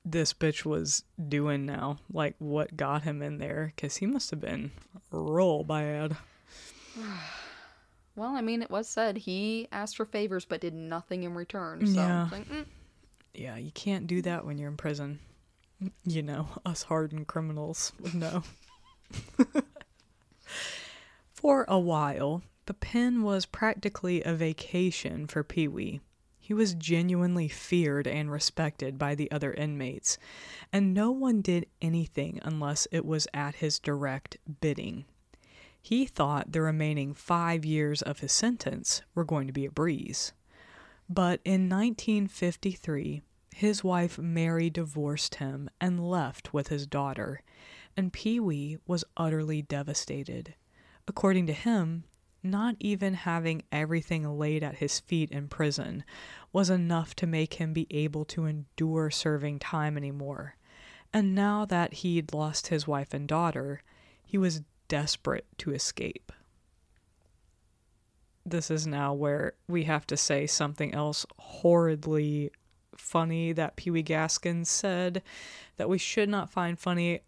this 0.04 0.32
bitch 0.34 0.64
was 0.64 1.04
doing 1.28 1.64
now. 1.64 1.98
Like 2.12 2.34
what 2.38 2.76
got 2.76 3.02
him 3.02 3.22
in 3.22 3.38
there 3.38 3.72
cuz 3.76 3.96
he 3.96 4.06
must 4.06 4.30
have 4.30 4.40
been 4.40 4.72
real 5.10 5.64
bad. 5.64 6.16
Well, 8.16 8.36
I 8.36 8.42
mean, 8.42 8.62
it 8.62 8.70
was 8.70 8.88
said 8.88 9.16
he 9.16 9.66
asked 9.72 9.96
for 9.96 10.04
favors 10.04 10.44
but 10.44 10.60
did 10.60 10.72
nothing 10.72 11.24
in 11.24 11.34
return. 11.34 11.84
So, 11.84 12.00
Yeah. 12.00 12.28
like, 12.30 12.48
mm, 12.48 12.64
Yeah, 13.34 13.56
you 13.56 13.72
can't 13.72 14.06
do 14.06 14.22
that 14.22 14.44
when 14.46 14.56
you're 14.56 14.70
in 14.70 14.76
prison. 14.76 15.18
You 16.04 16.22
know, 16.22 16.46
us 16.64 16.84
hardened 16.84 17.26
criminals 17.26 17.90
would 17.98 18.14
know. 18.14 18.44
For 21.32 21.64
a 21.68 21.78
while, 21.78 22.42
the 22.66 22.74
pen 22.74 23.22
was 23.22 23.46
practically 23.46 24.22
a 24.22 24.32
vacation 24.34 25.26
for 25.26 25.42
Pee 25.42 25.68
Wee. 25.68 26.00
He 26.44 26.52
was 26.52 26.74
genuinely 26.74 27.48
feared 27.48 28.06
and 28.06 28.30
respected 28.30 28.98
by 28.98 29.14
the 29.14 29.30
other 29.30 29.54
inmates, 29.54 30.18
and 30.70 30.92
no 30.92 31.10
one 31.10 31.40
did 31.40 31.64
anything 31.80 32.38
unless 32.42 32.86
it 32.92 33.06
was 33.06 33.26
at 33.32 33.54
his 33.54 33.78
direct 33.78 34.36
bidding. 34.60 35.06
He 35.80 36.04
thought 36.04 36.52
the 36.52 36.60
remaining 36.60 37.14
five 37.14 37.64
years 37.64 38.02
of 38.02 38.18
his 38.18 38.30
sentence 38.32 39.00
were 39.14 39.24
going 39.24 39.46
to 39.46 39.54
be 39.54 39.64
a 39.64 39.70
breeze. 39.70 40.34
But 41.08 41.40
in 41.46 41.70
1953, 41.70 43.22
his 43.54 43.82
wife 43.82 44.18
Mary 44.18 44.68
divorced 44.68 45.36
him 45.36 45.70
and 45.80 46.10
left 46.10 46.52
with 46.52 46.68
his 46.68 46.86
daughter, 46.86 47.40
and 47.96 48.12
Pee 48.12 48.38
Wee 48.38 48.76
was 48.86 49.02
utterly 49.16 49.62
devastated. 49.62 50.56
According 51.08 51.46
to 51.46 51.54
him, 51.54 52.04
not 52.44 52.76
even 52.78 53.14
having 53.14 53.62
everything 53.72 54.38
laid 54.38 54.62
at 54.62 54.76
his 54.76 55.00
feet 55.00 55.30
in 55.30 55.48
prison 55.48 56.04
was 56.52 56.70
enough 56.70 57.14
to 57.16 57.26
make 57.26 57.54
him 57.54 57.72
be 57.72 57.86
able 57.90 58.24
to 58.26 58.44
endure 58.44 59.10
serving 59.10 59.58
time 59.58 59.96
anymore. 59.96 60.56
And 61.12 61.34
now 61.34 61.64
that 61.64 61.94
he'd 61.94 62.34
lost 62.34 62.68
his 62.68 62.86
wife 62.86 63.14
and 63.14 63.26
daughter, 63.26 63.82
he 64.22 64.36
was 64.36 64.62
desperate 64.88 65.46
to 65.58 65.72
escape 65.72 66.32
this 68.46 68.70
is 68.70 68.86
now 68.86 69.12
where 69.12 69.54
we 69.68 69.84
have 69.84 70.06
to 70.06 70.16
say 70.16 70.46
something 70.46 70.92
else 70.94 71.24
horridly 71.38 72.50
funny 72.96 73.52
that 73.52 73.76
Pee 73.76 73.90
Wee 73.90 74.02
Gaskins 74.02 74.68
said 74.68 75.22
that 75.76 75.88
we 75.88 75.98
should 75.98 76.28
not 76.28 76.50
find 76.50 76.78
funny 76.78 77.20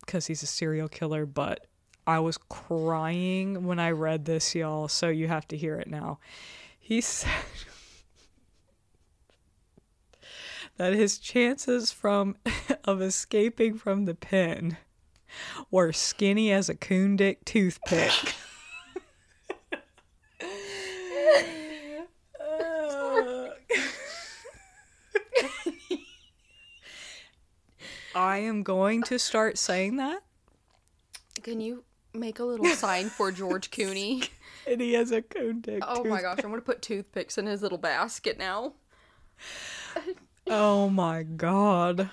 because 0.00 0.26
he's 0.26 0.42
a 0.42 0.46
serial 0.46 0.88
killer, 0.88 1.26
but 1.26 1.66
I 2.06 2.18
was 2.18 2.36
crying 2.36 3.64
when 3.64 3.78
I 3.78 3.90
read 3.90 4.24
this, 4.24 4.54
y'all, 4.54 4.88
so 4.88 5.08
you 5.08 5.28
have 5.28 5.46
to 5.48 5.56
hear 5.56 5.76
it 5.76 5.88
now. 5.88 6.18
He 6.78 7.00
said 7.00 7.30
that 10.76 10.94
his 10.94 11.18
chances 11.18 11.92
from 11.92 12.36
of 12.84 13.00
escaping 13.00 13.78
from 13.78 14.04
the 14.04 14.14
pen 14.14 14.78
were 15.70 15.92
skinny 15.92 16.50
as 16.50 16.68
a 16.68 16.74
coon 16.74 17.16
dick 17.16 17.44
toothpick. 17.44 18.12
I 28.14 28.38
am 28.38 28.62
going 28.62 29.02
to 29.04 29.18
start 29.18 29.56
saying 29.56 29.96
that. 29.96 30.22
can 31.42 31.60
you 31.60 31.84
make 32.14 32.38
a 32.38 32.44
little 32.44 32.66
sign 32.66 33.08
for 33.08 33.32
George 33.32 33.70
Cooney? 33.76 34.22
And 34.64 34.80
he 34.80 34.92
has 34.92 35.10
a 35.10 35.22
coon 35.22 35.60
dick. 35.60 35.82
Oh 35.84 36.04
my 36.04 36.22
gosh, 36.22 36.38
I'm 36.44 36.50
gonna 36.50 36.62
put 36.62 36.82
toothpicks 36.82 37.36
in 37.36 37.46
his 37.46 37.62
little 37.62 37.78
basket 37.78 38.38
now. 38.38 38.74
Oh 40.46 40.88
my 40.88 41.24
god. 41.24 42.10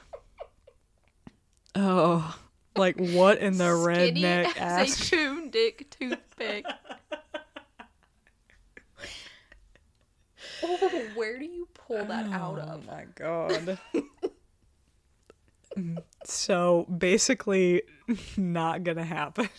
Oh, 1.76 2.36
like 2.76 2.97
what 2.97 3.38
in 3.38 3.60
the 3.60 3.78
Skinny 3.84 4.24
redneck 4.24 4.58
ass? 4.58 5.00
a 5.00 5.12
coon 5.16 5.52
dick 5.52 5.91
toothpick. 5.91 6.66
oh, 10.64 11.04
where 11.14 11.38
do 11.38 11.45
you 11.45 11.68
pull 11.76 12.04
that 12.04 12.32
out 12.32 12.58
of? 12.58 12.84
Oh 12.88 12.91
my 12.91 13.06
god. 13.14 13.78
Mm, 15.78 16.02
so 16.26 16.86
basically, 16.86 17.84
not 18.38 18.84
gonna 18.84 19.06
happen. 19.06 19.50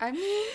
I 0.00 0.12
mean, 0.12 0.46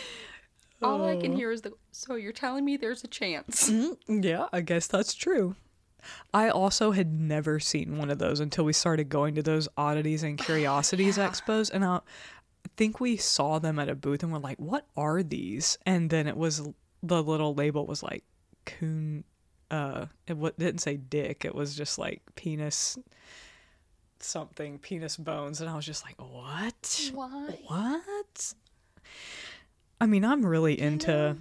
All 0.82 1.04
I 1.06 1.16
can 1.18 1.36
hear 1.36 1.52
is 1.52 1.62
the. 1.62 1.74
So 1.92 2.16
you're 2.16 2.32
telling 2.34 2.66
me 2.66 2.78
there's 2.78 3.04
a 3.04 3.08
chance? 3.08 3.70
Mm, 3.70 4.24
yeah, 4.24 4.48
I 4.54 4.62
guess 4.62 4.88
that's 4.88 5.14
true. 5.14 5.56
I 6.34 6.50
also 6.50 6.92
had 6.92 7.12
never 7.14 7.60
seen 7.60 7.98
one 7.98 8.10
of 8.10 8.20
those 8.20 8.40
until 8.40 8.64
we 8.64 8.72
started 8.74 9.10
going 9.10 9.36
to 9.36 9.44
those 9.44 9.68
oddities 9.76 10.24
and 10.24 10.38
curiosities 10.46 11.18
expos, 11.18 11.70
and 11.72 11.84
I 11.84 12.00
think 12.78 13.00
we 13.00 13.18
saw 13.18 13.60
them 13.60 13.80
at 13.80 13.90
a 13.90 13.96
booth 13.96 14.24
and 14.24 14.32
we're 14.32 14.40
like, 14.40 14.58
"What 14.58 14.86
are 14.96 15.24
these?" 15.24 15.78
And 15.86 16.10
then 16.10 16.28
it 16.28 16.38
was 16.38 16.62
the 17.04 17.24
little 17.24 17.54
label 17.54 17.86
was 17.86 18.04
like 18.04 18.24
coon. 18.66 19.24
Uh, 19.72 20.06
it 20.28 20.34
w- 20.34 20.54
didn't 20.58 20.82
say 20.82 20.98
dick. 20.98 21.46
It 21.46 21.54
was 21.54 21.76
just 21.76 21.98
like 22.00 22.22
penis 22.36 22.98
something, 24.20 24.80
penis 24.80 25.16
bones, 25.18 25.62
and 25.62 25.70
I 25.70 25.76
was 25.76 25.86
just 25.86 26.06
like, 26.06 26.16
"What? 26.20 27.12
Why? 27.14 27.60
What?" 27.68 28.54
I 30.02 30.06
mean, 30.06 30.24
I'm 30.24 30.46
really 30.46 30.80
into 30.80 31.36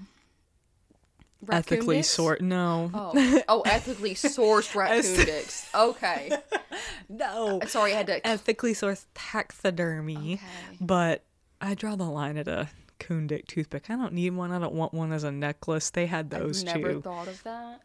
ethically 1.49 2.03
sort. 2.03 2.41
No, 2.41 2.91
Oh, 2.93 3.43
oh, 3.49 3.61
ethically 3.63 4.15
sourced 4.15 4.75
raccoon 4.75 5.25
dicks. 5.27 5.69
Okay. 5.75 6.33
no. 7.09 7.61
Uh, 7.63 7.67
sorry, 7.67 7.93
I 7.93 7.97
had 7.99 8.07
to. 8.09 8.27
ethically 8.27 8.73
sourced 8.73 9.07
taxidermy, 9.15 10.35
Okay. 10.35 10.77
but 10.81 11.25
I 11.61 11.75
draw 11.75 11.97
the 11.97 12.05
line 12.05 12.37
at 12.37 12.49
a 12.49 12.69
coon 12.99 13.27
dick 13.29 13.47
toothpick. 13.47 13.89
I 13.91 13.95
don't 13.97 14.13
need 14.13 14.31
one. 14.35 14.51
I 14.51 14.59
don't 14.59 14.75
want 14.75 14.93
one 14.93 15.13
as 15.13 15.25
a 15.25 15.31
necklace. 15.33 15.91
They 15.91 16.07
had 16.07 16.31
those 16.31 16.65
I've 16.67 16.75
never 16.77 16.93
too. 16.95 17.01
thought 17.03 17.29
of 17.29 17.43
that. 17.45 17.81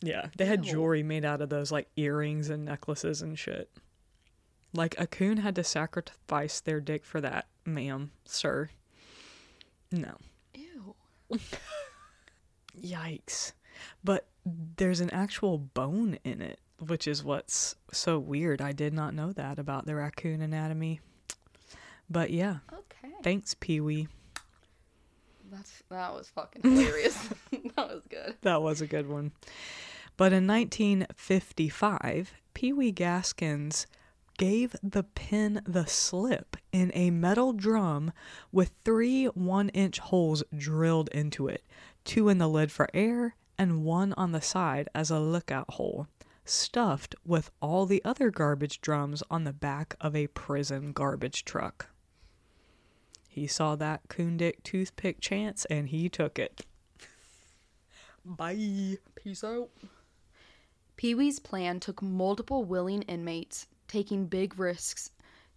yeah, 0.00 0.26
they 0.36 0.46
had 0.46 0.64
Ew. 0.66 0.72
jewelry 0.72 1.02
made 1.04 1.24
out 1.24 1.40
of 1.40 1.48
those, 1.48 1.70
like 1.70 1.88
earrings 1.96 2.50
and 2.50 2.64
necklaces 2.64 3.22
and 3.22 3.38
shit. 3.38 3.70
Like 4.74 4.96
a 4.98 5.06
coon 5.06 5.38
had 5.38 5.54
to 5.56 5.64
sacrifice 5.64 6.60
their 6.60 6.80
dick 6.80 7.04
for 7.04 7.20
that, 7.20 7.46
ma'am, 7.64 8.10
sir. 8.24 8.68
No. 9.92 10.16
Ew. 10.54 10.94
Yikes. 12.80 13.52
But 14.04 14.26
there's 14.76 15.00
an 15.00 15.10
actual 15.10 15.58
bone 15.58 16.18
in 16.24 16.40
it, 16.42 16.60
which 16.84 17.06
is 17.08 17.22
what's 17.24 17.76
so 17.92 18.18
weird. 18.18 18.60
I 18.60 18.72
did 18.72 18.92
not 18.92 19.14
know 19.14 19.32
that 19.32 19.58
about 19.58 19.86
the 19.86 19.94
raccoon 19.94 20.40
anatomy. 20.42 21.00
But 22.10 22.30
yeah, 22.30 22.58
Okay. 22.72 23.12
thanks, 23.22 23.54
Pee 23.54 23.80
Wee. 23.80 24.08
That's 25.50 25.82
that 25.90 26.12
was 26.14 26.28
fucking 26.28 26.62
hilarious. 26.62 27.16
that 27.76 27.88
was 27.88 28.02
good. 28.08 28.34
That 28.42 28.60
was 28.62 28.80
a 28.80 28.86
good 28.86 29.08
one. 29.08 29.32
But 30.16 30.32
in 30.32 30.46
1955, 30.46 32.34
Pee 32.54 32.72
Wee 32.72 32.90
Gaskins 32.92 33.86
gave 34.38 34.74
the 34.82 35.02
pin 35.02 35.60
the 35.66 35.86
slip 35.86 36.56
in 36.72 36.90
a 36.94 37.10
metal 37.10 37.52
drum 37.52 38.12
with 38.50 38.72
three 38.84 39.26
one 39.26 39.68
inch 39.70 39.98
holes 39.98 40.42
drilled 40.56 41.08
into 41.10 41.46
it 41.46 41.62
two 42.08 42.30
in 42.30 42.38
the 42.38 42.48
lid 42.48 42.72
for 42.72 42.88
air 42.94 43.36
and 43.58 43.84
one 43.84 44.12
on 44.14 44.32
the 44.32 44.40
side 44.40 44.88
as 44.94 45.10
a 45.10 45.18
lookout 45.18 45.74
hole, 45.74 46.06
stuffed 46.44 47.14
with 47.26 47.50
all 47.60 47.84
the 47.84 48.02
other 48.04 48.30
garbage 48.30 48.80
drums 48.80 49.22
on 49.30 49.44
the 49.44 49.52
back 49.52 49.96
of 50.00 50.14
a 50.14 50.28
prison 50.28 50.92
garbage 50.92 51.44
truck. 51.44 51.88
He 53.28 53.46
saw 53.46 53.76
that 53.76 54.08
coondick 54.08 54.62
toothpick 54.62 55.20
chance 55.20 55.64
and 55.66 55.88
he 55.88 56.08
took 56.08 56.38
it. 56.38 56.64
Bye. 58.24 58.96
Peace 59.14 59.44
out. 59.44 59.68
Pee 60.96 61.14
Wee's 61.14 61.38
plan 61.38 61.78
took 61.78 62.02
multiple 62.02 62.64
willing 62.64 63.02
inmates 63.02 63.66
taking 63.88 64.26
big 64.26 64.58
risks 64.58 65.10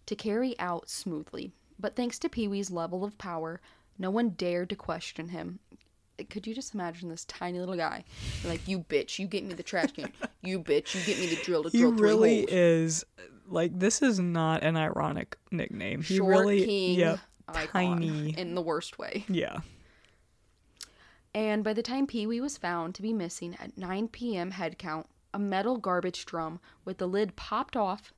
to 0.06 0.16
carry 0.16 0.58
out 0.58 0.88
smoothly. 0.88 1.52
But 1.78 1.96
thanks 1.96 2.18
to 2.20 2.28
Pee 2.28 2.48
Wee's 2.48 2.70
level 2.70 3.04
of 3.04 3.16
power, 3.18 3.60
no 3.98 4.10
one 4.10 4.30
dared 4.30 4.70
to 4.70 4.76
question 4.76 5.28
him. 5.28 5.58
Could 6.30 6.46
you 6.46 6.54
just 6.54 6.74
imagine 6.74 7.08
this 7.08 7.24
tiny 7.24 7.58
little 7.58 7.76
guy? 7.76 8.04
Like, 8.44 8.66
you 8.68 8.80
bitch, 8.80 9.18
you 9.18 9.26
get 9.26 9.44
me 9.44 9.54
the 9.54 9.62
trash 9.62 9.92
can. 9.92 10.12
You 10.42 10.60
bitch, 10.60 10.94
you 10.94 11.00
get 11.02 11.18
me 11.18 11.26
the 11.34 11.42
drill 11.42 11.64
to 11.64 11.70
He 11.70 11.78
drill 11.78 11.96
three 11.96 12.08
really 12.08 12.38
holes. 12.40 12.50
is 12.50 13.04
like 13.48 13.78
this 13.78 14.02
is 14.02 14.18
not 14.18 14.62
an 14.62 14.76
ironic 14.76 15.36
nickname. 15.50 16.02
He 16.02 16.16
Short 16.16 16.30
really 16.30 16.64
king 16.64 16.98
yep, 16.98 17.20
tiny. 17.52 18.36
in 18.38 18.54
the 18.54 18.62
worst 18.62 18.98
way. 18.98 19.24
Yeah. 19.28 19.60
And 21.34 21.64
by 21.64 21.72
the 21.72 21.82
time 21.82 22.06
Pee 22.06 22.26
Wee 22.26 22.40
was 22.40 22.58
found 22.58 22.94
to 22.96 23.02
be 23.02 23.12
missing 23.12 23.56
at 23.58 23.78
9 23.78 24.08
p.m. 24.08 24.50
head 24.50 24.78
count, 24.78 25.06
a 25.32 25.38
metal 25.38 25.78
garbage 25.78 26.26
drum 26.26 26.60
with 26.84 26.98
the 26.98 27.06
lid 27.08 27.36
popped 27.36 27.76
off 27.76 28.12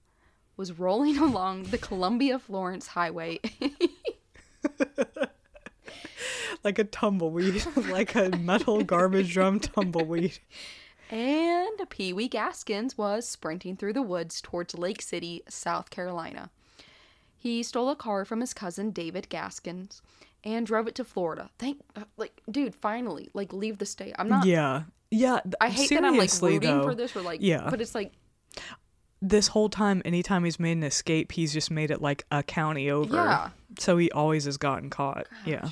was 0.57 0.78
rolling 0.78 1.18
along 1.28 1.64
the 1.64 1.78
Columbia 1.78 2.38
Florence 2.38 2.88
Highway. 2.88 3.40
Like 6.62 6.78
a 6.78 6.84
tumbleweed, 6.84 7.62
like 7.90 8.14
a 8.14 8.30
metal 8.30 8.82
garbage 8.84 9.34
drum 9.34 9.61
tumbleweed. 9.61 10.38
and 11.11 11.78
Pee 11.90 12.12
Wee 12.14 12.26
Gaskins 12.28 12.96
was 12.96 13.28
sprinting 13.28 13.76
through 13.76 13.92
the 13.92 14.00
woods 14.02 14.40
towards 14.40 14.74
Lake 14.74 15.02
City, 15.02 15.42
South 15.46 15.90
Carolina. 15.90 16.48
He 17.36 17.62
stole 17.62 17.90
a 17.90 17.96
car 17.96 18.24
from 18.24 18.40
his 18.40 18.55
cousin 18.55 18.92
David 18.92 19.28
Gaskins 19.28 20.00
and 20.42 20.66
drove 20.66 20.88
it 20.88 20.94
to 20.94 21.05
Florida. 21.05 21.50
Thank, 21.59 21.82
uh, 21.94 22.05
like, 22.16 22.40
dude, 22.50 22.74
finally, 22.74 23.28
like, 23.34 23.52
leave 23.52 23.76
the 23.76 23.86
state. 23.86 24.14
I'm 24.18 24.28
not. 24.28 24.46
Yeah. 24.46 24.84
Yeah. 25.11 25.40
th- 25.42 25.55
I 25.61 25.68
hate 25.68 25.90
that 25.90 26.05
I'm 26.05 26.16
like 26.16 26.30
rooting 26.40 26.61
though, 26.61 26.84
for 26.84 26.94
this 26.94 27.14
or 27.14 27.20
like, 27.20 27.40
yeah. 27.42 27.68
But 27.68 27.82
it's 27.82 27.94
like, 27.94 28.12
This 29.23 29.49
whole 29.49 29.69
time, 29.69 30.03
anytime 30.05 30.45
he's 30.45 30.61
made 30.61 30.73
an 30.77 30.83
escape, 30.83 31.33
he's 31.33 31.53
just 31.53 31.71
made 31.71 31.91
it 31.91 32.03
like 32.03 32.27
a 32.31 32.43
county 32.43 32.91
over. 32.91 33.15
Yeah. 33.17 33.51
So 33.79 33.97
he 33.97 34.11
always 34.11 34.45
has 34.45 34.57
gotten 34.59 34.91
caught. 34.91 35.27
Yeah. 35.47 35.71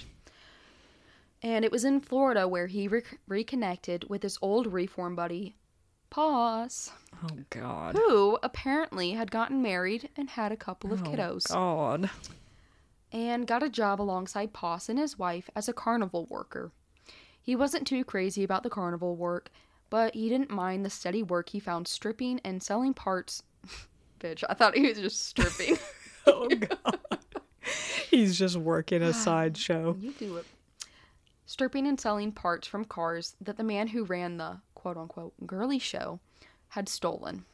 And 1.43 1.64
it 1.64 1.72
was 1.72 1.84
in 1.84 2.01
Florida 2.01 2.47
where 2.47 2.66
he 2.68 2.88
re- 2.88 3.03
reconnected 3.26 4.09
with 4.09 4.22
his 4.22 4.38
old 4.40 4.72
reform 4.72 5.16
buddy, 5.16 5.57
Poss, 6.09 6.93
Oh 7.24 7.36
God. 7.51 7.97
who 7.97 8.38
apparently 8.43 9.12
had 9.12 9.30
gotten 9.30 9.61
married 9.61 10.09
and 10.16 10.30
had 10.30 10.53
a 10.53 10.57
couple 10.57 10.93
of 10.93 11.03
Oh, 11.03 11.11
kiddos, 11.11 11.49
God. 11.49 12.11
and 13.11 13.47
got 13.47 13.62
a 13.62 13.68
job 13.68 14.01
alongside 14.01 14.53
Poss 14.53 14.88
and 14.88 14.99
his 14.99 15.18
wife 15.18 15.51
as 15.57 15.68
a 15.68 15.72
carnival 15.72 16.26
worker. 16.30 16.70
He 17.40 17.57
wasn't 17.57 17.86
too 17.88 18.05
crazy 18.05 18.45
about 18.45 18.62
the 18.62 18.70
carnival 18.70 19.16
work, 19.16 19.51
but 19.93 20.14
he 20.14 20.30
didn't 20.30 20.49
mind 20.49 20.86
the 20.86 20.88
steady 20.88 21.22
work 21.22 21.51
he 21.51 21.61
found 21.61 21.86
stripping 21.86 22.40
and 22.45 22.62
selling 22.62 22.95
parts. 22.95 23.43
Bitch, 24.20 24.43
I 24.49 24.55
thought 24.55 24.74
he 24.74 24.88
was 24.88 24.99
just 24.99 25.26
stripping. 25.26 25.78
Oh 26.24 26.49
God. 26.49 26.99
he's 28.12 28.38
just 28.38 28.57
working 28.57 29.03
a 29.03 29.12
sideshow. 29.12 29.97
You 30.01 30.12
do 30.12 30.36
it. 30.36 30.47
Stripping 31.47 31.84
and 31.88 31.99
selling 31.99 32.30
parts 32.30 32.68
from 32.68 32.84
cars 32.84 33.34
that 33.40 33.57
the 33.57 33.64
man 33.64 33.88
who 33.88 34.05
ran 34.05 34.36
the 34.36 34.61
quote 34.76 34.97
unquote 34.97 35.34
girly 35.49 35.80
show 35.80 36.20
had 36.68 36.88
stolen. 36.88 37.45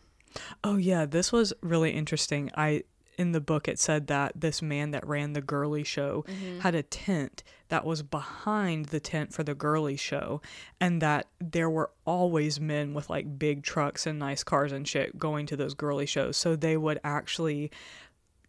Oh 0.63 0.77
yeah, 0.77 1.07
this 1.07 1.33
was 1.33 1.55
really 1.63 1.93
interesting. 1.93 2.51
I 2.55 2.83
in 3.19 3.33
the 3.33 3.41
book 3.41 3.69
it 3.69 3.79
said 3.79 4.07
that 4.07 4.33
this 4.35 4.63
man 4.63 4.93
that 4.93 5.07
ran 5.07 5.33
the 5.33 5.43
girly 5.43 5.85
show 5.85 6.25
mm-hmm. 6.29 6.61
had 6.61 6.75
a 6.75 6.83
tent 6.83 7.43
that 7.69 7.85
was 7.85 8.03
behind 8.03 8.87
the 8.87 9.01
tent 9.01 9.33
for 9.33 9.43
the 9.43 9.55
girly 9.55 9.97
show 9.97 10.41
and 10.81 11.03
that 11.03 11.27
there 11.41 11.69
were 11.69 11.91
always 12.05 12.61
men 12.61 12.95
with 12.95 13.11
like 13.11 13.39
big 13.39 13.63
trucks 13.63 14.07
and 14.07 14.19
nice 14.19 14.43
cars 14.43 14.73
and 14.73 14.89
shit 14.89 15.19
going 15.19 15.47
to 15.47 15.57
those 15.57 15.75
girly 15.75 16.07
shows. 16.07 16.37
So 16.37 16.57
they 16.57 16.77
would 16.77 17.01
actually 17.05 17.71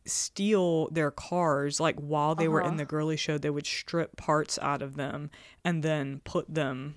steal 0.06 0.88
their 0.90 1.12
cars 1.12 1.80
like 1.80 1.98
while 1.98 2.34
they 2.34 2.48
were 2.48 2.62
in 2.62 2.68
uh-huh. 2.68 2.78
the 2.78 2.86
girly 2.86 3.18
show 3.18 3.38
they 3.38 3.50
would 3.50 3.68
strip 3.68 4.16
parts 4.16 4.58
out 4.62 4.82
of 4.82 4.96
them 4.96 5.30
and 5.64 5.84
then 5.84 6.22
put 6.24 6.52
them 6.54 6.96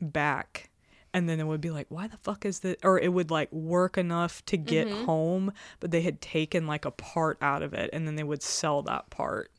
back 0.00 0.68
and 1.14 1.28
then 1.28 1.40
it 1.40 1.46
would 1.46 1.60
be 1.60 1.70
like 1.70 1.86
why 1.88 2.06
the 2.06 2.16
fuck 2.18 2.44
is 2.44 2.60
this 2.60 2.76
or 2.82 2.98
it 2.98 3.12
would 3.12 3.30
like 3.30 3.50
work 3.52 3.98
enough 3.98 4.44
to 4.46 4.56
get 4.56 4.86
mm-hmm. 4.86 5.04
home 5.04 5.52
but 5.80 5.90
they 5.90 6.02
had 6.02 6.20
taken 6.20 6.66
like 6.66 6.84
a 6.84 6.90
part 6.90 7.38
out 7.40 7.62
of 7.62 7.74
it 7.74 7.90
and 7.92 8.06
then 8.06 8.16
they 8.16 8.22
would 8.22 8.42
sell 8.42 8.82
that 8.82 9.08
part 9.10 9.50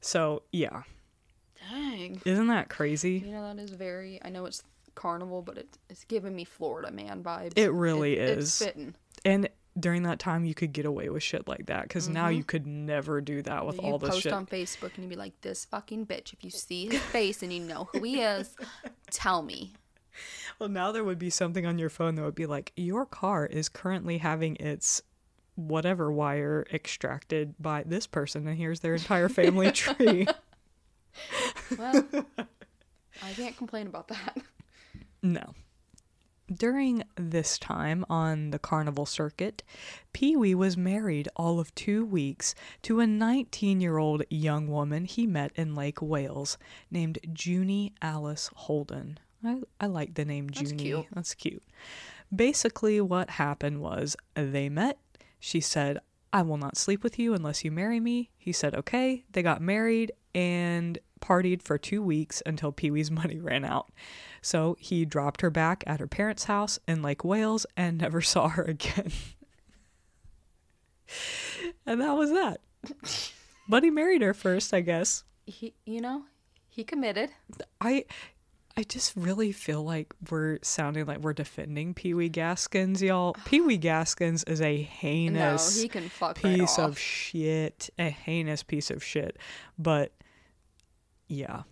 so 0.00 0.42
yeah 0.52 0.82
Dang. 1.70 2.20
isn't 2.24 2.46
that 2.48 2.68
crazy 2.68 3.22
You 3.24 3.32
know, 3.32 3.54
that 3.54 3.60
is 3.60 3.70
very, 3.70 4.20
I 4.24 4.30
know 4.30 4.46
it's 4.46 4.62
carnival, 4.94 5.42
but 5.42 5.58
it, 5.58 5.68
it's 5.88 6.04
giving 6.04 6.34
me 6.34 6.44
Florida 6.44 6.90
man 6.90 7.22
vibes. 7.22 7.52
It 7.56 7.70
really 7.70 8.16
It's 8.16 8.60
is. 8.60 8.66
fitting. 8.66 8.94
and 9.24 9.48
during 9.78 10.02
that 10.02 10.18
time 10.18 10.44
you 10.44 10.54
could 10.54 10.72
get 10.72 10.86
away 10.86 11.08
with 11.08 11.22
shit 11.22 11.46
like 11.46 11.66
that 11.66 11.82
because 11.82 12.08
now 12.08 12.26
mm-hmm. 12.26 12.38
you 12.38 12.44
could 12.44 12.66
never 12.66 13.20
do 13.20 13.42
that 13.42 13.64
with 13.64 13.76
you 13.76 13.82
all 13.82 13.98
this 13.98 14.10
post 14.10 14.22
shit 14.22 14.32
on 14.32 14.44
Facebook 14.44 14.94
and 14.94 15.04
you'd 15.04 15.10
be 15.10 15.16
like, 15.16 15.40
this 15.42 15.64
fucking 15.66 16.06
bitch, 16.06 16.32
if 16.32 16.42
you 16.42 16.50
see 16.50 16.86
his 16.86 17.00
face 17.00 17.42
and 17.42 17.52
you 17.52 17.60
know 17.60 17.88
who 17.92 18.02
he 18.02 18.20
is, 18.20 18.56
tell 19.10 19.42
me. 19.42 19.72
Well 20.58 20.68
now 20.68 20.90
there 20.92 21.04
would 21.04 21.18
be 21.18 21.30
something 21.30 21.66
on 21.66 21.78
your 21.78 21.90
phone 21.90 22.14
that 22.14 22.22
would 22.24 22.34
be 22.34 22.46
like 22.46 22.72
your 22.76 23.04
car 23.06 23.46
is 23.46 23.68
currently 23.68 24.18
having 24.18 24.56
its 24.56 25.02
whatever 25.54 26.10
wire 26.12 26.64
extracted 26.72 27.54
by 27.58 27.82
this 27.84 28.06
person 28.06 28.46
and 28.46 28.56
here's 28.58 28.80
their 28.80 28.94
entire 28.94 29.28
family 29.28 29.70
tree 29.72 30.26
Well, 31.76 32.04
I 33.22 33.32
can't 33.32 33.56
complain 33.56 33.86
about 33.88 34.08
that. 34.08 34.38
no 35.22 35.54
During 36.52 37.02
this 37.16 37.58
time 37.58 38.06
on 38.08 38.50
the 38.50 38.58
carnival 38.58 39.04
circuit, 39.04 39.62
Pee 40.14 40.34
Wee 40.36 40.54
was 40.54 40.76
married 40.78 41.28
all 41.36 41.60
of 41.60 41.74
two 41.74 42.06
weeks 42.06 42.54
to 42.82 43.00
a 43.00 43.06
19 43.06 43.80
year 43.82 43.98
old 43.98 44.22
young 44.30 44.68
woman 44.68 45.04
he 45.04 45.26
met 45.26 45.52
in 45.56 45.74
Lake 45.74 46.00
Wales 46.00 46.56
named 46.90 47.18
Junie 47.38 47.92
Alice 48.00 48.48
Holden. 48.54 49.18
I, 49.44 49.60
I 49.80 49.86
like 49.86 50.14
the 50.14 50.24
name 50.24 50.48
That's 50.48 50.70
Junie. 50.70 50.82
cute. 50.82 51.06
That's 51.12 51.34
cute. 51.34 51.62
Basically, 52.34 53.00
what 53.00 53.30
happened 53.30 53.80
was 53.80 54.16
they 54.34 54.68
met. 54.68 54.98
She 55.40 55.60
said, 55.60 55.98
I 56.32 56.42
will 56.42 56.58
not 56.58 56.76
sleep 56.76 57.02
with 57.02 57.18
you 57.18 57.34
unless 57.34 57.64
you 57.64 57.70
marry 57.70 58.00
me. 58.00 58.30
He 58.36 58.52
said, 58.52 58.74
okay. 58.74 59.24
They 59.32 59.42
got 59.42 59.62
married 59.62 60.12
and 60.34 60.98
partied 61.20 61.62
for 61.62 61.78
two 61.78 62.02
weeks 62.02 62.42
until 62.44 62.72
Pee 62.72 62.90
Wee's 62.90 63.10
money 63.10 63.38
ran 63.38 63.64
out. 63.64 63.90
So 64.42 64.76
he 64.78 65.04
dropped 65.04 65.40
her 65.40 65.50
back 65.50 65.84
at 65.86 66.00
her 66.00 66.06
parents' 66.06 66.44
house 66.44 66.78
in 66.86 67.02
Lake 67.02 67.24
Wales 67.24 67.66
and 67.76 67.98
never 67.98 68.20
saw 68.20 68.48
her 68.48 68.64
again. 68.64 69.12
and 71.86 72.00
that 72.00 72.16
was 72.16 72.30
that. 72.30 72.60
But 73.68 73.82
he 73.82 73.90
married 73.90 74.22
her 74.22 74.34
first, 74.34 74.74
I 74.74 74.80
guess. 74.80 75.24
He, 75.46 75.74
you 75.84 76.00
know, 76.00 76.24
he 76.68 76.84
committed. 76.84 77.30
I 77.80 78.04
I 78.78 78.84
just 78.84 79.14
really 79.16 79.50
feel 79.50 79.82
like 79.82 80.14
we're 80.30 80.58
sounding 80.62 81.04
like 81.06 81.18
we're 81.18 81.32
defending 81.32 81.94
Pee 81.94 82.14
Wee 82.14 82.28
Gaskins, 82.28 83.02
y'all. 83.02 83.34
Pee 83.44 83.60
Wee 83.60 83.76
Gaskins 83.88 84.44
is 84.44 84.60
a 84.60 84.80
heinous 84.80 85.76
no, 85.76 85.82
he 85.82 85.88
can 85.88 86.08
fuck 86.08 86.38
right 86.44 86.56
piece 86.58 86.78
off. 86.78 86.90
of 86.90 86.98
shit. 86.98 87.90
A 87.98 88.08
heinous 88.08 88.62
piece 88.62 88.90
of 88.92 89.02
shit. 89.02 89.36
But 89.76 90.12
yeah. 91.26 91.62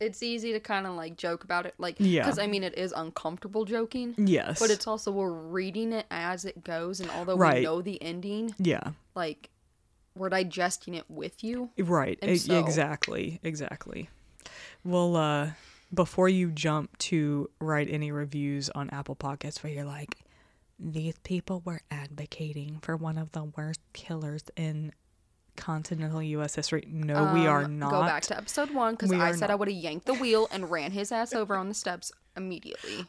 it's 0.00 0.22
easy 0.22 0.52
to 0.52 0.60
kind 0.60 0.86
of 0.86 0.94
like 0.94 1.16
joke 1.18 1.44
about 1.44 1.66
it, 1.66 1.74
like 1.76 1.96
Yeah. 1.98 2.22
because 2.22 2.38
I 2.38 2.46
mean 2.46 2.62
it 2.64 2.78
is 2.78 2.92
uncomfortable 2.96 3.66
joking, 3.66 4.14
Yes. 4.16 4.58
but 4.60 4.70
it's 4.70 4.86
also 4.86 5.10
we're 5.12 5.30
reading 5.30 5.92
it 5.92 6.06
as 6.10 6.46
it 6.46 6.64
goes, 6.64 7.00
and 7.00 7.10
although 7.10 7.36
Right. 7.36 7.56
we 7.58 7.64
know 7.64 7.82
the 7.82 8.00
ending, 8.02 8.54
yeah. 8.58 8.92
like 9.14 9.50
we're 10.16 10.30
digesting 10.30 10.94
it 10.94 11.04
with 11.10 11.44
you. 11.44 11.70
Right. 11.78 12.18
So- 12.40 12.58
Exactly. 12.58 13.38
Exactly. 13.42 14.08
Well, 14.84 15.16
uh, 15.16 15.50
before 15.92 16.28
you 16.28 16.50
jump 16.50 16.96
to 16.98 17.50
write 17.60 17.88
any 17.90 18.12
reviews 18.12 18.68
on 18.70 18.90
Apple 18.90 19.16
Podcasts 19.16 19.62
where 19.62 19.72
you're 19.72 19.84
like, 19.84 20.16
these 20.78 21.14
people 21.24 21.62
were 21.64 21.80
advocating 21.90 22.78
for 22.82 22.96
one 22.96 23.18
of 23.18 23.32
the 23.32 23.44
worst 23.44 23.80
killers 23.92 24.44
in 24.56 24.92
continental 25.56 26.22
U.S. 26.22 26.54
history. 26.54 26.84
No, 26.88 27.32
we 27.34 27.46
are 27.48 27.64
Um, 27.64 27.78
not. 27.80 27.90
Go 27.90 28.02
back 28.02 28.22
to 28.24 28.36
episode 28.36 28.70
one 28.70 28.94
because 28.94 29.10
I 29.12 29.32
said 29.32 29.50
I 29.50 29.56
would 29.56 29.66
have 29.68 29.76
yanked 29.76 30.06
the 30.06 30.14
wheel 30.14 30.46
and 30.52 30.70
ran 30.70 30.92
his 30.92 31.10
ass 31.10 31.32
over 31.32 31.56
on 31.56 31.68
the 31.68 31.74
steps 31.74 32.12
immediately. 32.36 33.06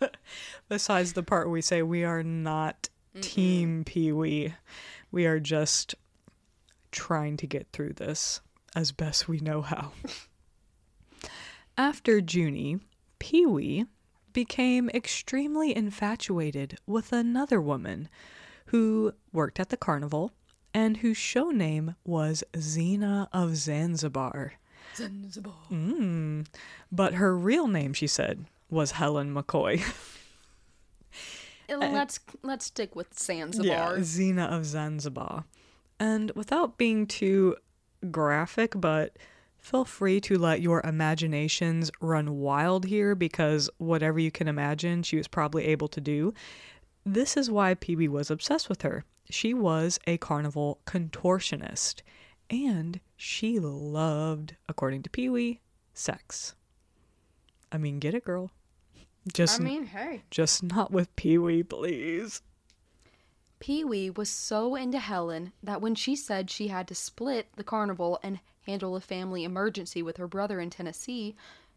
Besides 0.68 1.12
the 1.12 1.22
part 1.22 1.46
where 1.46 1.52
we 1.52 1.62
say 1.62 1.82
we 1.82 2.02
are 2.04 2.22
not 2.24 2.88
Team 3.20 3.84
Pee 3.84 4.10
Wee, 4.12 4.54
we 5.12 5.26
are 5.26 5.38
just 5.40 5.94
trying 6.90 7.36
to 7.36 7.46
get 7.46 7.68
through 7.72 7.92
this 7.94 8.40
as 8.74 8.90
best 8.92 9.28
we 9.28 9.38
know 9.38 9.62
how. 9.62 9.92
After 11.78 12.18
Junie, 12.18 12.78
Pee 13.18 13.44
Wee 13.44 13.86
became 14.32 14.88
extremely 14.90 15.76
infatuated 15.76 16.78
with 16.86 17.12
another 17.12 17.60
woman 17.60 18.08
who 18.66 19.12
worked 19.32 19.60
at 19.60 19.68
the 19.68 19.76
carnival 19.76 20.32
and 20.72 20.98
whose 20.98 21.16
show 21.16 21.50
name 21.50 21.94
was 22.04 22.44
Zena 22.58 23.28
of 23.32 23.56
Zanzibar. 23.56 24.54
Mm. 24.98 26.46
But 26.90 27.14
her 27.14 27.36
real 27.36 27.66
name, 27.66 27.92
she 27.92 28.06
said, 28.06 28.46
was 28.70 28.92
Helen 28.92 29.34
McCoy. 29.34 29.82
Let's 31.68 32.20
let's 32.42 32.66
stick 32.66 32.94
with 32.94 33.18
Zanzibar. 33.18 33.96
Yeah, 33.96 34.02
Zena 34.02 34.44
of 34.44 34.64
Zanzibar. 34.64 35.44
And 35.98 36.30
without 36.36 36.78
being 36.78 37.06
too 37.06 37.56
graphic, 38.10 38.74
but 38.76 39.16
feel 39.66 39.84
free 39.84 40.20
to 40.20 40.38
let 40.38 40.60
your 40.60 40.80
imaginations 40.84 41.90
run 42.00 42.38
wild 42.38 42.84
here 42.84 43.16
because 43.16 43.68
whatever 43.78 44.16
you 44.16 44.30
can 44.30 44.46
imagine, 44.46 45.02
she 45.02 45.16
was 45.16 45.26
probably 45.26 45.64
able 45.64 45.88
to 45.88 46.00
do. 46.00 46.32
This 47.04 47.36
is 47.36 47.50
why 47.50 47.74
Pee 47.74 47.96
Wee 47.96 48.06
was 48.06 48.30
obsessed 48.30 48.68
with 48.68 48.82
her. 48.82 49.04
She 49.28 49.52
was 49.52 49.98
a 50.06 50.18
carnival 50.18 50.78
contortionist, 50.86 52.02
and 52.48 53.00
she 53.16 53.58
loved, 53.58 54.54
according 54.68 55.02
to 55.02 55.10
Pee 55.10 55.28
Wee, 55.28 55.60
sex. 55.92 56.54
I 57.72 57.78
mean, 57.78 57.98
get 57.98 58.14
it, 58.14 58.24
girl. 58.24 58.52
Just, 59.32 59.60
I 59.60 59.64
mean, 59.64 59.86
hey. 59.86 60.22
just 60.30 60.62
not 60.62 60.92
with 60.92 61.14
Pee 61.16 61.38
Wee, 61.38 61.64
please. 61.64 62.40
Pee 63.58 63.82
Wee 63.84 64.10
was 64.10 64.30
so 64.30 64.76
into 64.76 65.00
Helen 65.00 65.52
that 65.60 65.80
when 65.80 65.96
she 65.96 66.14
said 66.14 66.50
she 66.50 66.68
had 66.68 66.86
to 66.86 66.94
split 66.94 67.48
the 67.56 67.64
carnival 67.64 68.20
and 68.22 68.38
handle 68.66 68.96
a 68.96 69.00
family 69.00 69.44
emergency 69.44 70.02
with 70.02 70.16
her 70.16 70.26
brother 70.28 70.60
in 70.60 70.70
Tennessee, 70.70 71.34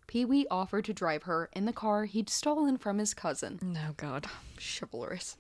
Pee 0.07 0.25
Wee 0.25 0.47
offered 0.49 0.85
to 0.85 0.93
drive 0.93 1.23
her 1.23 1.49
in 1.53 1.65
the 1.65 1.73
car 1.73 2.05
he'd 2.05 2.29
stolen 2.29 2.77
from 2.77 2.97
his 2.97 3.13
cousin. 3.13 3.59
Oh, 3.77 3.93
God. 3.95 4.25
Chivalrous. 4.59 5.37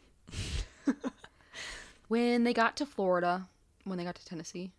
when 2.07 2.43
they 2.43 2.53
got 2.53 2.77
to 2.77 2.85
Florida, 2.85 3.47
when 3.83 3.97
they 3.97 4.03
got 4.03 4.15
to 4.15 4.25
Tennessee, 4.25 4.71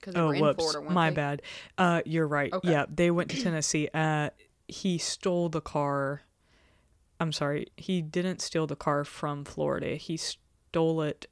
because 0.00 0.14
they 0.14 0.20
Oh, 0.20 0.28
were 0.28 0.34
in 0.34 0.40
whoops. 0.42 0.64
Florida, 0.72 0.92
My 0.92 1.10
they? 1.10 1.14
bad. 1.16 1.42
Uh, 1.76 2.02
you're 2.04 2.26
right. 2.26 2.52
Okay. 2.52 2.70
Yeah, 2.70 2.86
they 2.92 3.10
went 3.10 3.30
to 3.30 3.40
Tennessee. 3.42 3.88
Uh, 3.94 4.30
he 4.66 4.98
stole 4.98 5.48
the 5.48 5.60
car. 5.60 6.22
I'm 7.20 7.32
sorry. 7.32 7.68
He 7.76 8.02
didn't 8.02 8.40
steal 8.40 8.66
the 8.66 8.76
car 8.76 9.04
from 9.04 9.44
Florida. 9.44 9.96
He 9.96 10.16
stole 10.16 11.02
it, 11.02 11.26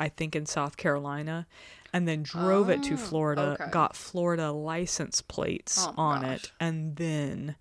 I 0.00 0.08
think, 0.08 0.36
in 0.36 0.46
South 0.46 0.76
Carolina, 0.76 1.46
and 1.92 2.06
then 2.06 2.22
drove 2.22 2.68
it 2.70 2.82
to 2.84 2.94
Oh, 2.94 2.98
Florida. 2.98 3.56
okay. 3.60 3.70
Got 3.70 3.96
Florida 3.96 4.52
license 4.52 5.22
plates 5.22 5.86
Oh, 5.86 5.94
on 5.96 6.22
gosh. 6.22 6.44
it, 6.44 6.52
and 6.60 6.96
then 6.96 7.56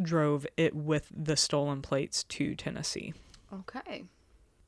drove 0.00 0.46
it 0.56 0.74
with 0.74 1.10
the 1.14 1.36
stolen 1.36 1.82
plates 1.82 2.24
to 2.24 2.54
Tennessee. 2.54 3.12
Okay. 3.52 4.04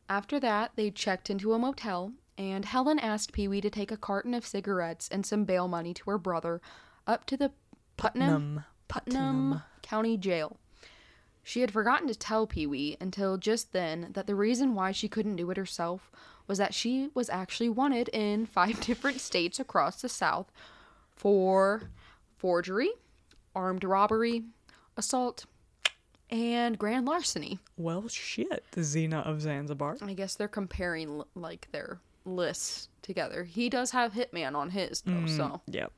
After 0.08 0.38
that, 0.40 0.72
they 0.76 0.90
checked 0.90 1.30
into 1.30 1.54
a 1.54 1.58
motel, 1.58 2.12
and 2.36 2.64
Helen 2.66 2.98
asked 2.98 3.32
Pee 3.32 3.48
Wee 3.48 3.60
to 3.62 3.70
take 3.70 3.90
a 3.90 3.96
carton 3.96 4.34
of 4.34 4.44
cigarettes 4.46 5.08
and 5.10 5.24
some 5.24 5.44
bail 5.44 5.68
money 5.68 5.94
to 5.94 6.10
her 6.10 6.18
brother 6.18 6.60
up 7.06 7.24
to 7.26 7.36
the 7.36 7.52
Putnam, 7.96 8.64
Putnam. 8.88 9.04
Putnam 9.50 9.62
County 9.82 10.16
Jail. 10.18 10.58
She 11.44 11.60
had 11.60 11.70
forgotten 11.72 12.06
to 12.08 12.14
tell 12.14 12.46
Pee 12.46 12.66
Wee 12.66 12.96
until 13.00 13.36
just 13.36 13.72
then 13.72 14.08
that 14.12 14.26
the 14.26 14.34
reason 14.34 14.74
why 14.74 14.92
she 14.92 15.08
couldn't 15.08 15.36
do 15.36 15.50
it 15.50 15.56
herself 15.56 16.10
was 16.46 16.58
that 16.58 16.74
she 16.74 17.10
was 17.14 17.30
actually 17.30 17.68
wanted 17.68 18.08
in 18.08 18.46
five 18.46 18.80
different 18.86 19.20
states 19.20 19.60
across 19.60 20.02
the 20.02 20.08
South 20.08 20.50
for 21.14 21.90
forgery, 22.36 22.90
armed 23.54 23.84
robbery, 23.84 24.44
assault, 24.96 25.46
and 26.30 26.78
grand 26.78 27.06
larceny. 27.06 27.58
Well, 27.76 28.08
shit. 28.08 28.64
The 28.72 28.80
Xena 28.80 29.24
of 29.26 29.42
Zanzibar. 29.42 29.98
I 30.02 30.14
guess 30.14 30.34
they're 30.34 30.48
comparing 30.48 31.22
like 31.34 31.68
their 31.72 32.00
lists 32.24 32.88
together. 33.02 33.44
He 33.44 33.68
does 33.68 33.90
have 33.90 34.12
Hitman 34.14 34.54
on 34.54 34.70
his 34.70 35.02
though, 35.02 35.12
mm, 35.12 35.36
so 35.36 35.60
Yep. 35.66 35.92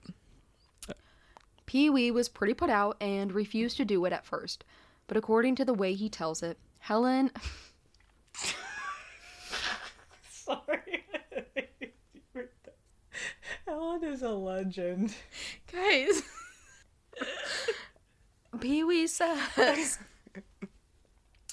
Pee 1.67 1.89
Wee 1.89 2.11
was 2.11 2.29
pretty 2.29 2.53
put 2.55 2.69
out 2.69 2.97
and 3.01 3.33
refused 3.33 3.77
to 3.79 3.85
do 3.85 4.05
it 4.05 4.13
at 4.13 4.27
first. 4.27 4.65
But 5.07 5.17
according 5.17 5.55
to 5.57 5.65
the 5.65 5.75
way 5.75 5.95
he 5.95 6.09
tells 6.09 6.43
it, 6.43 6.59
Helen 6.79 7.31
Sorry. 10.45 11.05
Helen 13.67 14.05
is 14.05 14.23
a 14.23 14.31
legend. 14.31 15.15
guys 15.73 16.23
Pee 18.61 18.85
Wee 18.85 19.07
says 19.07 19.99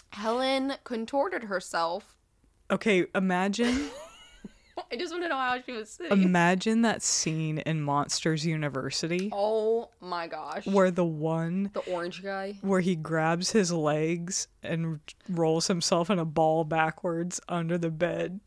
Helen 0.10 0.74
contorted 0.84 1.44
herself. 1.44 2.16
Okay, 2.70 3.06
imagine 3.16 3.89
I 4.92 4.96
just 4.96 5.12
want 5.14 5.24
to 5.24 5.30
know 5.30 5.36
how 5.36 5.62
she 5.62 5.72
was 5.74 5.89
sitting. 5.89 6.22
imagine 6.24 6.82
that 6.82 7.02
scene 7.02 7.60
in 7.60 7.82
Monsters 7.82 8.46
University 8.46 9.30
oh 9.32 9.89
my 10.00 10.28
gosh. 10.28 10.66
where 10.66 10.92
the 10.92 11.06
one 11.06 11.70
the 11.74 11.82
orange 11.82 12.24
guy. 12.24 12.58
where 12.62 12.80
he 12.82 12.96
grabs 12.96 13.52
his 13.52 13.72
legs 13.72 14.48
and 14.64 15.00
rolls 15.30 15.68
himself 15.68 16.10
in 16.10 16.20
a 16.20 16.26
ball 16.26 16.64
backwards 16.64 17.39
under 17.48 17.78
the 17.78 17.92
bed 17.92 18.39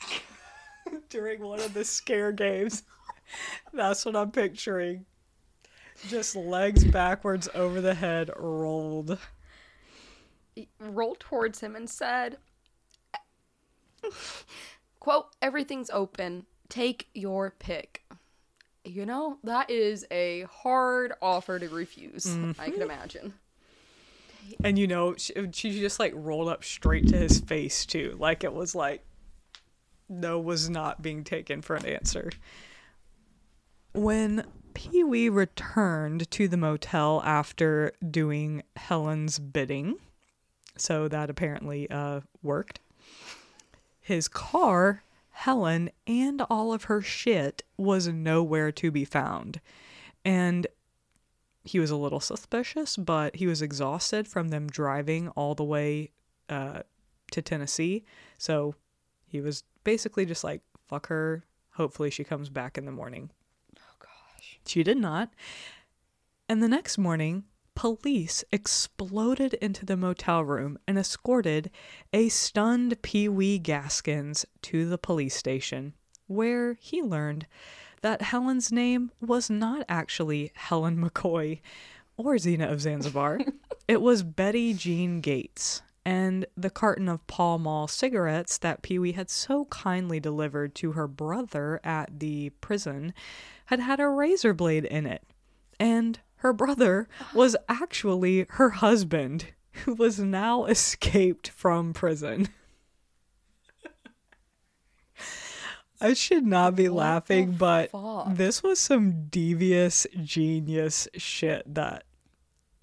during 1.08 1.42
one 1.42 1.60
of 1.60 1.74
the 1.74 1.84
scare 1.84 2.32
games. 2.32 2.82
That's 3.72 4.04
what 4.04 4.16
I'm 4.16 4.30
picturing. 4.30 5.04
Just 6.08 6.36
legs 6.36 6.84
backwards 6.84 7.48
over 7.54 7.80
the 7.80 7.94
head 7.94 8.30
rolled. 8.36 9.18
rolled 10.78 11.20
towards 11.20 11.60
him 11.60 11.74
and 11.74 11.88
said, 11.88 12.36
quote, 15.00 15.28
everything's 15.40 15.90
open. 15.90 16.46
Take 16.68 17.08
your 17.14 17.54
pick. 17.58 18.02
You 18.84 19.06
know, 19.06 19.38
that 19.42 19.70
is 19.70 20.06
a 20.10 20.42
hard 20.42 21.12
offer 21.20 21.58
to 21.58 21.68
refuse, 21.68 22.26
mm-hmm. 22.26 22.60
I 22.60 22.70
can 22.70 22.82
imagine. 22.82 23.34
And 24.62 24.78
you 24.78 24.86
know, 24.86 25.16
she, 25.16 25.34
she 25.52 25.80
just 25.80 25.98
like 25.98 26.12
rolled 26.14 26.48
up 26.48 26.62
straight 26.62 27.08
to 27.08 27.16
his 27.16 27.40
face 27.40 27.84
too. 27.84 28.16
Like 28.20 28.44
it 28.44 28.52
was 28.52 28.76
like 28.76 29.04
no 30.08 30.38
was 30.38 30.68
not 30.68 31.02
being 31.02 31.24
taken 31.24 31.62
for 31.62 31.76
an 31.76 31.86
answer. 31.86 32.30
When 33.92 34.44
Pee 34.74 35.04
Wee 35.04 35.28
returned 35.28 36.30
to 36.32 36.48
the 36.48 36.56
motel 36.56 37.22
after 37.24 37.92
doing 38.10 38.62
Helen's 38.76 39.38
bidding, 39.38 39.96
so 40.76 41.08
that 41.08 41.30
apparently 41.30 41.90
uh, 41.90 42.20
worked, 42.42 42.80
his 44.00 44.28
car, 44.28 45.02
Helen, 45.30 45.90
and 46.06 46.42
all 46.50 46.72
of 46.72 46.84
her 46.84 47.00
shit 47.00 47.62
was 47.76 48.06
nowhere 48.06 48.70
to 48.72 48.90
be 48.90 49.04
found. 49.04 49.60
And 50.24 50.66
he 51.64 51.80
was 51.80 51.90
a 51.90 51.96
little 51.96 52.20
suspicious, 52.20 52.96
but 52.96 53.36
he 53.36 53.46
was 53.46 53.62
exhausted 53.62 54.28
from 54.28 54.48
them 54.48 54.68
driving 54.68 55.28
all 55.30 55.54
the 55.54 55.64
way 55.64 56.10
uh, 56.48 56.82
to 57.32 57.42
Tennessee. 57.42 58.04
So 58.38 58.74
he 59.26 59.40
was 59.40 59.64
basically 59.86 60.26
just 60.26 60.42
like, 60.42 60.62
fuck 60.88 61.06
her. 61.06 61.44
Hopefully 61.74 62.10
she 62.10 62.24
comes 62.24 62.48
back 62.48 62.76
in 62.76 62.86
the 62.86 62.92
morning. 62.92 63.30
Oh 63.78 63.94
gosh. 64.00 64.58
She 64.66 64.82
did 64.82 64.98
not. 64.98 65.30
And 66.48 66.60
the 66.60 66.68
next 66.68 66.98
morning, 66.98 67.44
police 67.76 68.42
exploded 68.50 69.54
into 69.54 69.86
the 69.86 69.96
motel 69.96 70.44
room 70.44 70.76
and 70.88 70.98
escorted 70.98 71.70
a 72.12 72.28
stunned 72.28 73.00
Pee 73.02 73.28
Wee 73.28 73.60
Gaskins 73.60 74.44
to 74.62 74.88
the 74.88 74.98
police 74.98 75.36
station, 75.36 75.94
where 76.26 76.74
he 76.80 77.00
learned 77.00 77.46
that 78.02 78.22
Helen's 78.22 78.72
name 78.72 79.12
was 79.20 79.48
not 79.48 79.84
actually 79.88 80.50
Helen 80.56 80.96
McCoy 80.96 81.60
or 82.16 82.34
Xena 82.34 82.72
of 82.72 82.80
Zanzibar. 82.80 83.38
it 83.88 84.02
was 84.02 84.24
Betty 84.24 84.74
Jean 84.74 85.20
Gates. 85.20 85.82
And 86.06 86.46
the 86.56 86.70
carton 86.70 87.08
of 87.08 87.26
Pall 87.26 87.58
Mall 87.58 87.88
cigarettes 87.88 88.58
that 88.58 88.80
Pee 88.80 88.96
Wee 88.96 89.10
had 89.10 89.28
so 89.28 89.64
kindly 89.64 90.20
delivered 90.20 90.72
to 90.76 90.92
her 90.92 91.08
brother 91.08 91.80
at 91.82 92.20
the 92.20 92.50
prison 92.60 93.12
had 93.64 93.80
had 93.80 93.98
a 93.98 94.06
razor 94.06 94.54
blade 94.54 94.84
in 94.84 95.04
it. 95.04 95.24
And 95.80 96.20
her 96.36 96.52
brother 96.52 97.08
was 97.34 97.56
actually 97.68 98.46
her 98.50 98.70
husband, 98.70 99.46
who 99.84 99.94
was 99.94 100.20
now 100.20 100.66
escaped 100.66 101.48
from 101.48 101.92
prison. 101.92 102.50
I 106.00 106.14
should 106.14 106.46
not 106.46 106.76
be 106.76 106.88
What 106.88 106.98
laughing, 106.98 107.52
but 107.52 107.90
fuck? 107.90 108.32
this 108.36 108.62
was 108.62 108.78
some 108.78 109.26
devious 109.28 110.06
genius 110.22 111.08
shit 111.16 111.74
that 111.74 112.04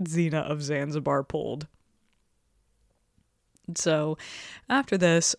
Xena 0.01 0.43
of 0.43 0.61
Zanzibar 0.61 1.24
pulled. 1.24 1.67
So, 3.76 4.18
after 4.70 4.97
this, 4.97 5.36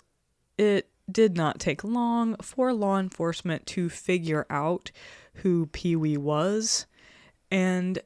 it 0.57 0.89
did 1.11 1.37
not 1.37 1.59
take 1.59 1.85
long 1.85 2.37
for 2.37 2.72
law 2.72 2.99
enforcement 2.99 3.66
to 3.66 3.89
figure 3.89 4.47
out 4.49 4.91
who 5.35 5.66
Pee 5.66 5.97
Wee 5.97 6.16
was 6.16 6.87
and 7.51 7.99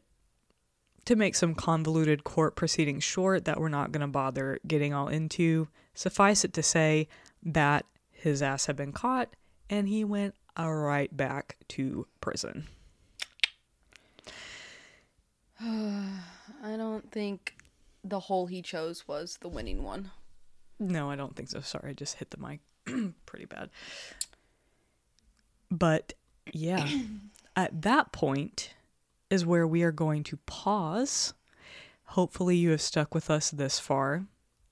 to 1.04 1.16
make 1.16 1.34
some 1.34 1.54
convoluted 1.54 2.24
court 2.24 2.56
proceedings 2.56 3.04
short 3.04 3.44
that 3.44 3.60
we're 3.60 3.68
not 3.68 3.92
going 3.92 4.02
to 4.02 4.06
bother 4.06 4.58
getting 4.66 4.92
all 4.92 5.08
into, 5.08 5.68
suffice 5.94 6.44
it 6.44 6.52
to 6.52 6.62
say 6.62 7.08
that 7.42 7.86
his 8.10 8.42
ass 8.42 8.66
had 8.66 8.76
been 8.76 8.92
caught 8.92 9.34
and 9.70 9.88
he 9.88 10.04
went 10.04 10.34
right 10.58 11.16
back 11.16 11.56
to 11.68 12.06
prison. 12.20 12.66
I 15.60 16.76
don't 16.76 17.10
think 17.10 17.54
the 18.08 18.20
hole 18.20 18.46
he 18.46 18.62
chose 18.62 19.06
was 19.06 19.38
the 19.40 19.48
winning 19.48 19.82
one. 19.82 20.10
No, 20.78 21.10
I 21.10 21.16
don't 21.16 21.34
think 21.34 21.48
so. 21.48 21.60
Sorry, 21.60 21.90
I 21.90 21.92
just 21.92 22.16
hit 22.16 22.30
the 22.30 22.38
mic 22.38 22.60
pretty 23.26 23.46
bad. 23.46 23.70
But 25.70 26.14
yeah, 26.52 26.88
at 27.56 27.82
that 27.82 28.12
point 28.12 28.74
is 29.30 29.44
where 29.44 29.66
we 29.66 29.82
are 29.82 29.92
going 29.92 30.24
to 30.24 30.38
pause. 30.46 31.34
Hopefully, 32.04 32.56
you 32.56 32.70
have 32.70 32.80
stuck 32.80 33.14
with 33.14 33.30
us 33.30 33.50
this 33.50 33.78
far 33.78 34.24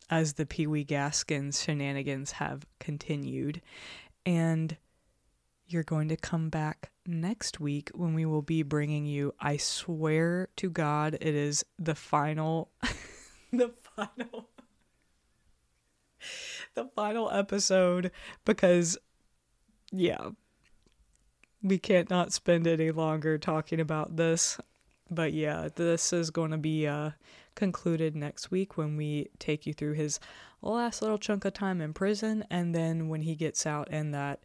as 0.08 0.34
the 0.34 0.46
Pee 0.46 0.66
Wee 0.66 0.84
Gaskins 0.84 1.62
shenanigans 1.62 2.32
have 2.32 2.64
continued. 2.78 3.60
And 4.24 4.76
you're 5.68 5.82
going 5.82 6.08
to 6.08 6.16
come 6.16 6.48
back 6.48 6.90
next 7.06 7.60
week 7.60 7.90
when 7.94 8.14
we 8.14 8.24
will 8.24 8.42
be 8.42 8.62
bringing 8.62 9.04
you, 9.04 9.34
I 9.40 9.56
swear 9.56 10.48
to 10.56 10.70
God, 10.70 11.14
it 11.14 11.34
is 11.34 11.64
the 11.78 11.94
final, 11.94 12.70
the 13.52 13.72
final 13.96 14.48
the 16.74 16.88
final 16.94 17.30
episode 17.30 18.10
because 18.44 18.98
yeah 19.92 20.30
we 21.62 21.78
can't 21.78 22.10
not 22.10 22.32
spend 22.32 22.66
any 22.66 22.90
longer 22.90 23.38
talking 23.38 23.80
about 23.80 24.16
this. 24.16 24.58
But 25.10 25.32
yeah 25.32 25.68
this 25.74 26.12
is 26.12 26.30
going 26.30 26.50
to 26.50 26.58
be 26.58 26.86
uh 26.86 27.10
concluded 27.54 28.14
next 28.14 28.50
week 28.50 28.76
when 28.76 28.96
we 28.96 29.28
take 29.38 29.66
you 29.66 29.72
through 29.72 29.94
his 29.94 30.20
last 30.62 31.00
little 31.00 31.18
chunk 31.18 31.44
of 31.44 31.54
time 31.54 31.80
in 31.80 31.92
prison 31.92 32.44
and 32.50 32.74
then 32.74 33.08
when 33.08 33.22
he 33.22 33.34
gets 33.34 33.66
out 33.66 33.88
and 33.90 34.12
that 34.12 34.40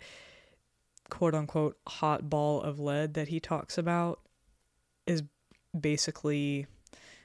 quote 1.09 1.35
unquote 1.35 1.77
hot 1.87 2.29
ball 2.29 2.61
of 2.61 2.79
lead 2.79 3.13
that 3.15 3.27
he 3.27 3.39
talks 3.39 3.77
about 3.77 4.19
is 5.05 5.23
basically 5.79 6.67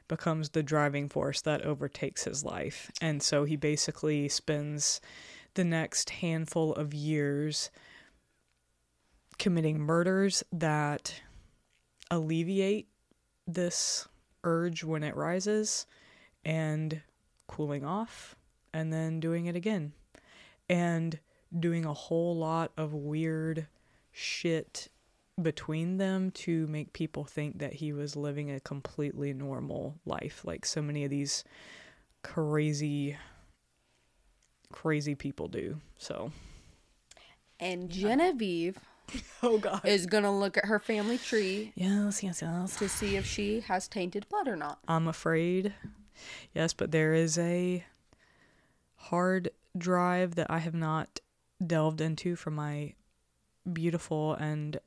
becomes 0.09 0.51
the 0.51 0.63
driving 0.63 1.09
force 1.09 1.41
that 1.43 1.63
overtakes 1.63 2.25
his 2.25 2.45
life. 2.45 2.91
And 3.01 3.23
so 3.23 3.45
he 3.45 3.57
basically 3.57 4.29
spends 4.29 5.01
the 5.55 5.65
next 5.65 6.11
handful 6.11 6.75
of 6.75 6.95
years 6.95 7.71
committing 9.39 9.79
murders 9.79 10.43
that 10.53 11.21
alleviate 12.11 12.89
this 13.47 14.09
urge 14.45 14.85
when 14.85 15.03
it 15.03 15.17
rises 15.17 15.87
and 16.45 17.03
cooling 17.49 17.85
off 17.85 18.37
and 18.73 18.93
then 18.93 19.21
doing 19.21 19.47
it 19.47 19.57
again 19.57 19.93
and 20.69 21.19
doing 21.59 21.85
a 21.85 21.95
whole 21.95 22.37
lot 22.37 22.73
of 22.77 22.93
weird 22.93 23.67
shit 24.13 24.89
between 25.41 25.99
them 25.99 26.31
to 26.31 26.67
make 26.67 26.93
people 26.93 27.25
think 27.25 27.59
that 27.59 27.75
he 27.75 27.93
was 27.93 28.17
living 28.17 28.51
a 28.51 28.61
completely 28.61 29.33
normal 29.33 29.97
life. 30.07 30.43
Like 30.45 30.65
so 30.65 30.81
many 30.81 31.05
of 31.05 31.11
these 31.11 31.45
crazy 32.23 33.17
crazy 34.73 35.15
people 35.15 35.49
do. 35.49 35.81
So. 35.99 36.33
And 37.61 37.89
Genevieve 37.89 38.79
oh 39.43 39.59
god. 39.59 39.83
is 39.85 40.07
gonna 40.07 40.37
look 40.37 40.57
at 40.57 40.65
her 40.65 40.79
family 40.79 41.17
tree 41.17 41.73
yes 41.77 42.23
yes 42.23 42.43
yes. 42.43 42.77
to 42.77 42.89
see 42.89 43.17
if 43.17 43.25
she 43.25 43.61
has 43.61 43.87
tainted 43.89 44.29
blood 44.29 44.49
or 44.49 44.57
not. 44.57 44.79
i'm 44.89 45.07
afraid. 45.09 45.73
Yes 46.55 46.73
but 46.73 46.91
there 46.91 47.15
is 47.15 47.39
a 47.39 47.85
hard 48.97 49.51
drive 49.79 50.35
that 50.35 50.51
i 50.51 50.59
have 50.59 50.75
not 50.75 51.21
delved 51.65 52.01
into 52.01 52.35
from 52.37 52.55
my 52.55 52.95
beautiful 53.73 54.35
and 54.35 54.81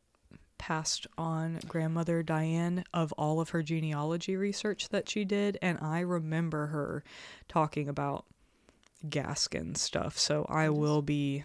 passed 0.59 1.07
on 1.17 1.59
grandmother 1.67 2.21
Diane 2.21 2.83
of 2.93 3.11
all 3.13 3.41
of 3.41 3.49
her 3.49 3.63
genealogy 3.63 4.35
research 4.35 4.89
that 4.89 5.09
she 5.09 5.25
did 5.25 5.57
and 5.61 5.79
I 5.81 6.01
remember 6.01 6.67
her 6.67 7.03
talking 7.47 7.89
about 7.89 8.25
Gaskin 9.07 9.75
stuff 9.75 10.19
so 10.19 10.45
I 10.47 10.69
will 10.69 11.01
be 11.01 11.43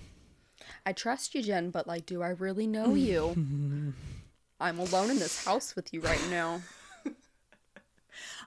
I 0.86 0.92
trust 0.92 1.34
you, 1.34 1.42
Jen, 1.42 1.70
but 1.70 1.86
like, 1.86 2.06
do 2.06 2.22
I 2.22 2.30
really 2.30 2.66
know 2.66 2.94
you? 2.94 3.94
I'm 4.60 4.78
alone 4.78 5.10
in 5.10 5.18
this 5.18 5.44
house 5.44 5.74
with 5.76 5.92
you 5.92 6.00
right 6.00 6.22
now. 6.30 6.62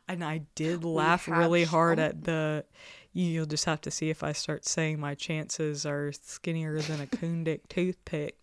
and 0.07 0.24
I 0.24 0.43
did 0.55 0.84
laugh 0.84 1.28
really 1.28 1.63
hard 1.63 1.99
at 1.99 2.24
the 2.24 2.65
you'll 3.13 3.45
just 3.47 3.65
have 3.65 3.82
to 3.82 3.91
see 3.91 4.09
if 4.11 4.24
I 4.24 4.32
start 4.32 4.63
saying 4.63 4.99
my 4.99 5.15
chances 5.15 5.86
are 5.86 6.11
skinnier 6.11 6.80
than 6.82 7.01
a 7.01 7.07
coon 7.18 7.43
dick 7.43 7.68
toothpick 7.68 8.38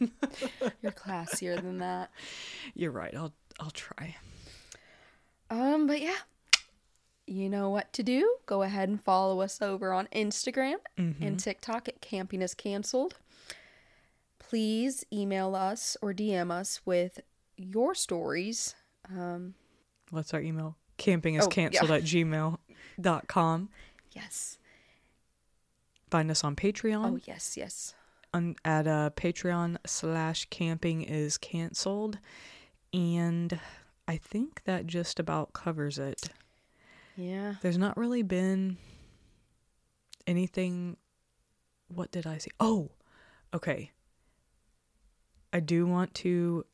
You're 0.82 0.92
classier 0.92 1.56
than 1.60 1.78
that. 1.78 2.10
you're 2.74 2.90
right 2.92 3.14
I'll 3.14 3.32
I'll 3.58 3.70
try 3.70 4.16
Um, 5.50 5.86
but 5.86 6.00
yeah. 6.00 6.16
You 7.26 7.48
know 7.48 7.70
what 7.70 7.92
to 7.92 8.02
do. 8.02 8.36
Go 8.46 8.62
ahead 8.62 8.88
and 8.88 9.00
follow 9.02 9.40
us 9.40 9.60
over 9.62 9.92
on 9.92 10.08
Instagram 10.12 10.76
and 10.96 11.38
TikTok 11.38 11.86
at 11.88 12.00
Camping 12.00 12.42
is 12.42 12.54
Cancelled. 12.54 13.16
Please 14.38 15.04
email 15.12 15.54
us 15.54 15.96
or 16.02 16.12
DM 16.12 16.50
us 16.50 16.80
with 16.84 17.20
your 17.56 17.94
stories. 17.94 18.74
Um, 19.08 19.54
what's 20.10 20.34
our 20.34 20.40
email 20.40 20.76
camping 20.96 21.34
is 21.36 21.44
Oh, 21.44 21.48
yeah. 21.50 21.54
canceled 21.54 21.90
at 21.92 22.02
gmail.com 22.02 23.68
yes. 24.12 24.58
find 26.10 26.30
us 26.30 26.42
on 26.44 26.56
patreon 26.56 27.12
Oh, 27.12 27.18
yes, 27.26 27.56
yes. 27.56 27.94
On 28.32 28.56
at 28.64 28.86
uh, 28.86 29.10
patreon 29.16 29.76
slash 29.86 30.46
camping 30.50 31.02
is 31.02 31.38
canceled. 31.38 32.18
And 32.92 33.58
i 34.08 34.16
think 34.16 34.62
that 34.64 34.86
just 34.86 35.20
about 35.20 35.52
covers 35.52 35.98
it. 35.98 36.30
Yeah. 37.16 37.54
there's 37.60 37.78
not 37.78 37.96
really 37.96 38.22
been 38.22 38.78
anything 40.26 40.96
what 41.88 42.10
did 42.10 42.26
i 42.26 42.38
see? 42.38 42.50
Oh 42.58 42.90
okay. 43.54 43.90
I 45.52 45.60
do 45.60 45.86
want 45.86 46.14
to 46.14 46.64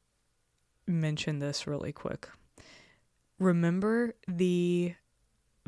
mention 0.86 1.38
this 1.38 1.66
really 1.66 1.92
quick. 1.92 2.28
Remember 3.38 4.14
the 4.28 4.94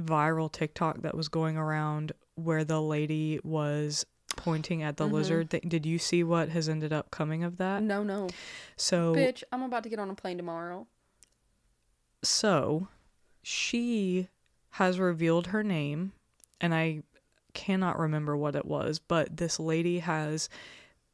viral 0.00 0.52
tiktok 0.52 1.02
that 1.02 1.16
was 1.16 1.28
going 1.28 1.56
around 1.56 2.12
where 2.34 2.64
the 2.64 2.80
lady 2.80 3.40
was 3.42 4.04
pointing 4.38 4.82
at 4.82 4.96
the 4.96 5.06
Mhm. 5.06 5.12
lizard 5.12 5.50
thing 5.50 5.62
did 5.68 5.84
you 5.84 5.98
see 5.98 6.22
what 6.24 6.48
has 6.48 6.68
ended 6.68 6.92
up 6.92 7.10
coming 7.10 7.42
of 7.44 7.56
that 7.58 7.82
No, 7.82 8.02
no. 8.02 8.28
so 8.76 9.14
Bitch, 9.14 9.42
I'm 9.52 9.62
about 9.62 9.82
to 9.82 9.88
get 9.90 9.98
on 9.98 10.08
a 10.10 10.14
plane 10.14 10.36
tomorrow. 10.38 10.86
so 12.22 12.88
she 13.42 14.28
has 14.70 14.98
revealed 14.98 15.48
her 15.48 15.62
name 15.62 16.12
and 16.60 16.74
i 16.74 17.02
cannot 17.54 17.98
remember 17.98 18.36
what 18.36 18.54
it 18.54 18.64
was 18.66 18.98
but 18.98 19.36
this 19.36 19.58
lady 19.58 20.00
has 20.00 20.48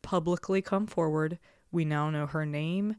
publicly 0.02 0.60
come 0.60 0.86
forward 0.86 1.38
we 1.70 1.84
now 1.84 2.10
know 2.10 2.26
her 2.26 2.44
name 2.46 2.96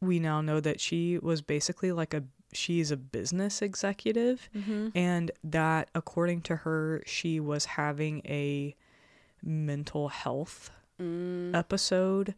we 0.00 0.18
now 0.18 0.40
know 0.40 0.60
that 0.60 0.80
she 0.80 1.18
was 1.18 1.42
basically 1.42 1.92
like 1.92 2.14
a 2.14 2.22
she's 2.52 2.90
a 2.90 2.96
business 2.96 3.60
executive 3.60 4.48
Mm-hmm. 4.54 4.88
and 4.94 5.30
that 5.44 5.90
according 5.94 6.42
to 6.42 6.56
her 6.56 7.02
she 7.06 7.40
was 7.40 7.64
having 7.64 8.22
a 8.24 8.74
mental 9.46 10.08
health 10.08 10.70
Mm. 11.00 11.54
episode 11.54 12.34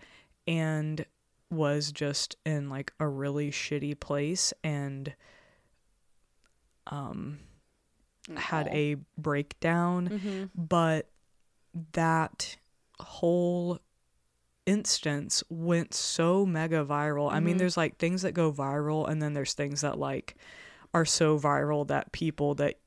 and 0.46 1.06
was 1.50 1.92
just 1.92 2.36
in 2.44 2.68
like 2.68 2.92
a 3.00 3.06
really 3.06 3.50
shitty 3.52 3.98
place 4.00 4.52
and 4.64 5.14
um 6.88 7.38
had 8.36 8.66
a 8.68 8.96
breakdown 9.16 10.08
Mm-hmm. 10.08 10.44
but 10.56 11.08
that 11.92 12.56
whole 12.98 13.78
instance 14.66 15.42
went 15.48 15.94
so 15.94 16.44
mega 16.44 16.84
viral. 16.84 17.30
I 17.32 17.40
mean, 17.40 17.54
Mhm. 17.54 17.58
there's 17.58 17.76
like 17.76 17.96
things 17.96 18.22
that 18.22 18.32
go 18.32 18.52
viral, 18.52 19.08
and 19.08 19.22
then 19.22 19.32
there's 19.34 19.54
things 19.54 19.80
that 19.82 19.98
like 19.98 20.34
are 20.92 21.04
so 21.06 21.38
viral 21.38 21.86
that 21.86 22.10
people 22.12 22.54
that 22.56 22.78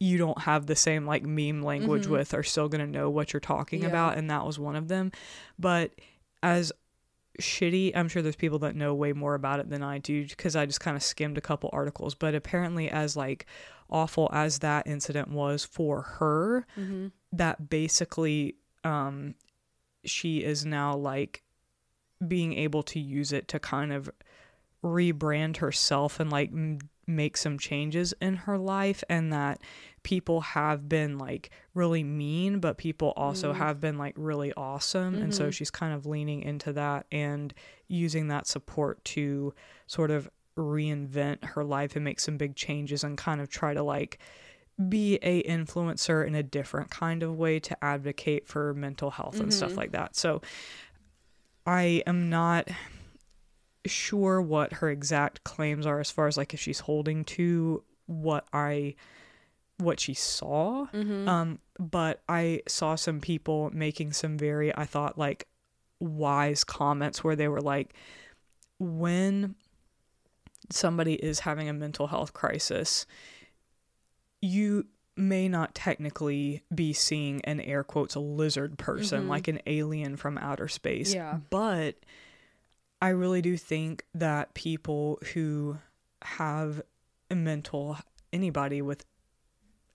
you 0.00 0.16
don't 0.18 0.42
have 0.42 0.66
the 0.66 0.76
same 0.76 1.04
like 1.06 1.24
meme 1.24 1.62
language 1.62 2.06
Mhm. 2.06 2.10
with 2.10 2.34
are 2.34 2.42
still 2.44 2.68
going 2.68 2.84
to 2.84 2.90
know 2.98 3.10
what 3.10 3.32
you're 3.32 3.40
talking 3.40 3.82
Yeah. 3.82 3.88
about. 3.88 4.16
And 4.16 4.30
that 4.30 4.46
was 4.46 4.58
one 4.58 4.76
of 4.76 4.86
them. 4.88 5.10
But 5.58 5.92
as 6.42 6.72
shitty, 7.40 7.92
I'm 7.96 8.08
sure 8.08 8.22
there's 8.22 8.36
people 8.36 8.58
that 8.60 8.76
know 8.76 8.94
way 8.94 9.12
more 9.12 9.34
about 9.34 9.60
it 9.60 9.70
than 9.70 9.82
I 9.82 9.98
do 9.98 10.26
because 10.26 10.54
I 10.56 10.66
just 10.66 10.80
kind 10.80 10.96
of 10.96 11.02
skimmed 11.02 11.36
a 11.38 11.40
couple 11.40 11.70
articles. 11.72 12.14
But 12.14 12.34
apparently, 12.34 12.88
as 12.88 13.16
like 13.16 13.46
awful 13.90 14.28
as 14.32 14.58
that 14.60 14.86
incident 14.86 15.28
was 15.30 15.64
for 15.64 16.02
her, 16.02 16.66
Mm-hmm. 16.78 17.08
that 17.32 17.68
basically 17.68 18.54
um 18.84 19.34
she 20.04 20.44
is 20.44 20.64
now 20.64 20.94
like 20.96 21.42
being 22.26 22.52
able 22.54 22.82
to 22.84 23.00
use 23.00 23.32
it 23.32 23.48
to 23.48 23.58
kind 23.58 23.92
of 23.92 24.08
rebrand 24.84 25.56
herself 25.58 26.20
and 26.20 26.30
like 26.30 26.50
m- 26.50 26.78
make 27.06 27.36
some 27.36 27.58
changes 27.58 28.14
in 28.20 28.34
her 28.36 28.56
life 28.58 29.02
and 29.08 29.32
that 29.32 29.60
people 30.02 30.40
have 30.40 30.88
been 30.88 31.18
like 31.18 31.50
really 31.74 32.02
mean 32.04 32.60
but 32.60 32.78
people 32.78 33.12
also 33.16 33.52
Mhm. 33.52 33.56
have 33.56 33.80
been 33.80 33.98
like 33.98 34.14
really 34.16 34.52
awesome 34.54 35.16
and 35.16 35.34
so 35.34 35.48
Mhm. 35.48 35.52
she's 35.54 35.70
kind 35.70 35.92
of 35.94 36.06
leaning 36.06 36.42
into 36.42 36.72
that 36.72 37.06
and 37.12 37.52
using 37.88 38.28
that 38.28 38.46
support 38.46 39.04
to 39.04 39.52
sort 39.86 40.10
of 40.10 40.28
reinvent 40.56 41.44
her 41.44 41.62
life 41.64 41.94
and 41.96 42.04
make 42.04 42.20
some 42.20 42.36
big 42.36 42.56
changes 42.56 43.04
and 43.04 43.16
kind 43.18 43.40
of 43.40 43.48
try 43.48 43.74
to 43.74 43.82
like 43.82 44.18
be 44.88 45.16
a 45.22 45.42
influencer 45.42 46.24
in 46.26 46.34
a 46.34 46.42
different 46.42 46.90
kind 46.90 47.22
of 47.22 47.36
way 47.36 47.58
to 47.58 47.84
advocate 47.84 48.46
for 48.46 48.72
mental 48.74 49.10
health 49.10 49.40
and 49.40 49.52
stuff 49.52 49.72
Mhm. 49.72 49.76
like 49.76 49.92
that. 49.92 50.14
So 50.16 50.40
I 51.66 52.02
am 52.06 52.30
not 52.30 52.68
sure 53.86 54.40
what 54.40 54.74
her 54.74 54.90
exact 54.90 55.44
claims 55.44 55.86
are 55.86 56.00
as 56.00 56.10
far 56.10 56.26
as 56.26 56.36
like 56.36 56.52
if 56.54 56.60
she's 56.60 56.80
holding 56.80 57.24
to 57.24 57.82
what 58.06 58.46
I 58.52 58.94
what 59.78 60.00
she 60.00 60.14
saw. 60.14 60.86
Mm-hmm. 60.92 61.28
Um 61.28 61.58
but 61.78 62.20
I 62.28 62.62
saw 62.68 62.94
some 62.96 63.20
people 63.20 63.70
making 63.72 64.12
some 64.12 64.36
very 64.36 64.74
I 64.76 64.84
thought 64.84 65.16
like 65.18 65.46
wise 66.00 66.62
comments 66.64 67.22
where 67.24 67.36
they 67.36 67.48
were 67.48 67.60
like 67.60 67.94
when 68.78 69.54
somebody 70.70 71.14
is 71.14 71.40
having 71.40 71.68
a 71.68 71.72
mental 71.72 72.06
health 72.08 72.32
crisis 72.32 73.06
you 74.40 74.86
may 75.16 75.48
not 75.48 75.74
technically 75.74 76.62
be 76.72 76.92
seeing 76.92 77.40
an 77.44 77.60
air 77.60 77.82
quotes 77.82 78.14
a 78.14 78.20
lizard 78.20 78.78
person 78.78 79.24
Mhm. 79.24 79.28
like 79.28 79.48
an 79.48 79.60
alien 79.66 80.16
from 80.16 80.38
outer 80.38 80.68
space 80.68 81.12
Yeah. 81.12 81.38
but 81.50 81.96
i 83.02 83.08
really 83.08 83.42
do 83.42 83.56
think 83.56 84.04
that 84.14 84.54
people 84.54 85.18
who 85.34 85.78
have 86.22 86.82
a 87.30 87.34
mental 87.34 87.96
anybody 88.32 88.80
with 88.82 89.04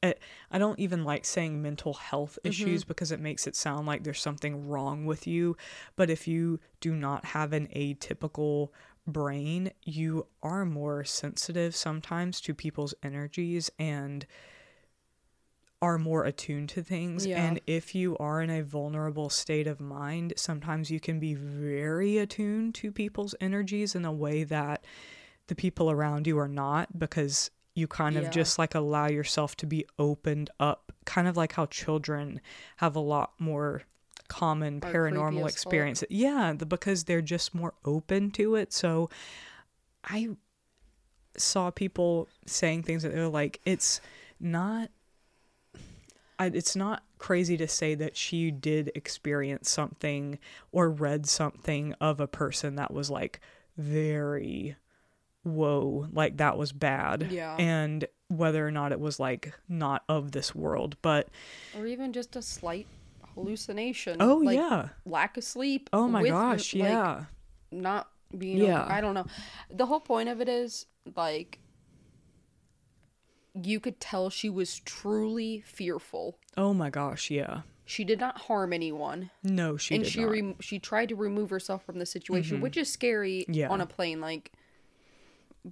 I 0.03 0.15
I 0.51 0.57
don't 0.59 0.79
even 0.79 1.03
like 1.03 1.25
saying 1.25 1.61
mental 1.61 1.93
health 1.93 2.37
issues 2.43 2.81
mm-hmm. 2.81 2.87
because 2.87 3.11
it 3.11 3.19
makes 3.19 3.47
it 3.47 3.55
sound 3.55 3.87
like 3.87 4.03
there's 4.03 4.21
something 4.21 4.67
wrong 4.67 5.05
with 5.05 5.25
you. 5.25 5.57
But 5.95 6.09
if 6.09 6.27
you 6.27 6.59
do 6.79 6.93
not 6.93 7.25
have 7.25 7.53
an 7.53 7.67
atypical 7.75 8.69
brain, 9.07 9.71
you 9.83 10.27
are 10.41 10.65
more 10.65 11.03
sensitive 11.03 11.75
sometimes 11.75 12.39
to 12.41 12.53
people's 12.53 12.93
energies 13.03 13.71
and 13.79 14.25
are 15.81 15.97
more 15.97 16.23
attuned 16.23 16.69
to 16.69 16.81
things. 16.81 17.25
Yeah. 17.25 17.43
And 17.43 17.59
if 17.67 17.93
you 17.93 18.15
are 18.17 18.41
in 18.41 18.49
a 18.49 18.63
vulnerable 18.63 19.29
state 19.29 19.67
of 19.67 19.81
mind, 19.81 20.33
sometimes 20.37 20.89
you 20.89 21.01
can 21.01 21.19
be 21.19 21.33
very 21.33 22.17
attuned 22.19 22.75
to 22.75 22.91
people's 22.91 23.35
energies 23.41 23.93
in 23.93 24.05
a 24.05 24.11
way 24.11 24.45
that 24.45 24.85
the 25.47 25.55
people 25.55 25.91
around 25.91 26.25
you 26.25 26.39
are 26.39 26.47
not 26.47 26.97
because 26.97 27.51
you 27.75 27.87
kind 27.87 28.17
of 28.17 28.23
Yeah. 28.25 28.29
just 28.29 28.59
like 28.59 28.75
allow 28.75 29.07
yourself 29.07 29.55
to 29.57 29.65
be 29.65 29.85
opened 29.97 30.49
up 30.59 30.91
kind 31.05 31.27
of 31.27 31.35
like 31.35 31.53
how 31.53 31.65
children 31.65 32.39
have 32.77 32.95
a 32.95 32.99
lot 32.99 33.33
more 33.39 33.83
common 34.27 34.79
creepy 34.79 34.97
paranormal 34.97 35.43
fuck. 35.99 36.09
yeah 36.09 36.53
the, 36.57 36.65
because 36.65 37.03
they're 37.03 37.21
just 37.21 37.53
more 37.53 37.73
open 37.85 38.31
to 38.31 38.55
it 38.55 38.71
so 38.71 39.09
i 40.05 40.29
saw 41.35 41.69
people 41.71 42.29
saying 42.45 42.83
things 42.83 43.03
that 43.03 43.11
they're 43.13 43.27
like 43.27 43.59
it's 43.65 43.99
not 44.39 44.89
I, 46.39 46.47
it's 46.47 46.75
not 46.75 47.03
crazy 47.19 47.57
to 47.57 47.67
say 47.67 47.95
that 47.95 48.17
she 48.17 48.49
did 48.49 48.91
experience 48.95 49.69
something 49.69 50.39
or 50.71 50.89
read 50.89 51.27
something 51.27 51.93
of 52.01 52.19
a 52.19 52.27
person 52.27 52.75
that 52.75 52.91
was 52.91 53.09
like 53.11 53.39
very 53.77 54.75
whoa 55.43 56.07
like 56.11 56.37
that 56.37 56.57
was 56.57 56.71
bad 56.71 57.27
Yeah. 57.31 57.55
and 57.57 58.05
whether 58.29 58.65
or 58.65 58.71
not 58.71 58.91
it 58.91 58.99
was 58.99 59.19
like 59.19 59.53
not 59.67 60.03
of 60.09 60.31
this 60.31 60.55
world 60.55 60.95
but 61.01 61.27
Or 61.77 61.85
even 61.85 62.13
just 62.13 62.35
a 62.35 62.41
slight 62.41 62.87
hallucination. 63.35 64.17
oh 64.21 64.37
like 64.37 64.57
yeah 64.57 64.89
Lack 65.05 65.37
of 65.37 65.43
sleep. 65.43 65.89
oh 65.93 66.07
my 66.07 66.21
with, 66.21 66.31
gosh 66.31 66.73
like, 66.73 66.83
yeah 66.83 67.25
Not 67.71 68.07
being. 68.37 68.57
Yeah. 68.57 68.85
I 68.89 68.99
don't 69.01 69.13
know. 69.13 69.27
The 69.69 69.85
whole 69.85 69.99
point 69.99 70.27
of 70.29 70.41
it 70.41 70.49
is 70.49 70.87
like. 71.15 71.59
You 73.61 73.79
could 73.79 73.99
tell 73.99 74.29
she 74.31 74.49
was 74.49 74.79
truly 74.79 75.61
fearful. 75.65 76.39
oh 76.57 76.73
my 76.73 76.89
gosh 76.89 77.29
yeah 77.29 77.61
She 77.85 78.03
did 78.03 78.19
not 78.19 78.37
harm 78.39 78.73
anyone, 78.73 79.29
no 79.43 79.77
she 79.77 79.93
and 79.95 80.03
did 80.03 80.11
she 80.11 80.25
rem- 80.25 80.55
she 80.59 80.79
tried 80.79 81.09
to 81.09 81.15
remove 81.15 81.51
herself 81.51 81.85
from 81.85 81.99
the 81.99 82.05
situation, 82.07 82.55
mm-hmm. 82.55 82.63
which 82.63 82.77
is 82.77 82.89
scary 82.91 83.45
Yeah. 83.47 83.69
on 83.69 83.79
a 83.81 83.85
plane. 83.85 84.19
Like, 84.21 84.51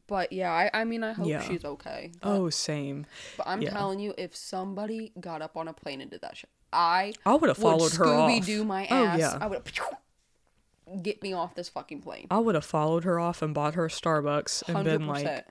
but 0.07 0.31
yeah, 0.31 0.51
I, 0.51 0.69
I 0.73 0.83
mean, 0.85 1.03
I 1.03 1.13
hope 1.13 1.27
Yeah. 1.27 1.41
she's 1.41 1.65
okay. 1.65 2.11
But, 2.21 2.29
oh 2.29 2.49
same 2.49 3.05
but 3.37 3.47
I'm 3.47 3.61
yeah. 3.61 3.71
telling 3.71 3.99
you, 3.99 4.13
if 4.17 4.35
somebody 4.35 5.11
got 5.19 5.41
up 5.41 5.57
on 5.57 5.67
a 5.67 5.73
plane 5.73 6.01
and 6.01 6.09
did 6.09 6.21
that 6.21 6.37
shit, 6.37 6.49
I 6.73 7.13
i 7.25 7.33
would 7.35 7.47
have 7.49 7.57
followed 7.57 7.93
her 7.95 8.05
off 8.05 8.29
Scooby 8.31 8.45
Doo 8.45 8.63
my 8.63 8.87
Oh, 8.89 9.05
ass. 9.05 9.19
yeah. 9.19 9.37
I 9.41 9.47
would 9.47 9.61
get 11.03 11.21
me 11.21 11.33
off 11.33 11.55
this 11.55 11.69
fucking 11.69 12.01
plane. 12.01 12.27
i 12.31 12.37
would 12.39 12.55
have 12.55 12.65
followed 12.65 13.03
her 13.05 13.19
off 13.19 13.41
and 13.41 13.53
bought 13.53 13.75
her 13.75 13.87
starbucks 13.87 14.63
and 14.67 14.77
Hundred 14.77 14.99
been 14.99 15.07
like 15.07 15.45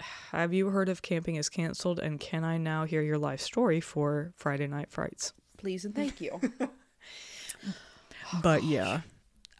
have 0.32 0.52
you 0.52 0.68
heard 0.70 0.88
of 0.88 1.02
camping 1.02 1.36
is 1.36 1.48
canceled 1.48 1.98
and 2.00 2.18
can 2.18 2.42
i 2.44 2.56
now 2.56 2.84
hear 2.84 3.02
your 3.02 3.18
life 3.18 3.40
story 3.40 3.80
for 3.80 4.32
friday 4.36 4.66
night 4.66 4.90
frights 4.90 5.32
Please 5.58 5.84
and 5.84 5.94
thank 5.94 6.20
you. 6.22 6.40
but 8.42 8.62
yeah 8.64 9.02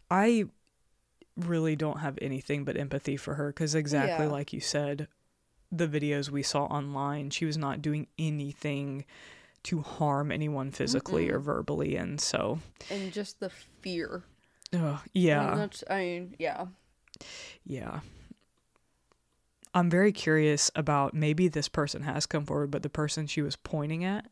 i 0.09 0.45
really 1.37 1.75
don't 1.75 1.99
have 1.99 2.17
anything 2.21 2.63
but 2.63 2.77
empathy 2.77 3.17
for 3.17 3.35
her 3.35 3.47
because 3.47 3.73
exactly 3.75 4.25
Yeah. 4.25 4.31
like 4.31 4.53
you 4.53 4.59
said 4.59 5.07
the 5.71 5.87
videos 5.87 6.29
we 6.29 6.43
saw 6.43 6.65
online 6.65 7.29
she 7.29 7.45
was 7.45 7.57
not 7.57 7.81
doing 7.81 8.07
anything 8.19 9.05
to 9.63 9.81
harm 9.81 10.31
anyone 10.31 10.71
physically 10.71 11.29
or 11.29 11.39
verbally 11.39 11.95
and 11.95 12.19
so 12.19 12.59
and 12.89 13.11
just 13.13 13.39
the 13.39 13.49
fear. 13.81 14.23
mean, 14.73 14.97
yeah 15.13 15.55
that's, 15.55 15.83
I 15.89 15.99
mean, 15.99 16.35
yeah. 16.39 16.65
yeah 17.65 18.01
I'm 19.73 19.89
very 19.89 20.11
curious 20.11 20.69
about 20.75 21.13
maybe 21.13 21.47
this 21.47 21.69
person 21.69 22.03
has 22.03 22.25
come 22.25 22.45
forward, 22.45 22.71
but 22.71 22.83
the 22.83 22.89
person 22.89 23.25
she 23.25 23.41
was 23.41 23.55
pointing 23.55 24.03
at. 24.03 24.25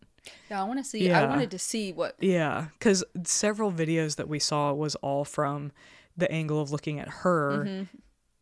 Yeah, 0.49 0.61
I 0.61 0.65
want 0.65 0.79
to 0.79 0.83
see. 0.83 1.07
Yeah. 1.07 1.21
I 1.21 1.27
wanted 1.27 1.51
to 1.51 1.59
see 1.59 1.93
what. 1.93 2.15
Yeah, 2.19 2.67
because 2.77 3.05
several 3.23 3.71
videos 3.71 4.17
that 4.17 4.27
we 4.27 4.39
saw 4.39 4.73
was 4.73 4.95
all 4.95 5.23
from 5.23 5.71
the 6.20 6.32
angle 6.32 6.61
of 6.61 6.72
looking 6.72 6.99
at 6.99 7.07
her, 7.09 7.63
Mm-hmm. 7.65 7.84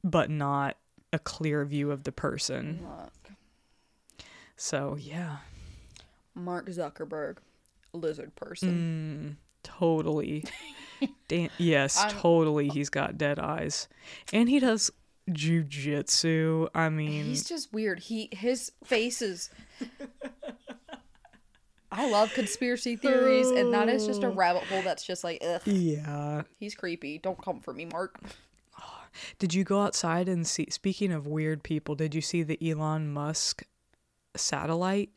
but 0.03 0.29
not 0.29 0.77
a 1.13 1.19
clear 1.19 1.63
view 1.65 1.91
of 1.91 2.03
the 2.03 2.11
person. 2.11 2.79
Look, 2.83 3.31
So 4.55 4.97
yeah, 4.99 5.37
Mark 6.35 6.67
Zuckerberg, 6.67 7.37
lizard 7.93 8.35
person. 8.35 9.37
totally. 9.63 10.43
Dan- 11.27 11.49
yes, 11.57 11.97
I'm- 11.99 12.09
totally. 12.11 12.69
He's 12.69 12.89
got 12.89 13.17
dead 13.17 13.39
eyes, 13.39 13.87
and 14.33 14.49
he 14.49 14.59
does 14.59 14.91
jujitsu. 15.29 16.69
I 16.73 16.89
mean, 16.89 17.25
He's 17.25 17.43
just 17.47 17.71
weird. 17.73 17.99
He 17.99 18.29
his 18.31 18.71
face 18.83 19.21
is. 19.21 19.49
I 21.97 22.09
love 22.09 22.31
conspiracy 22.33 22.95
theories, 22.95 23.49
and 23.49 23.73
that 23.73 23.89
is 23.89 24.05
just 24.05 24.23
a 24.23 24.29
rabbit 24.29 24.63
hole 24.63 24.83
that's 24.83 25.03
just 25.03 25.23
like, 25.23 25.43
ugh. 25.43 25.61
yeah. 25.65 26.43
He's 26.59 26.75
creepy. 26.75 27.17
Don't 27.17 27.41
come 27.43 27.59
for 27.59 27.73
me, 27.73 27.85
Mark. 27.85 28.19
Did 29.39 29.55
you 29.55 29.63
go 29.63 29.81
outside 29.81 30.29
and 30.29 30.45
see? 30.45 30.67
Speaking 30.69 31.11
of 31.11 31.25
weird 31.25 31.63
people, 31.63 31.95
did 31.95 32.13
you 32.13 32.21
see 32.21 32.43
the 32.43 32.59
Elon 32.61 33.11
Musk 33.11 33.63
satellite 34.35 35.09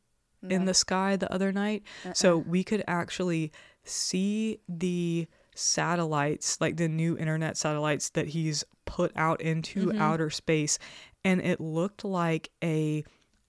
in 0.48 0.64
the 0.64 0.72
sky 0.72 1.16
the 1.16 1.30
other 1.30 1.52
night? 1.52 1.82
So 2.14 2.38
uh-uh. 2.38 2.44
we 2.46 2.64
could 2.64 2.82
actually 2.88 3.52
see 3.84 4.60
the 4.66 5.28
satellites, 5.54 6.58
like 6.62 6.78
the 6.78 6.88
new 6.88 7.18
internet 7.18 7.58
satellites 7.58 8.08
that 8.10 8.28
he's 8.28 8.64
put 8.86 9.12
out 9.16 9.42
into 9.42 9.88
mm-hmm. 9.88 10.00
outer 10.00 10.30
space, 10.30 10.78
and 11.24 11.42
it 11.42 11.60
looked 11.60 12.04
like 12.04 12.50
a 12.64 13.04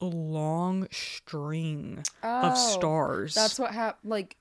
long 0.06 0.88
string 0.92 2.00
of 2.24 2.54
Oh, 2.54 2.56
stars. 2.56 3.34
That's 3.36 3.60
what 3.60 3.72
happened. 3.74 4.10
Like 4.12 4.38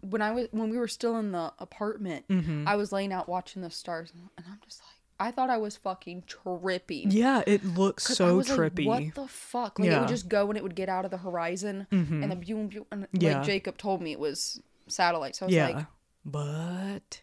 when 0.00 0.22
I 0.22 0.30
was 0.30 0.48
when 0.50 0.70
we 0.70 0.78
were 0.78 0.88
still 0.88 1.16
in 1.16 1.32
the 1.32 1.52
apartment, 1.58 2.26
mm-hmm. 2.28 2.66
I 2.68 2.76
was 2.76 2.92
laying 2.92 3.12
out 3.12 3.28
watching 3.28 3.62
the 3.62 3.70
stars, 3.70 4.12
and 4.14 4.46
I'm 4.46 4.58
just 4.64 4.80
like, 4.80 4.94
I 5.20 5.32
thought 5.32 5.50
I 5.50 5.56
was 5.56 5.76
fucking 5.76 6.24
tripping. 6.26 7.10
yeah, 7.10 7.42
it 7.46 7.64
looks 7.64 8.04
so 8.04 8.36
was 8.36 8.48
like, 8.48 8.74
trippy. 8.74 8.86
what 8.86 9.14
the 9.14 9.26
fuck? 9.26 9.78
Like 9.78 9.90
it 9.90 9.98
would 9.98 10.08
just 10.08 10.28
go 10.28 10.48
and 10.48 10.56
it 10.56 10.62
would 10.62 10.76
get 10.76 10.88
out 10.88 11.04
of 11.04 11.10
the 11.10 11.16
horizon, 11.16 11.86
mm-hmm. 11.90 12.22
and 12.22 12.30
the 12.30 12.36
boom, 12.36 12.68
boom, 12.68 12.86
and 12.92 13.08
Yeah. 13.12 13.38
like 13.38 13.46
Jacob 13.46 13.76
told 13.78 14.00
me 14.00 14.12
it 14.12 14.20
was 14.20 14.60
satellites. 14.86 15.38
So 15.40 15.46
I 15.46 15.48
was 15.48 15.54
yeah, 15.54 15.68
like, 15.68 15.86
but 16.24 17.22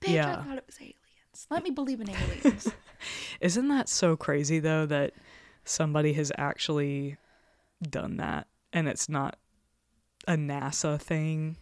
bitch, 0.00 0.14
Yeah. 0.14 0.38
I 0.40 0.42
thought 0.42 0.58
it 0.58 0.64
was 0.66 0.76
aliens. 0.80 0.94
Let 1.50 1.62
me 1.62 1.70
believe 1.70 2.00
in 2.00 2.10
aliens. 2.44 2.72
Isn't 3.40 3.68
that 3.68 3.88
so 3.88 4.16
crazy 4.16 4.58
though 4.58 4.86
that 4.86 5.12
somebody 5.68 6.12
has 6.14 6.32
actually 6.38 7.16
done 7.82 8.16
that 8.18 8.46
and 8.72 8.88
it's 8.88 9.08
not 9.08 9.36
a 10.26 10.32
NASA 10.34 11.00
thing? 11.00 11.56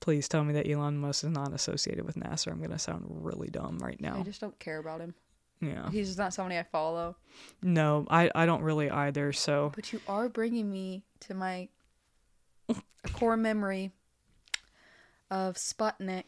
Please 0.00 0.28
tell 0.28 0.42
me 0.44 0.52
that 0.54 0.68
Elon 0.68 0.98
Musk 0.98 1.24
is 1.24 1.30
not 1.30 1.52
associated 1.52 2.04
with 2.04 2.16
NASA. 2.16 2.50
I'm 2.50 2.58
going 2.58 2.70
to 2.70 2.78
sound 2.78 3.04
really 3.06 3.48
dumb 3.48 3.78
right 3.78 4.00
now. 4.00 4.16
I 4.18 4.22
just 4.22 4.40
don't 4.40 4.58
care 4.58 4.78
about 4.78 5.00
him. 5.00 5.14
Yeah. 5.60 5.88
He's 5.90 6.08
just 6.08 6.18
not 6.18 6.34
somebody 6.34 6.58
I 6.58 6.64
follow. 6.64 7.14
No, 7.62 8.04
I, 8.10 8.28
I 8.34 8.46
don't 8.46 8.62
really 8.62 8.90
either. 8.90 9.32
So, 9.32 9.70
But 9.76 9.92
you 9.92 10.00
are 10.08 10.28
bringing 10.28 10.68
me 10.72 11.04
to 11.20 11.34
my 11.34 11.68
core 13.12 13.36
memory 13.36 13.92
of 15.30 15.54
Sputnik 15.54 16.24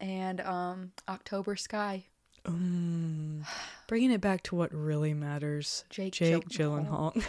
and 0.00 0.40
um, 0.40 0.92
October 1.08 1.56
Sky. 1.56 2.04
um, 2.46 3.44
bringing 3.92 4.10
it 4.10 4.22
back 4.22 4.42
to 4.42 4.54
what 4.54 4.72
really 4.72 5.12
matters 5.12 5.84
Jake 5.90 6.14
Jake 6.14 6.48
Gyllenhaal. 6.48 7.22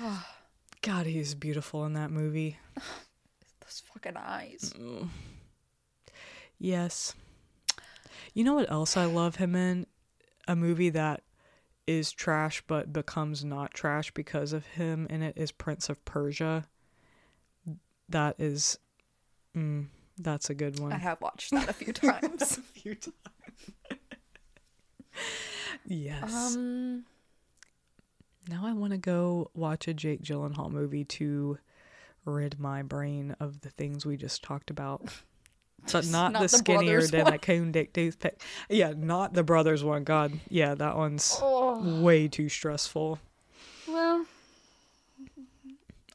Gyllenhaal. 0.00 0.24
God, 0.80 1.04
he's 1.04 1.34
beautiful 1.34 1.84
in 1.84 1.92
that 1.92 2.10
movie. 2.10 2.56
Those 3.60 3.82
fucking 3.92 4.16
eyes. 4.16 4.72
Yes. 6.58 7.12
You 8.32 8.44
know 8.44 8.54
what 8.54 8.70
else 8.70 8.96
I 8.96 9.04
love 9.04 9.36
him 9.36 9.54
in? 9.54 9.84
A 10.48 10.56
movie 10.56 10.88
that 10.88 11.24
is 11.86 12.10
trash 12.10 12.62
but 12.66 12.90
becomes 12.90 13.44
not 13.44 13.74
trash 13.74 14.10
because 14.12 14.54
of 14.54 14.64
him 14.64 15.06
in 15.10 15.20
it 15.20 15.36
is 15.36 15.52
Prince 15.52 15.90
of 15.90 16.02
Persia. 16.06 16.64
That 18.08 18.36
is 18.38 18.78
mm, 19.54 19.88
that's 20.16 20.48
a 20.48 20.54
good 20.54 20.80
one. 20.80 20.94
I 20.94 20.96
have 20.96 21.20
watched 21.20 21.50
that 21.50 21.68
a 21.68 21.74
few 21.74 21.92
times. 21.92 22.40
a 22.56 22.62
few 22.62 22.94
times. 22.94 23.14
Yes. 25.86 26.56
um, 26.56 27.04
now 28.48 28.62
I 28.64 28.72
want 28.72 28.92
to 28.92 28.98
go 28.98 29.50
watch 29.54 29.88
a 29.88 29.94
Jake 29.94 30.22
Gyllenhaal 30.22 30.70
movie 30.70 31.04
to 31.04 31.58
rid 32.24 32.58
my 32.58 32.82
brain 32.82 33.34
of 33.40 33.60
the 33.60 33.70
things 33.70 34.04
we 34.04 34.16
just 34.16 34.42
talked 34.42 34.70
about. 34.70 35.02
But 35.92 36.06
not, 36.08 36.32
not 36.32 36.42
the 36.42 36.48
the 36.48 36.56
skinnier 36.58 37.02
than 37.06 37.24
one. 37.24 37.34
a 37.34 37.38
cone 37.38 37.70
dick 37.70 37.92
toothpick. 37.92 38.40
Yeah, 38.68 38.92
not 38.96 39.34
the 39.34 39.44
brothers 39.44 39.84
one. 39.84 40.02
God, 40.02 40.32
yeah, 40.48 40.74
that 40.74 40.96
one's 40.96 41.38
oh, 41.40 42.00
way 42.02 42.26
too 42.26 42.48
stressful. 42.48 43.20
well, 43.86 44.26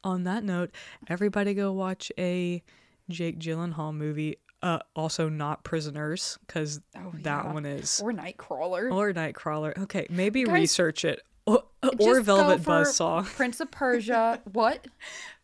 On 0.04 0.24
that 0.26 0.44
note, 0.44 0.72
everybody 1.08 1.54
go 1.54 1.72
watch 1.72 2.12
a 2.18 2.62
Jake 3.08 3.40
Gyllenhaal 3.40 3.94
movie. 3.96 4.40
Uh, 4.64 4.80
also 4.96 5.28
not 5.28 5.64
Prisoners, 5.64 6.38
because 6.46 6.82
Oh, 6.96 7.12
that 7.24 7.46
yeah. 7.46 7.54
one 7.54 7.66
is 7.66 8.00
or 8.04 8.12
Nightcrawler. 8.14 8.94
or 8.94 9.12
Nightcrawler. 9.12 9.76
Okay, 9.78 10.06
maybe 10.10 10.44
Guys, 10.44 10.54
research 10.54 11.04
it. 11.04 11.22
Or, 11.48 11.64
or 11.98 12.22
Velvet 12.22 12.62
Buzzsaw. 12.62 13.26
Prince 13.36 13.60
of 13.60 13.72
Persia. 13.72 14.40
What? 14.54 14.86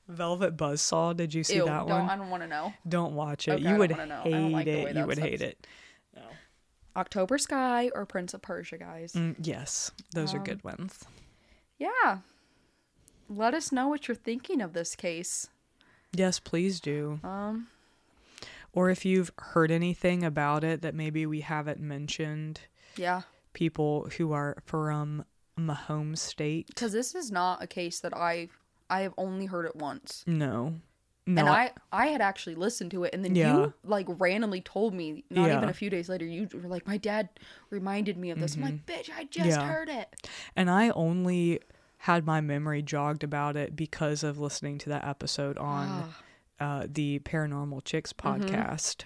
Velvet 0.07 0.55
Buzzsaw. 0.55 1.17
Did 1.17 1.33
you 1.33 1.43
see 1.43 1.55
Ew, 1.55 1.65
that 1.65 1.87
one? 1.87 2.07
I 2.09 2.15
don't 2.15 2.29
want 2.29 2.43
to 2.43 2.47
know. 2.47 2.73
Don't 2.87 3.13
watch 3.13 3.47
it. 3.47 3.53
Okay, 3.53 3.67
you 3.69 3.75
would 3.77 3.89
know. 3.97 4.21
Hate 4.23 4.51
like 4.51 4.67
it. 4.67 4.95
You 4.95 5.05
would 5.07 5.17
stuff- 5.17 5.27
hate 5.29 5.41
it. 5.41 5.67
October 6.95 7.37
Sky 7.37 7.91
or 7.93 8.05
Prince 8.07 8.33
of 8.33 8.41
Persia, 8.41 8.77
guys. 8.77 9.13
Mm, 9.13 9.35
yes, 9.39 9.91
those 10.13 10.33
Um, 10.33 10.39
are 10.39 10.43
good 10.43 10.63
ones. 10.63 11.03
Yeah. 11.77 12.19
Let 13.29 13.53
us 13.53 13.71
know 13.71 13.87
what 13.87 14.07
you're 14.07 14.15
thinking 14.15 14.61
of 14.61 14.73
this 14.73 14.95
case. 14.95 15.47
Yes, 16.13 16.39
please 16.39 16.79
do. 16.79 17.19
Um, 17.23 17.67
Or 18.77 18.89
if 18.91 19.05
you've 19.05 19.31
heard 19.39 19.71
anything 19.71 20.23
about 20.23 20.63
it 20.63 20.83
that 20.83 20.93
maybe 20.93 21.25
we 21.25 21.41
haven't 21.41 21.79
mentioned, 21.79 22.61
yeah, 22.95 23.23
people 23.53 24.07
who 24.17 24.33
are 24.33 24.57
from 24.65 25.25
my 25.55 25.73
home 25.73 26.15
state. 26.15 26.67
because 26.67 26.91
this 26.91 27.15
is 27.15 27.31
not 27.31 27.63
a 27.63 27.67
case 27.67 27.99
that 28.01 28.15
I 28.15 28.49
I 28.89 29.01
have 29.01 29.13
only 29.17 29.47
heard 29.47 29.65
it 29.65 29.75
once, 29.75 30.23
No. 30.27 30.75
No. 31.25 31.41
and 31.41 31.49
I 31.49 31.71
I 31.91 32.07
had 32.07 32.21
actually 32.21 32.53
listened 32.55 32.91
to 32.91 33.03
it, 33.03 33.13
and 33.15 33.25
then 33.25 33.35
Yeah. 33.35 33.57
you 33.57 33.73
like 33.83 34.05
randomly 34.07 34.61
told 34.61 34.93
me. 34.93 35.23
Not 35.31 35.49
even 35.49 35.67
a 35.69 35.73
few 35.73 35.89
days 35.89 36.07
later, 36.07 36.25
you 36.25 36.47
were 36.53 36.69
like, 36.69 36.85
"My 36.87 36.97
dad 36.97 37.29
reminded 37.71 38.15
me 38.17 38.29
of 38.29 38.39
this." 38.39 38.55
I'm 38.55 38.61
like, 38.61 38.85
"Bitch, 38.85 39.09
I 39.11 39.23
just 39.25 39.49
Mm-hmm. 39.57 39.61
Yeah. 39.61 39.67
heard 39.67 39.89
it." 39.89 40.29
and 40.55 40.69
I 40.69 40.89
only 40.91 41.59
had 42.01 42.25
my 42.27 42.39
memory 42.41 42.83
jogged 42.83 43.23
about 43.23 43.55
it 43.57 43.75
because 43.75 44.23
of 44.23 44.37
listening 44.37 44.77
to 44.77 44.89
that 44.89 45.03
episode 45.03 45.57
on 45.57 46.13
uh, 46.59 46.87
the 46.89 47.19
Paranormal 47.19 47.83
Chicks 47.83 48.13
Mm-hmm. 48.13 48.43
podcast, 48.45 49.03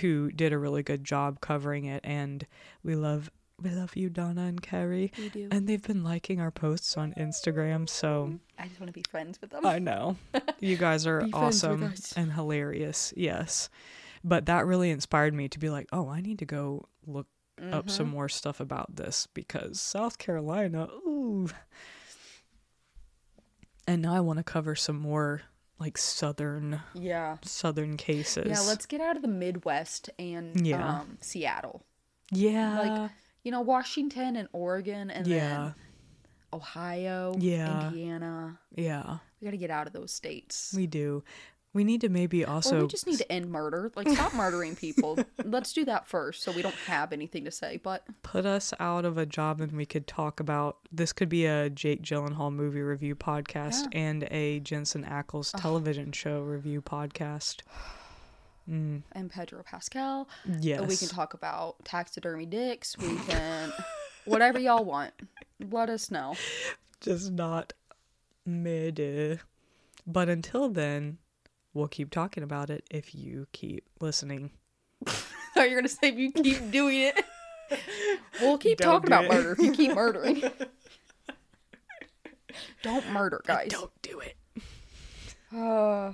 who 0.00 0.30
did 0.32 0.52
a 0.52 0.58
really 0.58 0.82
good 0.82 1.04
job 1.04 1.40
covering 1.40 1.84
it. 1.84 2.00
And 2.04 2.46
we 2.82 2.94
love 2.96 3.30
we 3.62 3.70
love 3.70 3.94
you, 3.94 4.10
Donna 4.10 4.42
and 4.46 4.60
Carrie. 4.60 5.12
We 5.16 5.28
do. 5.28 5.48
And 5.52 5.68
they've 5.68 5.80
been 5.82 6.02
liking 6.02 6.40
our 6.40 6.50
posts 6.50 6.96
on 6.96 7.14
Instagram, 7.16 7.88
so 7.88 8.40
I 8.58 8.66
just 8.66 8.80
want 8.80 8.88
to 8.88 8.92
be 8.92 9.04
friends 9.08 9.40
with 9.40 9.50
them. 9.50 9.64
I 9.64 9.78
know 9.78 10.16
you 10.60 10.76
guys 10.76 11.06
are 11.06 11.20
Be 11.20 11.30
friends 11.30 11.62
with 11.62 11.72
awesome 11.72 11.94
and 12.16 12.32
hilarious. 12.32 13.14
Yes, 13.16 13.68
but 14.24 14.46
that 14.46 14.66
really 14.66 14.90
inspired 14.90 15.34
me 15.34 15.48
to 15.48 15.58
be 15.60 15.70
like, 15.70 15.86
oh, 15.92 16.08
I 16.08 16.20
need 16.20 16.40
to 16.40 16.46
go 16.46 16.88
look 17.06 17.26
up 17.70 17.84
Mm-hmm. 17.86 17.88
some 17.88 18.08
more 18.08 18.28
stuff 18.28 18.58
about 18.58 18.96
this 18.96 19.28
because 19.32 19.80
South 19.80 20.18
Carolina, 20.18 20.88
ooh. 21.06 21.48
And 23.86 24.02
now 24.02 24.14
I 24.14 24.20
want 24.20 24.38
to 24.38 24.42
cover 24.42 24.74
some 24.74 24.98
more 24.98 25.42
like 25.78 25.98
southern 25.98 26.80
yeah. 26.94 27.36
southern 27.42 27.96
cases. 27.96 28.46
Yeah, 28.46 28.60
let's 28.60 28.86
get 28.86 29.00
out 29.00 29.16
of 29.16 29.22
the 29.22 29.28
Midwest 29.28 30.10
and 30.18 30.66
Yeah. 30.66 31.00
um, 31.00 31.18
Seattle. 31.20 31.84
Yeah. 32.30 32.80
Like, 32.80 33.10
you 33.42 33.50
know, 33.50 33.60
Washington 33.60 34.36
and 34.36 34.48
Oregon 34.52 35.10
and 35.10 35.26
yeah. 35.26 35.38
then 35.48 35.74
Ohio, 36.52 37.34
Yeah. 37.38 37.88
Indiana. 37.88 38.58
Yeah. 38.74 39.18
We 39.40 39.46
got 39.46 39.50
to 39.50 39.56
get 39.56 39.70
out 39.70 39.86
of 39.86 39.92
those 39.92 40.12
states. 40.12 40.72
We 40.76 40.86
do. 40.86 41.22
We 41.74 41.82
need 41.82 42.00
to 42.02 42.08
maybe 42.08 42.44
or 42.44 42.50
also 42.50 42.82
we 42.82 42.86
just 42.86 43.06
need 43.06 43.18
to 43.18 43.30
end 43.30 43.50
murder. 43.50 43.90
Like, 43.96 44.08
stop 44.08 44.32
murdering 44.32 44.76
people. 44.76 45.18
Let's 45.44 45.72
do 45.72 45.84
that 45.86 46.06
first 46.06 46.42
so 46.44 46.52
we 46.52 46.62
don't 46.62 46.74
have 46.86 47.12
anything 47.12 47.44
to 47.44 47.50
say. 47.50 47.80
But 47.82 48.04
put 48.22 48.46
us 48.46 48.72
out 48.78 49.04
of 49.04 49.18
a 49.18 49.26
job 49.26 49.60
and 49.60 49.72
we 49.72 49.84
could 49.84 50.06
talk 50.06 50.38
about 50.38 50.78
this 50.92 51.12
could 51.12 51.28
be 51.28 51.46
a 51.46 51.68
Jake 51.68 52.02
Gyllenhaal 52.02 52.52
movie 52.52 52.80
review 52.80 53.16
podcast 53.16 53.88
and 53.92 54.26
a 54.30 54.60
Jensen 54.60 55.04
Ackles 55.04 55.52
television 55.60 56.12
show 56.12 56.40
review 56.42 56.80
podcast. 56.80 57.62
Mm, 58.70 59.02
and 59.12 59.30
Pedro 59.30 59.62
Pascal. 59.62 60.28
yes. 60.60 60.88
We 60.88 60.96
can 60.96 61.08
talk 61.08 61.34
about 61.34 61.84
taxidermy 61.84 62.46
dicks. 62.46 62.96
We 62.96 63.16
can. 63.16 63.72
Whatever 64.24 64.58
y'all 64.58 64.84
want. 64.84 65.12
Let 65.70 65.90
us 65.90 66.10
know. 66.10 66.34
Just 67.00 67.32
not 67.32 67.72
mid. 68.46 69.40
But 70.06 70.28
until 70.28 70.68
then, 70.68 71.18
we'll 71.74 71.88
keep 71.88 72.10
talking 72.10 72.42
about 72.42 72.70
it 72.70 72.84
if 72.90 73.14
you 73.14 73.46
keep 73.52 73.84
listening. 74.00 74.50
Oh, 75.56 75.62
you're 75.62 75.78
gonna 75.78 75.88
say 75.88 76.08
if 76.08 76.16
you 76.18 76.32
keep 76.32 76.70
doing 76.72 76.98
it. 77.00 77.24
We'll 78.40 78.58
keep 78.58 78.78
Don't 78.78 78.90
talking 78.90 79.06
about 79.06 79.24
it. 79.26 79.30
murder 79.32 79.52
if 79.52 79.58
you 79.60 79.70
keep 79.72 79.94
murdering. 79.94 80.42
Don't 82.82 83.08
murder, 83.12 83.40
guys. 83.46 83.68
Don't 83.70 83.92
do 84.02 84.18
it. 84.20 84.36
Uh, 85.54 86.12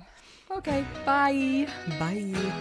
okay, 0.51 0.85
bye. 1.05 1.67
Bye. 1.99 2.53